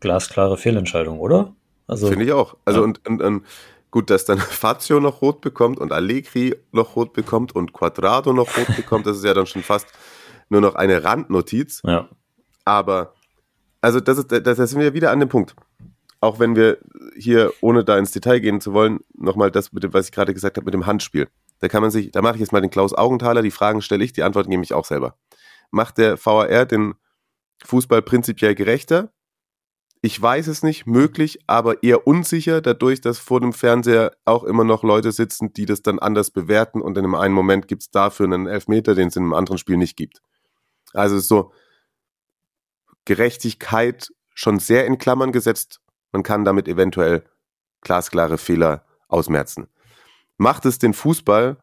glasklare 0.00 0.56
Fehlentscheidung, 0.56 1.20
oder? 1.20 1.54
Also, 1.92 2.08
Finde 2.08 2.24
ich 2.24 2.32
auch. 2.32 2.56
Also 2.64 2.80
ja. 2.80 2.84
und, 2.84 3.06
und, 3.08 3.22
und, 3.22 3.44
gut, 3.90 4.10
dass 4.10 4.24
dann 4.24 4.38
Fazio 4.38 5.00
noch 5.00 5.22
rot 5.22 5.40
bekommt 5.40 5.78
und 5.78 5.92
Allegri 5.92 6.56
noch 6.72 6.96
rot 6.96 7.12
bekommt 7.12 7.54
und 7.54 7.72
Quadrado 7.72 8.32
noch 8.32 8.56
rot 8.56 8.66
bekommt, 8.76 9.06
das 9.06 9.18
ist 9.18 9.24
ja 9.24 9.34
dann 9.34 9.46
schon 9.46 9.62
fast 9.62 9.86
nur 10.48 10.60
noch 10.60 10.74
eine 10.74 11.04
Randnotiz. 11.04 11.80
Ja. 11.84 12.08
Aber, 12.64 13.14
also 13.80 14.00
das 14.00 14.18
ist, 14.18 14.32
das, 14.32 14.42
das 14.42 14.70
sind 14.70 14.80
wir 14.80 14.94
wieder 14.94 15.10
an 15.10 15.20
dem 15.20 15.28
Punkt. 15.28 15.54
Auch 16.20 16.38
wenn 16.38 16.54
wir 16.54 16.78
hier, 17.16 17.52
ohne 17.60 17.84
da 17.84 17.98
ins 17.98 18.12
Detail 18.12 18.38
gehen 18.38 18.60
zu 18.60 18.72
wollen, 18.72 19.00
nochmal 19.14 19.50
das 19.50 19.72
mit 19.72 19.82
dem, 19.82 19.92
was 19.92 20.06
ich 20.06 20.12
gerade 20.12 20.32
gesagt 20.32 20.56
habe, 20.56 20.64
mit 20.64 20.74
dem 20.74 20.86
Handspiel. 20.86 21.28
Da 21.58 21.68
kann 21.68 21.82
man 21.82 21.90
sich, 21.90 22.10
da 22.10 22.22
mache 22.22 22.34
ich 22.34 22.40
jetzt 22.40 22.52
mal 22.52 22.60
den 22.60 22.70
Klaus 22.70 22.92
Augenthaler, 22.92 23.42
die 23.42 23.50
Fragen 23.50 23.82
stelle 23.82 24.04
ich, 24.04 24.12
die 24.12 24.22
Antworten 24.22 24.50
gebe 24.50 24.62
ich 24.62 24.74
auch 24.74 24.84
selber. 24.84 25.16
Macht 25.70 25.98
der 25.98 26.16
VAR 26.24 26.66
den 26.66 26.94
Fußball 27.64 28.02
prinzipiell 28.02 28.54
gerechter? 28.54 29.12
Ich 30.04 30.20
weiß 30.20 30.48
es 30.48 30.64
nicht, 30.64 30.84
möglich, 30.84 31.38
aber 31.46 31.84
eher 31.84 32.08
unsicher, 32.08 32.60
dadurch, 32.60 33.00
dass 33.00 33.20
vor 33.20 33.40
dem 33.40 33.52
Fernseher 33.52 34.10
auch 34.24 34.42
immer 34.42 34.64
noch 34.64 34.82
Leute 34.82 35.12
sitzen, 35.12 35.52
die 35.52 35.64
das 35.64 35.82
dann 35.82 36.00
anders 36.00 36.32
bewerten 36.32 36.82
und 36.82 36.98
in 36.98 37.04
einem 37.04 37.14
einen 37.14 37.34
Moment 37.34 37.68
gibt 37.68 37.82
es 37.82 37.90
dafür 37.90 38.26
einen 38.26 38.48
Elfmeter, 38.48 38.96
den 38.96 39.08
es 39.08 39.16
in 39.16 39.22
einem 39.22 39.32
anderen 39.32 39.58
Spiel 39.58 39.76
nicht 39.76 39.96
gibt. 39.96 40.20
Also 40.92 41.20
so 41.20 41.52
Gerechtigkeit 43.04 44.12
schon 44.34 44.58
sehr 44.58 44.86
in 44.86 44.98
Klammern 44.98 45.30
gesetzt. 45.30 45.80
Man 46.10 46.24
kann 46.24 46.44
damit 46.44 46.66
eventuell 46.66 47.24
glasklare 47.80 48.38
Fehler 48.38 48.84
ausmerzen. 49.06 49.68
Macht 50.36 50.66
es 50.66 50.80
den 50.80 50.94
Fußball 50.94 51.58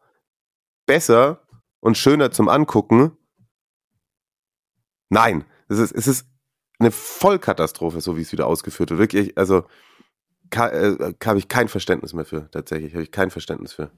besser 0.86 1.42
und 1.80 1.98
schöner 1.98 2.30
zum 2.30 2.48
Angucken? 2.48 3.18
Nein, 5.10 5.44
es 5.68 5.78
ist, 5.78 5.92
es 5.92 6.06
ist 6.06 6.26
eine 6.80 6.90
Vollkatastrophe, 6.90 8.00
so 8.00 8.16
wie 8.16 8.22
es 8.22 8.32
wieder 8.32 8.46
ausgeführt 8.46 8.90
wird. 8.90 9.00
Wirklich, 9.00 9.38
also 9.38 9.64
äh, 10.52 10.96
habe 11.24 11.38
ich 11.38 11.48
kein 11.48 11.68
Verständnis 11.68 12.12
mehr 12.12 12.24
für, 12.24 12.50
tatsächlich, 12.50 12.94
habe 12.94 13.04
ich 13.04 13.12
kein 13.12 13.30
Verständnis 13.30 13.74
für. 13.74 13.90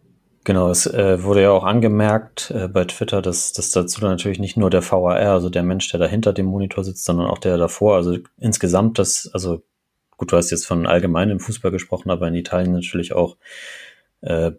Genau, 0.44 0.70
es 0.70 0.86
äh, 0.86 1.22
wurde 1.22 1.42
ja 1.42 1.50
auch 1.52 1.62
angemerkt 1.62 2.50
äh, 2.50 2.66
bei 2.66 2.84
Twitter, 2.84 3.22
dass, 3.22 3.52
dass 3.52 3.70
dazu 3.70 4.04
natürlich 4.04 4.40
nicht 4.40 4.56
nur 4.56 4.70
der 4.70 4.82
VAR, 4.82 5.16
also 5.16 5.50
der 5.50 5.62
Mensch, 5.62 5.88
der 5.90 6.00
da 6.00 6.06
hinter 6.06 6.32
dem 6.32 6.46
Monitor 6.46 6.82
sitzt, 6.82 7.04
sondern 7.04 7.28
auch 7.28 7.38
der 7.38 7.56
davor. 7.58 7.94
Also 7.94 8.18
insgesamt 8.38 8.98
das, 8.98 9.30
also 9.32 9.62
gut, 10.16 10.32
du 10.32 10.36
hast 10.36 10.50
jetzt 10.50 10.66
von 10.66 10.86
allgemeinem 10.86 11.38
Fußball 11.38 11.70
gesprochen, 11.70 12.10
aber 12.10 12.26
in 12.26 12.34
Italien 12.34 12.72
natürlich 12.72 13.12
auch 13.12 13.36
äh, 14.20 14.50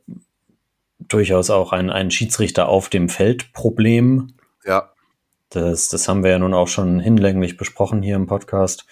durchaus 1.00 1.50
auch 1.50 1.74
ein, 1.74 1.90
ein 1.90 2.12
Schiedsrichter 2.12 2.70
auf 2.70 2.88
dem 2.88 3.10
Feld 3.10 3.52
Problem. 3.52 4.36
Ja. 4.66 4.93
Das, 5.56 5.90
das 5.90 6.08
haben 6.08 6.24
wir 6.24 6.32
ja 6.32 6.40
nun 6.40 6.54
auch 6.54 6.68
schon 6.68 7.00
hinlänglich 7.00 7.58
besprochen 7.58 8.02
hier 8.02 8.16
im 8.16 8.28
Podcast 8.28 8.86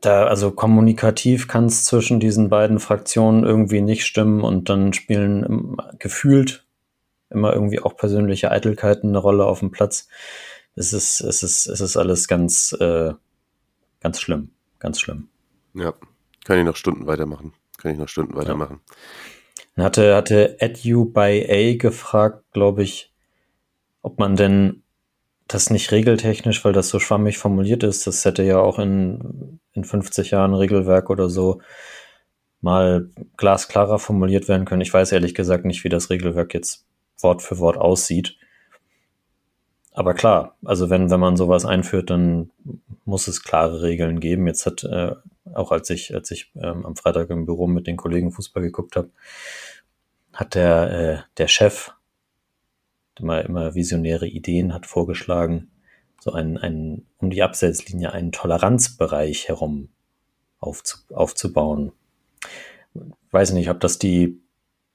da, 0.00 0.26
also 0.26 0.50
kommunikativ 0.50 1.48
kann 1.48 1.66
es 1.66 1.84
zwischen 1.84 2.20
diesen 2.20 2.48
beiden 2.48 2.78
Fraktionen 2.78 3.44
irgendwie 3.44 3.80
nicht 3.80 4.04
stimmen 4.04 4.42
und 4.42 4.68
dann 4.68 4.92
spielen 4.92 5.76
gefühlt 5.98 6.64
immer 7.30 7.52
irgendwie 7.52 7.80
auch 7.80 7.96
persönliche 7.96 8.50
Eitelkeiten 8.50 9.08
eine 9.08 9.18
Rolle 9.18 9.46
auf 9.46 9.60
dem 9.60 9.70
Platz. 9.70 10.08
Es 10.74 10.92
ist, 10.92 11.20
es 11.20 11.42
ist, 11.42 11.66
es 11.66 11.80
ist 11.80 11.96
alles 11.96 12.28
ganz, 12.28 12.72
äh, 12.78 13.14
ganz 14.00 14.20
schlimm. 14.20 14.50
Ganz 14.78 15.00
schlimm. 15.00 15.28
Ja, 15.74 15.94
kann 16.44 16.58
ich 16.58 16.64
noch 16.64 16.76
Stunden 16.76 17.06
weitermachen. 17.06 17.54
Kann 17.78 17.92
ich 17.92 17.98
noch 17.98 18.08
Stunden 18.08 18.36
weitermachen. 18.36 18.80
Ja. 18.86 18.94
Dann 19.74 19.84
hatte, 19.84 20.14
hatte 20.14 20.60
Edu 20.60 21.06
by 21.06 21.46
A 21.48 21.76
gefragt, 21.76 22.44
glaube 22.52 22.82
ich, 22.82 23.12
ob 24.02 24.18
man 24.18 24.36
denn 24.36 24.82
das 25.48 25.70
nicht 25.70 25.92
regeltechnisch, 25.92 26.64
weil 26.64 26.72
das 26.72 26.88
so 26.88 26.98
schwammig 26.98 27.38
formuliert 27.38 27.82
ist. 27.82 28.06
Das 28.06 28.24
hätte 28.24 28.42
ja 28.42 28.58
auch 28.58 28.78
in, 28.78 29.60
in 29.72 29.84
50 29.84 30.32
Jahren 30.32 30.54
Regelwerk 30.54 31.10
oder 31.10 31.28
so 31.28 31.60
mal 32.60 33.10
glasklarer 33.36 33.98
formuliert 33.98 34.48
werden 34.48 34.64
können. 34.64 34.82
Ich 34.82 34.92
weiß 34.92 35.12
ehrlich 35.12 35.34
gesagt 35.34 35.64
nicht, 35.64 35.84
wie 35.84 35.88
das 35.88 36.10
Regelwerk 36.10 36.52
jetzt 36.54 36.84
Wort 37.20 37.42
für 37.42 37.58
Wort 37.58 37.76
aussieht. 37.76 38.36
Aber 39.92 40.14
klar, 40.14 40.56
also 40.64 40.90
wenn, 40.90 41.10
wenn 41.10 41.20
man 41.20 41.36
sowas 41.36 41.64
einführt, 41.64 42.10
dann 42.10 42.50
muss 43.04 43.28
es 43.28 43.42
klare 43.42 43.82
Regeln 43.82 44.20
geben. 44.20 44.46
Jetzt 44.46 44.66
hat, 44.66 44.84
äh, 44.84 45.12
auch 45.54 45.70
als 45.70 45.88
ich, 45.90 46.14
als 46.14 46.30
ich 46.30 46.52
ähm, 46.56 46.84
am 46.84 46.96
Freitag 46.96 47.30
im 47.30 47.46
Büro 47.46 47.66
mit 47.66 47.86
den 47.86 47.96
Kollegen 47.96 48.32
Fußball 48.32 48.62
geguckt 48.62 48.96
habe, 48.96 49.10
hat 50.34 50.54
der, 50.54 50.90
äh, 50.90 51.18
der 51.38 51.48
Chef 51.48 51.92
immer, 53.20 53.44
immer 53.44 53.74
visionäre 53.74 54.26
Ideen 54.26 54.72
hat 54.74 54.86
vorgeschlagen, 54.86 55.70
so 56.20 56.32
einen, 56.32 56.58
einen, 56.58 57.06
um 57.18 57.30
die 57.30 57.42
Absetzlinie 57.42 58.12
einen 58.12 58.32
Toleranzbereich 58.32 59.48
herum 59.48 59.88
aufzu, 60.58 60.98
aufzubauen. 61.12 61.92
Weiß 63.30 63.52
nicht, 63.52 63.70
ob 63.70 63.80
das 63.80 63.98
die 63.98 64.40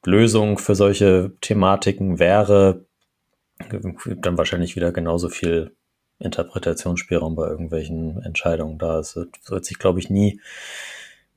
Lösung 0.05 0.57
für 0.57 0.75
solche 0.75 1.33
Thematiken 1.41 2.19
wäre. 2.19 2.85
Dann 3.69 4.37
wahrscheinlich 4.37 4.75
wieder 4.75 4.91
genauso 4.91 5.29
viel 5.29 5.75
Interpretationsspielraum 6.19 7.35
bei 7.35 7.47
irgendwelchen 7.47 8.21
Entscheidungen 8.23 8.77
da. 8.77 8.99
Es 8.99 9.15
wird, 9.15 9.37
wird 9.49 9.65
sich, 9.65 9.79
glaube 9.79 9.99
ich, 9.99 10.09
nie, 10.09 10.41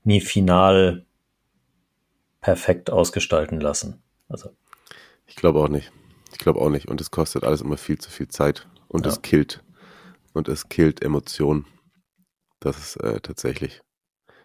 nie 0.04 0.20
final 0.20 1.04
perfekt 2.40 2.90
ausgestalten 2.90 3.60
lassen. 3.60 4.02
Also. 4.28 4.50
Ich 5.26 5.36
glaube 5.36 5.60
auch 5.60 5.68
nicht. 5.68 5.92
Glaube 6.44 6.60
auch 6.60 6.68
nicht. 6.68 6.88
Und 6.88 7.00
es 7.00 7.10
kostet 7.10 7.42
alles 7.42 7.62
immer 7.62 7.78
viel 7.78 7.96
zu 7.96 8.10
viel 8.10 8.28
Zeit. 8.28 8.68
Und 8.86 9.06
ja. 9.06 9.12
es 9.12 9.22
killt. 9.22 9.64
Und 10.34 10.46
es 10.46 10.68
killt 10.68 11.02
Emotionen. 11.02 11.64
Das 12.60 12.76
ist 12.76 12.96
äh, 12.96 13.18
tatsächlich. 13.20 13.80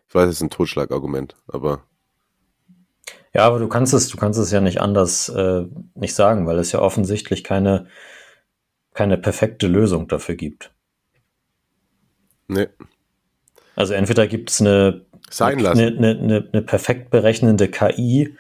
Ich 0.07 0.15
weiß, 0.15 0.29
es 0.29 0.37
ist 0.37 0.41
ein 0.41 0.49
Totschlagargument, 0.49 1.35
aber. 1.47 1.83
Ja, 3.33 3.45
aber 3.45 3.59
du 3.59 3.67
kannst 3.67 3.93
es, 3.93 4.07
du 4.07 4.15
kannst 4.15 4.39
es 4.39 4.49
ja 4.49 4.61
nicht 4.61 4.79
anders 4.79 5.27
äh, 5.27 5.65
nicht 5.93 6.15
sagen, 6.15 6.47
weil 6.47 6.57
es 6.57 6.71
ja 6.71 6.79
offensichtlich 6.79 7.43
keine, 7.43 7.87
keine 8.93 9.17
perfekte 9.17 9.67
Lösung 9.67 10.07
dafür 10.07 10.35
gibt. 10.35 10.73
Nee. 12.47 12.67
Also 13.75 13.93
entweder 13.93 14.25
gibt 14.25 14.51
es 14.51 14.61
eine, 14.61 15.05
eine, 15.37 15.69
eine, 15.69 15.87
eine, 15.87 16.49
eine 16.53 16.61
perfekt 16.61 17.09
berechnende 17.09 17.67
KI, 17.67 18.37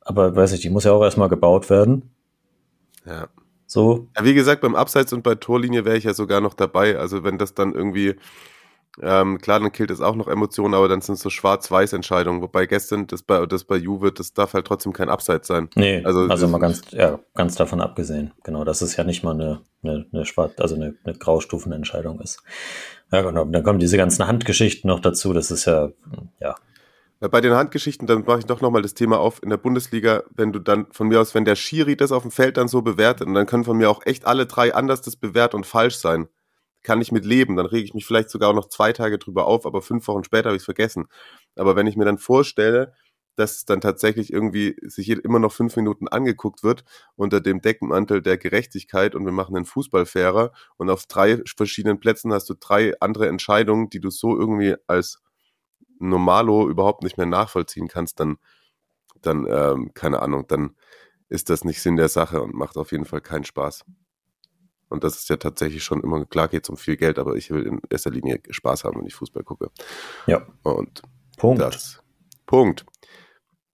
aber 0.00 0.34
weiß 0.34 0.54
ich, 0.54 0.60
die 0.60 0.70
muss 0.70 0.82
ja 0.82 0.90
auch 0.90 1.04
erstmal 1.04 1.28
gebaut 1.28 1.70
werden. 1.70 2.10
Ja. 3.06 3.28
So. 3.66 4.08
Ja, 4.16 4.24
wie 4.24 4.34
gesagt, 4.34 4.60
beim 4.60 4.76
Abseits 4.76 5.12
und 5.12 5.22
bei 5.22 5.34
Torlinie 5.34 5.84
wäre 5.84 5.96
ich 5.96 6.04
ja 6.04 6.14
sogar 6.14 6.40
noch 6.40 6.54
dabei. 6.54 6.98
Also 6.98 7.24
wenn 7.24 7.36
das 7.36 7.54
dann 7.54 7.74
irgendwie, 7.74 8.14
ähm, 9.02 9.38
klar, 9.38 9.58
dann 9.58 9.72
killt 9.72 9.90
es 9.90 10.00
auch 10.00 10.14
noch 10.14 10.28
Emotionen, 10.28 10.74
aber 10.74 10.88
dann 10.88 11.00
sind 11.00 11.16
es 11.16 11.20
so 11.20 11.30
Schwarz-Weiß-Entscheidungen. 11.30 12.42
Wobei 12.42 12.66
gestern 12.66 13.08
das 13.08 13.22
bei, 13.22 13.44
das 13.46 13.64
bei 13.64 13.76
Juve, 13.76 14.12
das 14.12 14.34
darf 14.34 14.54
halt 14.54 14.66
trotzdem 14.66 14.92
kein 14.92 15.08
Abseits 15.08 15.48
sein. 15.48 15.68
Nee, 15.74 16.04
also, 16.04 16.20
also 16.28 16.46
mal 16.46 16.58
ganz, 16.58 16.82
ja, 16.92 17.18
ganz 17.34 17.56
davon 17.56 17.80
abgesehen. 17.80 18.32
Genau, 18.44 18.64
dass 18.64 18.82
es 18.82 18.96
ja 18.96 19.04
nicht 19.04 19.24
mal 19.24 19.34
eine, 19.34 19.62
eine, 19.82 20.06
eine 20.12 20.24
Schwarz, 20.24 20.52
also 20.58 20.76
eine, 20.76 20.94
eine 21.04 21.18
Graustufenentscheidung 21.18 22.20
ist. 22.20 22.42
Ja, 23.12 23.22
genau. 23.22 23.44
Dann 23.44 23.62
kommen 23.62 23.78
diese 23.78 23.96
ganzen 23.96 24.26
Handgeschichten 24.26 24.88
noch 24.88 25.00
dazu. 25.00 25.32
Das 25.32 25.50
ist 25.50 25.64
ja, 25.64 25.90
ja, 26.40 26.54
bei 27.20 27.40
den 27.40 27.54
Handgeschichten, 27.54 28.06
dann 28.06 28.24
mache 28.24 28.40
ich 28.40 28.46
doch 28.46 28.60
nochmal 28.60 28.82
das 28.82 28.94
Thema 28.94 29.18
auf 29.18 29.42
in 29.42 29.50
der 29.50 29.56
Bundesliga, 29.56 30.24
wenn 30.34 30.52
du 30.52 30.58
dann 30.58 30.86
von 30.92 31.08
mir 31.08 31.20
aus, 31.20 31.34
wenn 31.34 31.44
der 31.44 31.56
Schiri 31.56 31.96
das 31.96 32.12
auf 32.12 32.22
dem 32.22 32.30
Feld 32.30 32.56
dann 32.56 32.68
so 32.68 32.82
bewertet, 32.82 33.26
und 33.26 33.34
dann 33.34 33.46
können 33.46 33.64
von 33.64 33.78
mir 33.78 33.90
auch 33.90 34.04
echt 34.04 34.26
alle 34.26 34.46
drei 34.46 34.74
anders 34.74 35.00
das 35.00 35.16
bewerten 35.16 35.56
und 35.56 35.66
falsch 35.66 35.96
sein, 35.96 36.28
kann 36.82 37.00
ich 37.00 37.12
mit 37.12 37.24
leben. 37.24 37.56
Dann 37.56 37.66
rege 37.66 37.84
ich 37.84 37.94
mich 37.94 38.06
vielleicht 38.06 38.30
sogar 38.30 38.50
auch 38.50 38.54
noch 38.54 38.68
zwei 38.68 38.92
Tage 38.92 39.18
drüber 39.18 39.46
auf, 39.46 39.66
aber 39.66 39.82
fünf 39.82 40.06
Wochen 40.08 40.24
später 40.24 40.50
habe 40.50 40.56
ich 40.56 40.62
es 40.62 40.66
vergessen. 40.66 41.06
Aber 41.56 41.74
wenn 41.74 41.86
ich 41.86 41.96
mir 41.96 42.04
dann 42.04 42.18
vorstelle, 42.18 42.92
dass 43.36 43.64
dann 43.64 43.80
tatsächlich 43.80 44.32
irgendwie 44.32 44.76
sich 44.82 45.10
immer 45.10 45.38
noch 45.38 45.52
fünf 45.52 45.76
Minuten 45.76 46.08
angeguckt 46.08 46.62
wird 46.62 46.84
unter 47.16 47.40
dem 47.40 47.60
Deckmantel 47.60 48.22
der 48.22 48.38
Gerechtigkeit 48.38 49.14
und 49.14 49.24
wir 49.24 49.32
machen 49.32 49.54
den 49.54 49.66
Fußball 49.66 50.06
fairer 50.06 50.52
und 50.76 50.90
auf 50.90 51.06
drei 51.06 51.42
verschiedenen 51.56 52.00
Plätzen 52.00 52.32
hast 52.32 52.48
du 52.48 52.54
drei 52.54 52.94
andere 53.00 53.28
Entscheidungen, 53.28 53.90
die 53.90 54.00
du 54.00 54.10
so 54.10 54.38
irgendwie 54.38 54.76
als 54.86 55.22
Normalo 55.98 56.68
überhaupt 56.68 57.02
nicht 57.02 57.16
mehr 57.16 57.26
nachvollziehen 57.26 57.88
kannst, 57.88 58.20
dann, 58.20 58.38
dann 59.22 59.46
ähm, 59.48 59.92
keine 59.94 60.22
Ahnung, 60.22 60.46
dann 60.46 60.76
ist 61.28 61.50
das 61.50 61.64
nicht 61.64 61.82
Sinn 61.82 61.96
der 61.96 62.08
Sache 62.08 62.42
und 62.42 62.54
macht 62.54 62.76
auf 62.76 62.92
jeden 62.92 63.04
Fall 63.04 63.20
keinen 63.20 63.44
Spaß. 63.44 63.84
Und 64.88 65.02
das 65.02 65.16
ist 65.16 65.28
ja 65.28 65.36
tatsächlich 65.36 65.82
schon 65.82 66.02
immer, 66.02 66.24
klar 66.26 66.48
geht 66.48 66.64
es 66.64 66.70
um 66.70 66.76
viel 66.76 66.96
Geld, 66.96 67.18
aber 67.18 67.34
ich 67.34 67.50
will 67.50 67.66
in 67.66 67.80
erster 67.90 68.10
Linie 68.10 68.40
Spaß 68.48 68.84
haben, 68.84 69.00
wenn 69.00 69.06
ich 69.06 69.14
Fußball 69.14 69.42
gucke. 69.42 69.70
Ja. 70.26 70.46
Und 70.62 71.02
Punkt. 71.36 71.60
Das. 71.60 72.02
Punkt. 72.46 72.86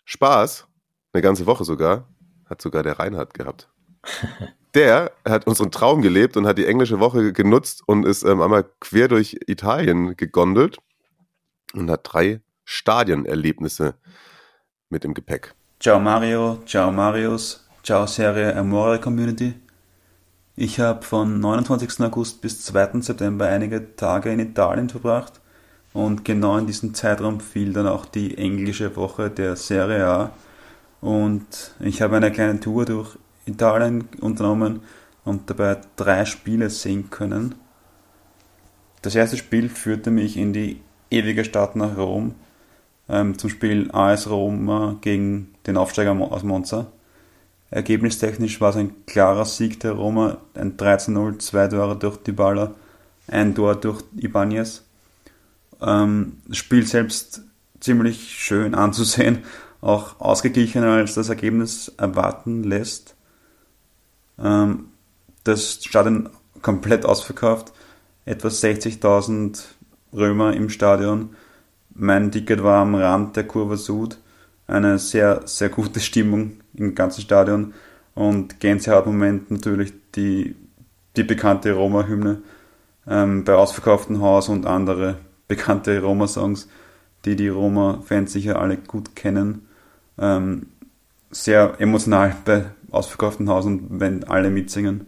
Spaß, 0.05 0.67
eine 1.13 1.23
ganze 1.23 1.47
Woche 1.47 1.65
sogar, 1.65 2.09
hat 2.47 2.63
sogar 2.63 2.83
der 2.83 2.99
Reinhard 2.99 3.35
gehabt. 3.35 3.71
der 4.75 5.13
hat 5.27 5.47
unseren 5.47 5.71
Traum 5.71 6.01
gelebt 6.01 6.37
und 6.39 6.47
hat 6.47 6.57
die 6.57 6.67
englische 6.67 6.99
Woche 6.99 7.33
genutzt 7.35 7.83
und 7.87 8.07
ist 8.07 8.23
ähm, 8.23 8.41
einmal 8.41 8.65
quer 8.81 9.09
durch 9.09 9.39
Italien 9.47 10.17
gegondelt 10.17 10.79
und 11.75 11.91
hat 11.91 12.01
drei 12.05 12.41
Stadienerlebnisse 12.65 13.95
mit 14.89 15.05
im 15.05 15.15
Gepäck. 15.15 15.55
Ciao 15.81 15.99
Mario, 15.99 16.61
ciao 16.65 16.93
Marius, 16.93 17.67
ciao 17.83 18.07
Serie 18.07 18.55
Amore 18.57 19.01
Community. 19.01 19.55
Ich 20.55 20.79
habe 20.79 21.03
von 21.03 21.41
29. 21.41 22.01
August 22.01 22.41
bis 22.43 22.65
2. 22.65 23.01
September 23.01 23.47
einige 23.49 23.97
Tage 23.97 24.31
in 24.31 24.39
Italien 24.39 24.89
verbracht 24.89 25.41
und 25.93 26.25
genau 26.25 26.59
in 26.59 26.67
diesem 26.67 26.95
Zeitraum 26.95 27.41
fiel 27.41 27.73
dann 27.73 27.87
auch 27.87 28.05
die 28.05 28.37
englische 28.37 28.95
Woche 28.97 29.31
der 29.31 29.57
Serie 29.57 30.07
A 30.07 30.33
und 31.01 31.75
ich 31.81 32.01
habe 32.03 32.17
eine 32.17 32.31
kleine 32.31 32.61
Tour 32.61 32.85
durch 32.85 33.19
Italien 33.45 34.09
unternommen 34.21 34.83
und 35.25 35.51
dabei 35.51 35.81
drei 35.97 36.25
Spiele 36.25 36.71
sehen 36.71 37.11
können. 37.11 37.57
Das 39.03 39.15
erste 39.15 39.37
Spiel 39.37 39.69
führte 39.69 40.11
mich 40.11 40.37
in 40.37 40.53
die 40.53 40.81
ewige 41.13 41.45
Stadt 41.45 41.77
nach 41.77 41.97
Rom 41.97 42.35
ähm, 43.09 43.39
zum 43.39 43.51
Spiel 43.51 43.91
AS 43.93 44.29
Roma 44.29 44.97
gegen 45.01 45.55
den 45.67 45.77
Aufsteiger 45.77 46.13
aus 46.13 46.43
Monza. 46.43 46.87
Ergebnistechnisch 47.71 48.61
war 48.61 48.71
es 48.71 48.77
ein 48.77 49.07
klarer 49.07 49.45
Sieg 49.45 49.81
der 49.81 49.93
Roma, 49.93 50.39
ein 50.55 50.77
13-0, 50.77 51.39
zwei 51.39 51.69
Tore 51.69 51.97
durch 51.97 52.19
Dybala, 52.19 52.75
ein 53.29 53.55
Tor 53.55 53.77
durch 53.77 54.03
Ibanez. 54.17 54.85
Ähm, 55.81 56.39
das 56.47 56.59
Spiel 56.59 56.87
selbst 56.87 57.43
ziemlich 57.81 58.35
schön 58.39 58.75
anzusehen, 58.75 59.39
auch 59.81 60.21
ausgeglichener 60.21 60.93
als 60.93 61.15
das 61.15 61.29
Ergebnis 61.29 61.93
erwarten 61.97 62.63
lässt. 62.63 63.15
Ähm, 64.39 64.89
das 65.45 65.83
Stadion 65.83 66.29
komplett 66.61 67.05
ausverkauft, 67.05 67.73
etwa 68.25 68.49
60.000 68.49 69.65
Römer 70.13 70.55
im 70.55 70.69
Stadion. 70.69 71.31
Mein 71.95 72.31
Ticket 72.31 72.63
war 72.63 72.83
am 72.83 72.95
Rand 72.95 73.37
der 73.37 73.45
Kurve 73.45 73.77
Sud. 73.77 74.19
eine 74.67 74.99
sehr, 74.99 75.43
sehr 75.47 75.69
gute 75.69 76.01
Stimmung 76.09 76.53
im 76.75 76.95
ganzen 76.95 77.23
Stadion 77.23 77.75
und 78.15 78.61
Gänsehautmoment 78.61 79.51
natürlich 79.51 79.93
die, 80.15 80.57
die 81.17 81.25
bekannte 81.25 81.73
Roma-Hymne 81.73 82.43
ähm, 83.07 83.45
bei 83.45 83.55
ausverkauftem 83.55 84.21
Haus 84.21 84.49
und 84.49 84.67
andere 84.67 85.17
bekannte 85.49 86.01
Roma-Songs, 86.01 86.69
die 87.25 87.37
die 87.37 87.49
Roma-Fans 87.49 88.33
sicher 88.33 88.61
alle 88.61 88.77
gut 88.77 89.17
kennen. 89.17 89.67
Ähm, 90.19 90.67
sehr 91.31 91.81
emotional 91.81 92.37
bei 92.45 92.67
ausverkauftem 92.91 93.49
Haus 93.49 93.67
und 93.67 94.01
wenn 94.01 94.25
alle 94.25 94.51
mitsingen. 94.51 95.07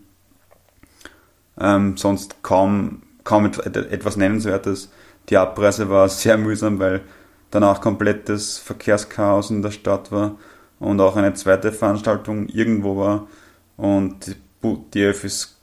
Ähm, 1.59 1.97
sonst 1.97 2.43
kaum, 2.43 3.03
kaum 3.23 3.47
etwas 3.47 4.17
Nennenswertes. 4.17 4.91
Die 5.29 5.37
Abreise 5.37 5.89
war 5.89 6.09
sehr 6.09 6.37
mühsam, 6.37 6.79
weil 6.79 7.03
danach 7.51 7.81
komplettes 7.81 8.59
Verkehrschaos 8.59 9.51
in 9.51 9.62
der 9.62 9.70
Stadt 9.70 10.12
war 10.12 10.37
und 10.79 11.01
auch 11.01 11.16
eine 11.16 11.35
zweite 11.35 11.72
Veranstaltung 11.72 12.49
irgendwo 12.49 12.97
war 12.97 13.27
und 13.77 14.27
die, 14.27 14.37
die 14.93 15.05
Öffis 15.05 15.57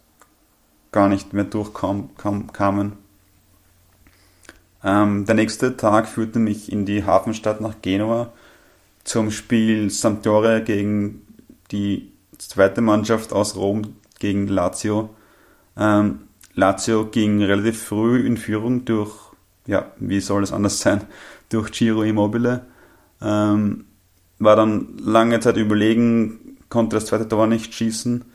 gar 0.91 1.07
nicht 1.07 1.33
mehr 1.33 1.45
durchkamen. 1.45 2.93
Ähm, 4.83 5.25
der 5.25 5.35
nächste 5.35 5.77
Tag 5.77 6.07
führte 6.07 6.39
mich 6.39 6.71
in 6.71 6.85
die 6.85 7.05
Hafenstadt 7.05 7.61
nach 7.61 7.81
Genua 7.81 8.31
zum 9.03 9.31
Spiel 9.31 9.89
Sampdoria 9.89 10.59
gegen 10.59 11.21
die 11.71 12.11
zweite 12.37 12.81
Mannschaft 12.81 13.33
aus 13.33 13.55
Rom 13.55 13.95
gegen 14.19 14.47
Lazio. 14.47 15.09
Ähm, 15.77 16.21
Lazio 16.53 17.05
ging 17.05 17.41
relativ 17.41 17.83
früh 17.83 18.25
in 18.25 18.37
Führung 18.37 18.85
durch, 18.85 19.13
ja, 19.71 19.85
wie 19.97 20.19
soll 20.19 20.43
es 20.43 20.51
anders 20.51 20.79
sein, 20.79 21.01
durch 21.49 21.71
Giro 21.71 22.03
Immobile. 22.03 22.65
Ähm, 23.21 23.85
war 24.37 24.55
dann 24.57 24.97
lange 24.97 25.39
Zeit 25.39 25.55
überlegen, 25.55 26.57
konnte 26.67 26.97
das 26.97 27.05
zweite 27.05 27.27
Tor 27.27 27.47
nicht 27.47 27.73
schießen. 27.73 28.25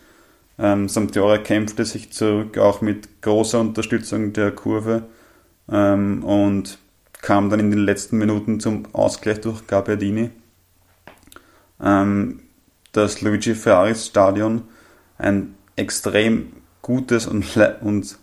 Ähm, 0.58 0.88
Sampdoria 0.88 1.36
kämpfte 1.38 1.84
sich 1.84 2.10
zurück, 2.12 2.56
auch 2.56 2.80
mit 2.80 3.20
großer 3.20 3.60
Unterstützung 3.60 4.32
der 4.32 4.50
Kurve 4.52 5.02
ähm, 5.70 6.24
und 6.24 6.78
kam 7.20 7.50
dann 7.50 7.60
in 7.60 7.70
den 7.70 7.80
letzten 7.80 8.16
Minuten 8.16 8.58
zum 8.58 8.86
Ausgleich 8.94 9.42
durch 9.42 9.66
Gabbiadini. 9.66 10.30
Ähm, 11.82 12.40
das 12.92 13.20
Luigi 13.20 13.54
Ferraris 13.54 14.06
Stadion, 14.06 14.62
ein 15.18 15.54
extrem 15.74 16.52
gutes 16.80 17.26
und, 17.26 17.44
und 17.82 18.16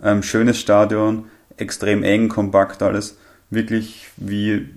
ähm, 0.00 0.22
schönes 0.22 0.60
Stadion, 0.60 1.24
extrem 1.58 2.02
eng, 2.02 2.28
kompakt 2.28 2.82
alles, 2.82 3.18
wirklich 3.50 4.08
wie, 4.16 4.68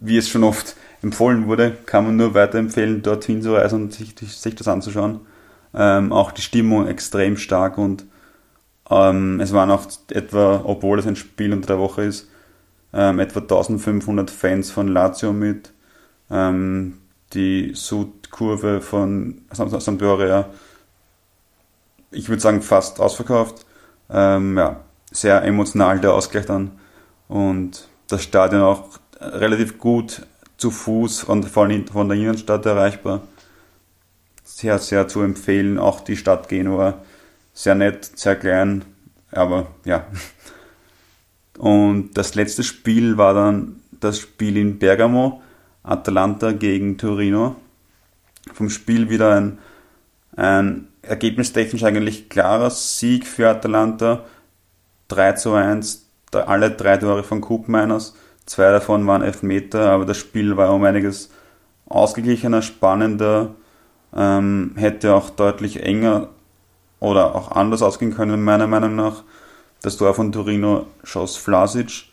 wie 0.00 0.16
es 0.16 0.28
schon 0.28 0.44
oft 0.44 0.76
empfohlen 1.02 1.46
wurde, 1.46 1.76
kann 1.86 2.04
man 2.04 2.16
nur 2.16 2.34
weiterempfehlen, 2.34 3.02
dorthin 3.02 3.42
zu 3.42 3.54
reisen 3.54 3.84
und 3.84 3.92
sich, 3.92 4.14
sich 4.18 4.54
das 4.54 4.68
anzuschauen. 4.68 5.20
Ähm, 5.72 6.12
auch 6.12 6.32
die 6.32 6.42
Stimmung 6.42 6.88
extrem 6.88 7.36
stark 7.36 7.78
und 7.78 8.04
ähm, 8.90 9.40
es 9.40 9.52
waren 9.52 9.70
auch 9.70 9.86
etwa, 10.10 10.62
obwohl 10.64 10.98
es 10.98 11.06
ein 11.06 11.16
Spiel 11.16 11.52
unter 11.52 11.68
der 11.68 11.78
Woche 11.78 12.02
ist, 12.02 12.28
ähm, 12.92 13.20
etwa 13.20 13.40
1500 13.40 14.30
Fans 14.30 14.70
von 14.70 14.88
Lazio 14.88 15.32
mit. 15.32 15.72
Ähm, 16.30 16.98
die 17.32 17.72
Südkurve 17.74 18.80
von 18.80 19.42
Sampdoria, 19.52 20.48
ich 22.10 22.28
würde 22.28 22.42
sagen 22.42 22.62
fast 22.62 23.00
ausverkauft. 23.00 23.64
Ähm, 24.10 24.58
ja, 24.58 24.80
sehr 25.10 25.42
emotional 25.44 26.00
der 26.00 26.12
Ausgleich 26.12 26.46
dann 26.46 26.72
und 27.28 27.88
das 28.08 28.22
Stadion 28.22 28.62
auch 28.62 28.98
relativ 29.20 29.78
gut 29.78 30.22
zu 30.56 30.70
Fuß 30.70 31.20
von, 31.20 31.42
von 31.42 32.08
der 32.08 32.18
Innenstadt 32.18 32.66
erreichbar. 32.66 33.22
Sehr, 34.44 34.78
sehr 34.78 35.08
zu 35.08 35.22
empfehlen. 35.22 35.78
Auch 35.78 36.00
die 36.00 36.16
Stadt 36.16 36.48
Genua. 36.48 37.02
Sehr 37.52 37.74
nett, 37.74 38.18
sehr 38.18 38.36
klein, 38.36 38.84
aber 39.32 39.68
ja. 39.84 40.06
Und 41.58 42.12
das 42.14 42.34
letzte 42.34 42.62
Spiel 42.62 43.16
war 43.16 43.34
dann 43.34 43.80
das 44.00 44.18
Spiel 44.18 44.56
in 44.56 44.78
Bergamo, 44.78 45.42
Atalanta 45.82 46.52
gegen 46.52 46.96
Torino. 46.96 47.56
Vom 48.54 48.70
Spiel 48.70 49.10
wieder 49.10 49.36
ein, 49.36 49.58
ein 50.36 50.88
ergebnistechnisch 51.02 51.84
eigentlich 51.84 52.28
klarer 52.28 52.70
Sieg 52.70 53.26
für 53.26 53.48
Atalanta. 53.48 54.24
3 55.10 55.32
zu 55.32 55.52
1, 55.52 56.06
alle 56.32 56.70
drei 56.70 56.96
Tore 56.96 57.22
von 57.22 57.40
Coop 57.40 57.68
Miners. 57.68 58.14
Zwei 58.46 58.70
davon 58.70 59.06
waren 59.06 59.22
Elfmeter, 59.22 59.90
aber 59.90 60.06
das 60.06 60.16
Spiel 60.16 60.56
war 60.56 60.72
um 60.72 60.84
einiges 60.84 61.30
ausgeglichener, 61.86 62.62
spannender, 62.62 63.50
ähm, 64.14 64.72
hätte 64.76 65.14
auch 65.14 65.30
deutlich 65.30 65.82
enger 65.82 66.28
oder 67.00 67.34
auch 67.34 67.52
anders 67.52 67.82
ausgehen 67.82 68.14
können, 68.14 68.42
meiner 68.42 68.66
Meinung 68.66 68.96
nach. 68.96 69.24
Das 69.82 69.96
Tor 69.96 70.14
von 70.14 70.32
Torino 70.32 70.86
schoss 71.04 71.36
Vlasic. 71.36 72.04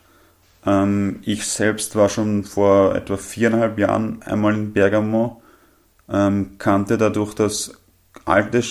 Ähm, 0.66 1.20
ich 1.24 1.46
selbst 1.46 1.96
war 1.96 2.10
schon 2.10 2.44
vor 2.44 2.96
etwa 2.96 3.18
viereinhalb 3.18 3.78
Jahren 3.78 4.22
einmal 4.24 4.54
in 4.54 4.74
Bergamo, 4.74 5.42
ähm, 6.10 6.58
kannte 6.58 6.98
dadurch 6.98 7.34
das 7.36 7.74
alte, 8.26 8.64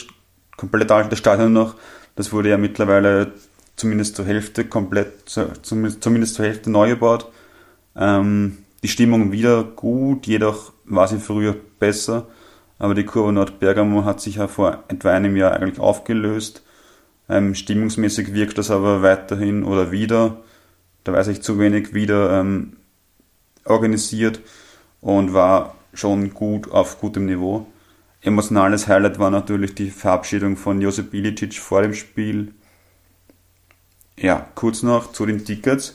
komplett 0.56 0.90
alte 0.90 1.16
Stadion 1.16 1.52
noch. 1.52 1.74
Das 2.16 2.32
wurde 2.32 2.48
ja 2.48 2.58
mittlerweile 2.58 3.32
zumindest 3.76 4.16
zur 4.16 4.24
Hälfte 4.24 4.64
komplett, 4.64 5.28
zumindest, 5.28 6.34
zur 6.34 6.44
Hälfte 6.44 6.70
neu 6.70 6.90
gebaut. 6.90 7.30
Ähm, 7.94 8.58
die 8.82 8.88
Stimmung 8.88 9.32
wieder 9.32 9.64
gut, 9.64 10.26
jedoch 10.26 10.72
war 10.84 11.08
sie 11.08 11.18
früher 11.18 11.56
besser. 11.78 12.26
Aber 12.78 12.94
die 12.94 13.04
Kurve 13.04 13.32
Nordbergamo 13.32 14.04
hat 14.04 14.20
sich 14.20 14.36
ja 14.36 14.48
vor 14.48 14.84
etwa 14.88 15.10
einem 15.10 15.36
Jahr 15.36 15.52
eigentlich 15.52 15.78
aufgelöst. 15.78 16.62
Ähm, 17.28 17.54
stimmungsmäßig 17.54 18.34
wirkt 18.34 18.58
das 18.58 18.70
aber 18.70 19.02
weiterhin 19.02 19.64
oder 19.64 19.90
wieder, 19.90 20.38
da 21.04 21.12
weiß 21.12 21.28
ich 21.28 21.42
zu 21.42 21.58
wenig, 21.58 21.94
wieder 21.94 22.38
ähm, 22.38 22.76
organisiert 23.64 24.40
und 25.00 25.32
war 25.32 25.74
schon 25.92 26.34
gut 26.34 26.70
auf 26.70 27.00
gutem 27.00 27.26
Niveau. 27.26 27.66
Emotionales 28.20 28.86
Highlight 28.86 29.18
war 29.18 29.30
natürlich 29.30 29.74
die 29.74 29.90
Verabschiedung 29.90 30.56
von 30.56 30.80
Josip 30.80 31.14
Ilicic 31.14 31.54
vor 31.54 31.82
dem 31.82 31.94
Spiel. 31.94 32.52
Ja, 34.18 34.48
kurz 34.54 34.82
noch 34.82 35.12
zu 35.12 35.26
den 35.26 35.44
Tickets. 35.44 35.94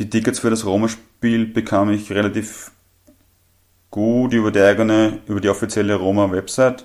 Die 0.00 0.10
Tickets 0.10 0.40
für 0.40 0.50
das 0.50 0.66
Roma-Spiel 0.66 1.46
bekam 1.46 1.90
ich 1.90 2.10
relativ 2.10 2.72
gut 3.90 4.32
über 4.32 4.50
die 4.50 4.60
eigene, 4.60 5.20
über 5.28 5.40
die 5.40 5.48
offizielle 5.48 5.94
Roma-Website. 5.94 6.84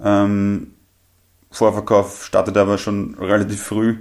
Ähm, 0.00 0.74
Vorverkauf 1.50 2.24
startet 2.24 2.56
aber 2.56 2.78
schon 2.78 3.16
relativ 3.18 3.60
früh. 3.60 3.98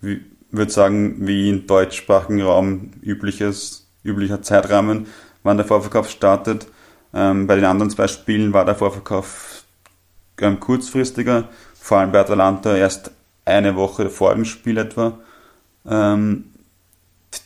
Ich 0.00 0.20
würde 0.50 0.72
sagen, 0.72 1.26
wie 1.26 1.50
im 1.50 1.66
deutschsprachigen 1.66 2.40
Raum 2.40 2.92
übliches, 3.02 3.86
üblicher 4.02 4.40
Zeitrahmen, 4.40 5.08
wann 5.42 5.58
der 5.58 5.66
Vorverkauf 5.66 6.08
startet. 6.08 6.66
Ähm, 7.12 7.46
bei 7.46 7.56
den 7.56 7.66
anderen 7.66 7.90
zwei 7.90 8.08
Spielen 8.08 8.54
war 8.54 8.64
der 8.64 8.76
Vorverkauf 8.76 9.64
ähm, 10.40 10.58
kurzfristiger, 10.58 11.48
vor 11.74 11.98
allem 11.98 12.12
bei 12.12 12.20
Atalanta 12.20 12.74
erst 12.76 13.10
eine 13.50 13.76
Woche 13.76 14.10
vor 14.10 14.34
dem 14.34 14.44
Spiel 14.44 14.78
etwa. 14.78 15.18
Ähm, 15.86 16.46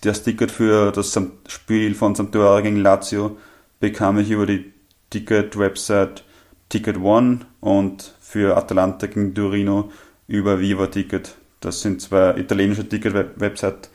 das 0.01 0.23
Ticket 0.23 0.51
für 0.51 0.93
das 0.93 1.19
Spiel 1.49 1.95
von 1.95 2.15
Sampdoria 2.15 2.61
gegen 2.61 2.81
Lazio 2.81 3.37
bekam 3.81 4.19
ich 4.19 4.31
über 4.31 4.47
die 4.47 4.73
Ticket-Website 5.11 6.25
Ticket 6.69 6.97
One 6.99 7.41
und 7.61 8.15
für 8.21 8.57
Atalanta 8.57 9.07
gegen 9.07 9.35
Torino 9.35 9.93
über 10.27 10.59
Viva 10.59 10.87
Ticket. 10.87 11.37
Das 11.61 11.83
sind 11.83 12.01
zwei 12.01 12.37
italienische 12.37 12.89
Ticket-Websites, 12.89 13.91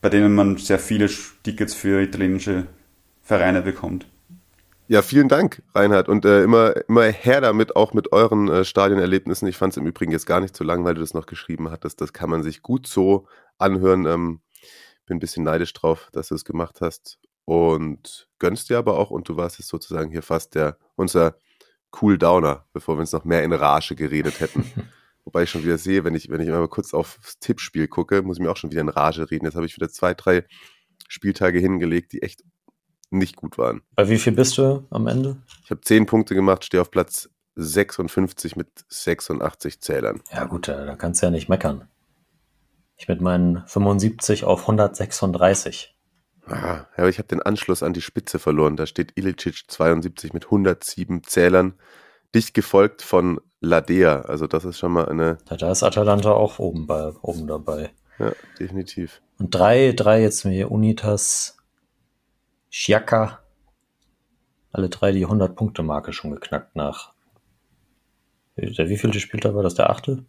bei 0.00 0.08
denen 0.08 0.34
man 0.34 0.56
sehr 0.56 0.78
viele 0.78 1.08
Tickets 1.42 1.74
für 1.74 2.00
italienische 2.00 2.66
Vereine 3.22 3.62
bekommt. 3.62 4.06
Ja, 4.90 5.02
vielen 5.02 5.28
Dank, 5.28 5.62
Reinhard. 5.72 6.08
Und 6.08 6.24
äh, 6.24 6.42
immer, 6.42 6.74
immer 6.88 7.04
her 7.04 7.40
damit, 7.40 7.76
auch 7.76 7.94
mit 7.94 8.10
euren 8.10 8.48
äh, 8.48 8.64
Stadionerlebnissen. 8.64 9.46
Ich 9.46 9.56
fand 9.56 9.72
es 9.72 9.76
im 9.76 9.86
Übrigen 9.86 10.10
jetzt 10.10 10.26
gar 10.26 10.40
nicht 10.40 10.56
so 10.56 10.64
lang, 10.64 10.84
weil 10.84 10.94
du 10.94 11.00
das 11.00 11.14
noch 11.14 11.26
geschrieben 11.26 11.70
hattest. 11.70 12.00
Das 12.00 12.12
kann 12.12 12.28
man 12.28 12.42
sich 12.42 12.60
gut 12.60 12.88
so 12.88 13.28
anhören. 13.56 14.04
Ähm, 14.04 14.40
bin 15.06 15.18
ein 15.18 15.20
bisschen 15.20 15.44
neidisch 15.44 15.72
drauf, 15.74 16.08
dass 16.12 16.26
du 16.26 16.34
es 16.34 16.44
gemacht 16.44 16.80
hast 16.80 17.20
und 17.44 18.26
gönnst 18.40 18.68
dir 18.68 18.78
aber 18.78 18.98
auch 18.98 19.12
und 19.12 19.28
du 19.28 19.36
warst 19.36 19.60
jetzt 19.60 19.68
sozusagen 19.68 20.10
hier 20.10 20.24
fast 20.24 20.56
der 20.56 20.76
unser 20.96 21.36
Cool 22.02 22.18
Downer, 22.18 22.66
bevor 22.72 22.96
wir 22.96 23.02
uns 23.02 23.12
noch 23.12 23.24
mehr 23.24 23.44
in 23.44 23.52
Rage 23.52 23.94
geredet 23.94 24.40
hätten. 24.40 24.64
Wobei 25.24 25.44
ich 25.44 25.50
schon 25.50 25.62
wieder 25.62 25.78
sehe, 25.78 26.02
wenn 26.02 26.16
ich, 26.16 26.30
wenn 26.30 26.40
ich 26.40 26.48
mal 26.48 26.66
kurz 26.66 26.94
aufs 26.94 27.38
Tippspiel 27.38 27.86
gucke, 27.86 28.22
muss 28.22 28.38
ich 28.38 28.42
mir 28.42 28.50
auch 28.50 28.56
schon 28.56 28.72
wieder 28.72 28.80
in 28.80 28.88
Rage 28.88 29.30
reden. 29.30 29.44
Jetzt 29.44 29.54
habe 29.54 29.66
ich 29.66 29.76
wieder 29.76 29.88
zwei, 29.88 30.14
drei 30.14 30.44
Spieltage 31.06 31.60
hingelegt, 31.60 32.12
die 32.12 32.22
echt 32.22 32.42
nicht 33.10 33.36
gut 33.36 33.58
waren. 33.58 33.82
Bei 33.94 34.08
wie 34.08 34.18
viel 34.18 34.32
bist 34.32 34.56
du 34.58 34.86
am 34.90 35.06
Ende? 35.06 35.36
Ich 35.64 35.70
habe 35.70 35.80
zehn 35.80 36.06
Punkte 36.06 36.34
gemacht, 36.34 36.64
stehe 36.64 36.80
auf 36.80 36.90
Platz 36.90 37.28
56 37.56 38.56
mit 38.56 38.68
86 38.88 39.80
Zählern. 39.80 40.22
Ja 40.32 40.44
gut, 40.44 40.68
da 40.68 40.96
kannst 40.96 41.22
du 41.22 41.26
ja 41.26 41.30
nicht 41.30 41.48
meckern. 41.48 41.88
Ich 42.96 43.08
mit 43.08 43.20
meinen 43.20 43.64
75 43.66 44.44
auf 44.44 44.62
136. 44.62 45.96
Ah, 46.46 46.86
aber 46.96 47.08
ich 47.08 47.18
habe 47.18 47.28
den 47.28 47.42
Anschluss 47.42 47.82
an 47.82 47.92
die 47.92 48.00
Spitze 48.00 48.38
verloren. 48.38 48.76
Da 48.76 48.86
steht 48.86 49.12
Ilicic 49.16 49.64
72 49.68 50.32
mit 50.32 50.46
107 50.46 51.22
Zählern, 51.24 51.74
dicht 52.34 52.54
gefolgt 52.54 53.02
von 53.02 53.40
Ladea. 53.60 54.22
Also 54.22 54.46
das 54.46 54.64
ist 54.64 54.78
schon 54.78 54.92
mal 54.92 55.08
eine. 55.08 55.38
Ja, 55.48 55.56
da 55.56 55.70
ist 55.70 55.82
Atalanta 55.82 56.32
auch 56.32 56.58
oben, 56.58 56.86
bei, 56.86 57.12
oben 57.22 57.46
dabei. 57.46 57.90
Ja, 58.18 58.32
definitiv. 58.58 59.22
Und 59.38 59.54
drei, 59.54 59.92
drei 59.92 60.20
jetzt 60.22 60.44
mir 60.44 60.70
Unitas, 60.70 61.56
Schiaka. 62.70 63.40
Alle 64.72 64.88
drei 64.88 65.12
die 65.12 65.26
100-Punkte-Marke 65.26 66.12
schon 66.12 66.30
geknackt 66.30 66.76
nach. 66.76 67.12
Der 68.56 68.88
wievielte 68.88 69.20
Spieltag 69.20 69.54
war 69.54 69.62
das? 69.62 69.74
Der 69.74 69.90
achte? 69.90 70.24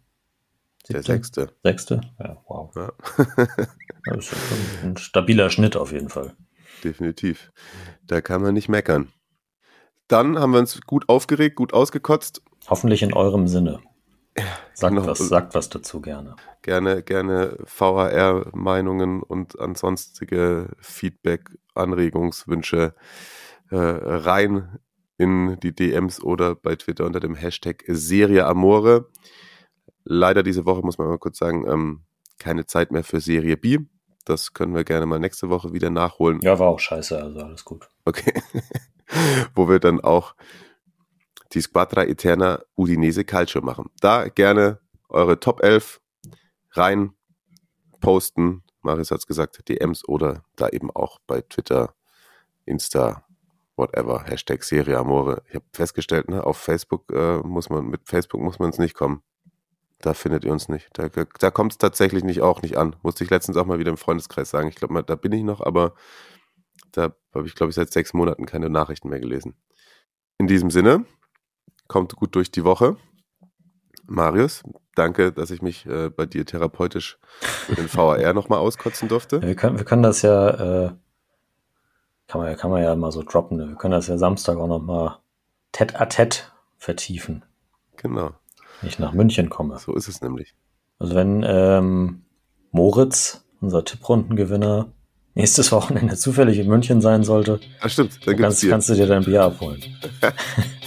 Der 0.88 1.02
sechste. 1.02 1.54
Sechste? 1.62 2.00
Ja, 2.18 2.42
wow. 2.46 2.74
Ja. 2.74 2.92
Das 4.04 4.32
ist 4.32 4.34
ein 4.82 4.96
stabiler 4.96 5.48
Schnitt 5.48 5.76
auf 5.76 5.92
jeden 5.92 6.08
Fall. 6.08 6.34
definitiv. 6.82 7.52
Da 8.04 8.20
kann 8.20 8.42
man 8.42 8.52
nicht 8.52 8.68
meckern. 8.68 9.12
Dann 10.08 10.36
haben 10.36 10.52
wir 10.52 10.58
uns 10.58 10.80
gut 10.80 11.08
aufgeregt, 11.08 11.54
gut 11.54 11.72
ausgekotzt. 11.72 12.42
Hoffentlich 12.68 13.04
in 13.04 13.12
eurem 13.12 13.46
Sinne. 13.46 13.78
Sagt, 14.74 14.94
genau. 14.94 15.06
was, 15.06 15.18
sagt 15.18 15.54
was 15.54 15.68
dazu 15.68 16.00
gerne. 16.00 16.36
Gerne, 16.62 17.02
gerne 17.02 17.58
VHR-Meinungen 17.64 19.22
und 19.22 19.58
ansonstige 19.58 20.70
Feedback, 20.80 21.50
Anregungswünsche 21.74 22.94
äh, 23.70 23.76
rein 23.76 24.78
in 25.18 25.58
die 25.60 25.74
DMs 25.74 26.22
oder 26.22 26.54
bei 26.54 26.76
Twitter 26.76 27.04
unter 27.04 27.20
dem 27.20 27.34
Hashtag 27.34 27.84
Serie 27.86 28.46
Amore. 28.46 29.08
Leider 30.04 30.42
diese 30.42 30.66
Woche, 30.66 30.82
muss 30.82 30.98
man 30.98 31.08
mal 31.08 31.18
kurz 31.18 31.38
sagen, 31.38 31.66
ähm, 31.68 32.02
keine 32.38 32.66
Zeit 32.66 32.90
mehr 32.90 33.04
für 33.04 33.20
Serie 33.20 33.56
B. 33.56 33.78
Das 34.24 34.52
können 34.52 34.74
wir 34.74 34.84
gerne 34.84 35.06
mal 35.06 35.18
nächste 35.18 35.48
Woche 35.48 35.72
wieder 35.72 35.90
nachholen. 35.90 36.40
Ja, 36.42 36.58
war 36.58 36.68
auch 36.68 36.80
scheiße, 36.80 37.20
also 37.20 37.40
alles 37.40 37.64
gut. 37.64 37.88
Okay. 38.04 38.32
Wo 39.54 39.68
wir 39.68 39.78
dann 39.78 40.00
auch 40.00 40.34
die 41.52 41.60
Squadra 41.60 42.04
Eterna 42.04 42.62
Udinese 42.76 43.24
Calcio 43.24 43.60
machen. 43.60 43.90
Da 44.00 44.28
gerne 44.28 44.80
eure 45.08 45.38
Top 45.38 45.62
11 45.62 46.00
rein 46.72 47.12
posten. 48.00 48.62
Marius 48.82 49.10
hat 49.10 49.18
es 49.18 49.26
gesagt, 49.26 49.68
DMs 49.68 50.06
oder 50.06 50.44
da 50.56 50.68
eben 50.68 50.90
auch 50.90 51.18
bei 51.26 51.42
Twitter, 51.42 51.94
Insta, 52.64 53.24
whatever, 53.76 54.24
Hashtag 54.24 54.64
Serie 54.64 54.98
Amore. 54.98 55.42
Ich 55.48 55.54
habe 55.54 55.64
festgestellt, 55.72 56.28
ne, 56.28 56.44
auf 56.44 56.56
Facebook 56.56 57.12
äh, 57.12 57.38
muss 57.38 57.70
man, 57.70 57.86
mit 57.86 58.08
Facebook 58.08 58.40
muss 58.40 58.58
man 58.58 58.70
es 58.70 58.78
nicht 58.78 58.94
kommen. 58.94 59.22
Da 60.00 60.14
findet 60.14 60.44
ihr 60.44 60.52
uns 60.52 60.68
nicht. 60.68 60.88
Da, 60.94 61.08
da 61.08 61.50
kommt 61.50 61.72
es 61.72 61.78
tatsächlich 61.78 62.24
nicht 62.24 62.42
auch 62.42 62.62
nicht 62.62 62.76
an. 62.76 62.96
Musste 63.02 63.22
ich 63.22 63.30
letztens 63.30 63.56
auch 63.56 63.66
mal 63.66 63.78
wieder 63.78 63.90
im 63.90 63.96
Freundeskreis 63.96 64.50
sagen. 64.50 64.68
Ich 64.68 64.74
glaube, 64.74 65.00
da 65.04 65.14
bin 65.14 65.30
ich 65.30 65.44
noch, 65.44 65.60
aber 65.60 65.94
da 66.90 67.14
habe 67.32 67.46
ich, 67.46 67.54
glaube 67.54 67.70
ich, 67.70 67.76
seit 67.76 67.92
sechs 67.92 68.12
Monaten 68.12 68.46
keine 68.46 68.68
Nachrichten 68.68 69.08
mehr 69.08 69.20
gelesen. 69.20 69.54
In 70.38 70.48
diesem 70.48 70.70
Sinne, 70.70 71.06
kommt 71.92 72.16
gut 72.16 72.34
durch 72.34 72.50
die 72.50 72.64
Woche. 72.64 72.96
Marius, 74.06 74.62
danke, 74.96 75.30
dass 75.32 75.50
ich 75.50 75.62
mich 75.62 75.86
äh, 75.86 76.08
bei 76.10 76.26
dir 76.26 76.44
therapeutisch 76.44 77.18
für 77.40 77.74
den 77.76 77.92
VAR 77.92 78.32
nochmal 78.32 78.58
auskotzen 78.58 79.08
durfte. 79.08 79.36
Ja, 79.36 79.42
wir, 79.42 79.54
können, 79.54 79.78
wir 79.78 79.84
können 79.84 80.02
das 80.02 80.22
ja, 80.22 80.48
äh, 80.86 80.90
kann, 82.26 82.40
man, 82.40 82.50
ja- 82.50 82.56
kann 82.56 82.70
man 82.70 82.82
ja 82.82 82.94
mal 82.96 83.12
so 83.12 83.22
droppen. 83.22 83.58
Ne? 83.58 83.68
Wir 83.68 83.76
können 83.76 83.92
das 83.92 84.08
ja 84.08 84.18
Samstag 84.18 84.56
auch 84.58 84.66
nochmal 84.66 85.18
tête 85.72 85.94
à 85.96 86.06
tête 86.06 86.50
vertiefen, 86.78 87.44
Genau, 87.96 88.32
wenn 88.80 88.88
ich 88.88 88.98
nach 88.98 89.12
München 89.12 89.48
komme. 89.50 89.78
so 89.78 89.94
ist 89.94 90.08
es 90.08 90.20
nämlich. 90.20 90.54
Also 90.98 91.14
wenn 91.14 91.44
ähm, 91.46 92.24
Moritz, 92.72 93.44
unser 93.60 93.84
Tipprundengewinner, 93.84 94.92
nächstes 95.34 95.70
Wochenende 95.72 96.16
zufällig 96.16 96.58
in 96.58 96.66
München 96.68 97.00
sein 97.00 97.22
sollte, 97.22 97.60
Ah, 97.80 97.88
stimmt, 97.88 98.26
dann 98.26 98.36
kannst, 98.36 98.68
kannst 98.68 98.88
du 98.88 98.94
dir 98.94 99.06
dein 99.06 99.24
Bier 99.24 99.44
abholen. 99.44 99.80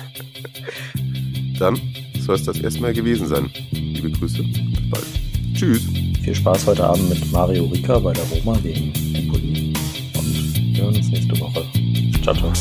Dann 1.59 1.79
soll 2.19 2.35
es 2.35 2.43
das 2.43 2.59
erstmal 2.59 2.93
gewesen 2.93 3.27
sein. 3.27 3.49
Liebe 3.71 4.11
Grüße, 4.11 4.43
bis 4.43 4.89
bald. 4.89 5.05
Tschüss. 5.53 5.83
Viel 6.23 6.35
Spaß 6.35 6.67
heute 6.67 6.83
Abend 6.83 7.09
mit 7.09 7.31
Mario 7.31 7.65
Rica 7.65 7.99
bei 7.99 8.11
der 8.11 8.23
Roma 8.25 8.57
gegen 8.59 8.91
Empoli 9.15 9.73
und 10.17 10.75
wir 10.75 10.83
hören 10.83 10.95
uns 10.95 11.07
nächste 11.09 11.39
Woche. 11.39 11.63
Ciao, 12.23 12.35
ciao. 12.35 12.51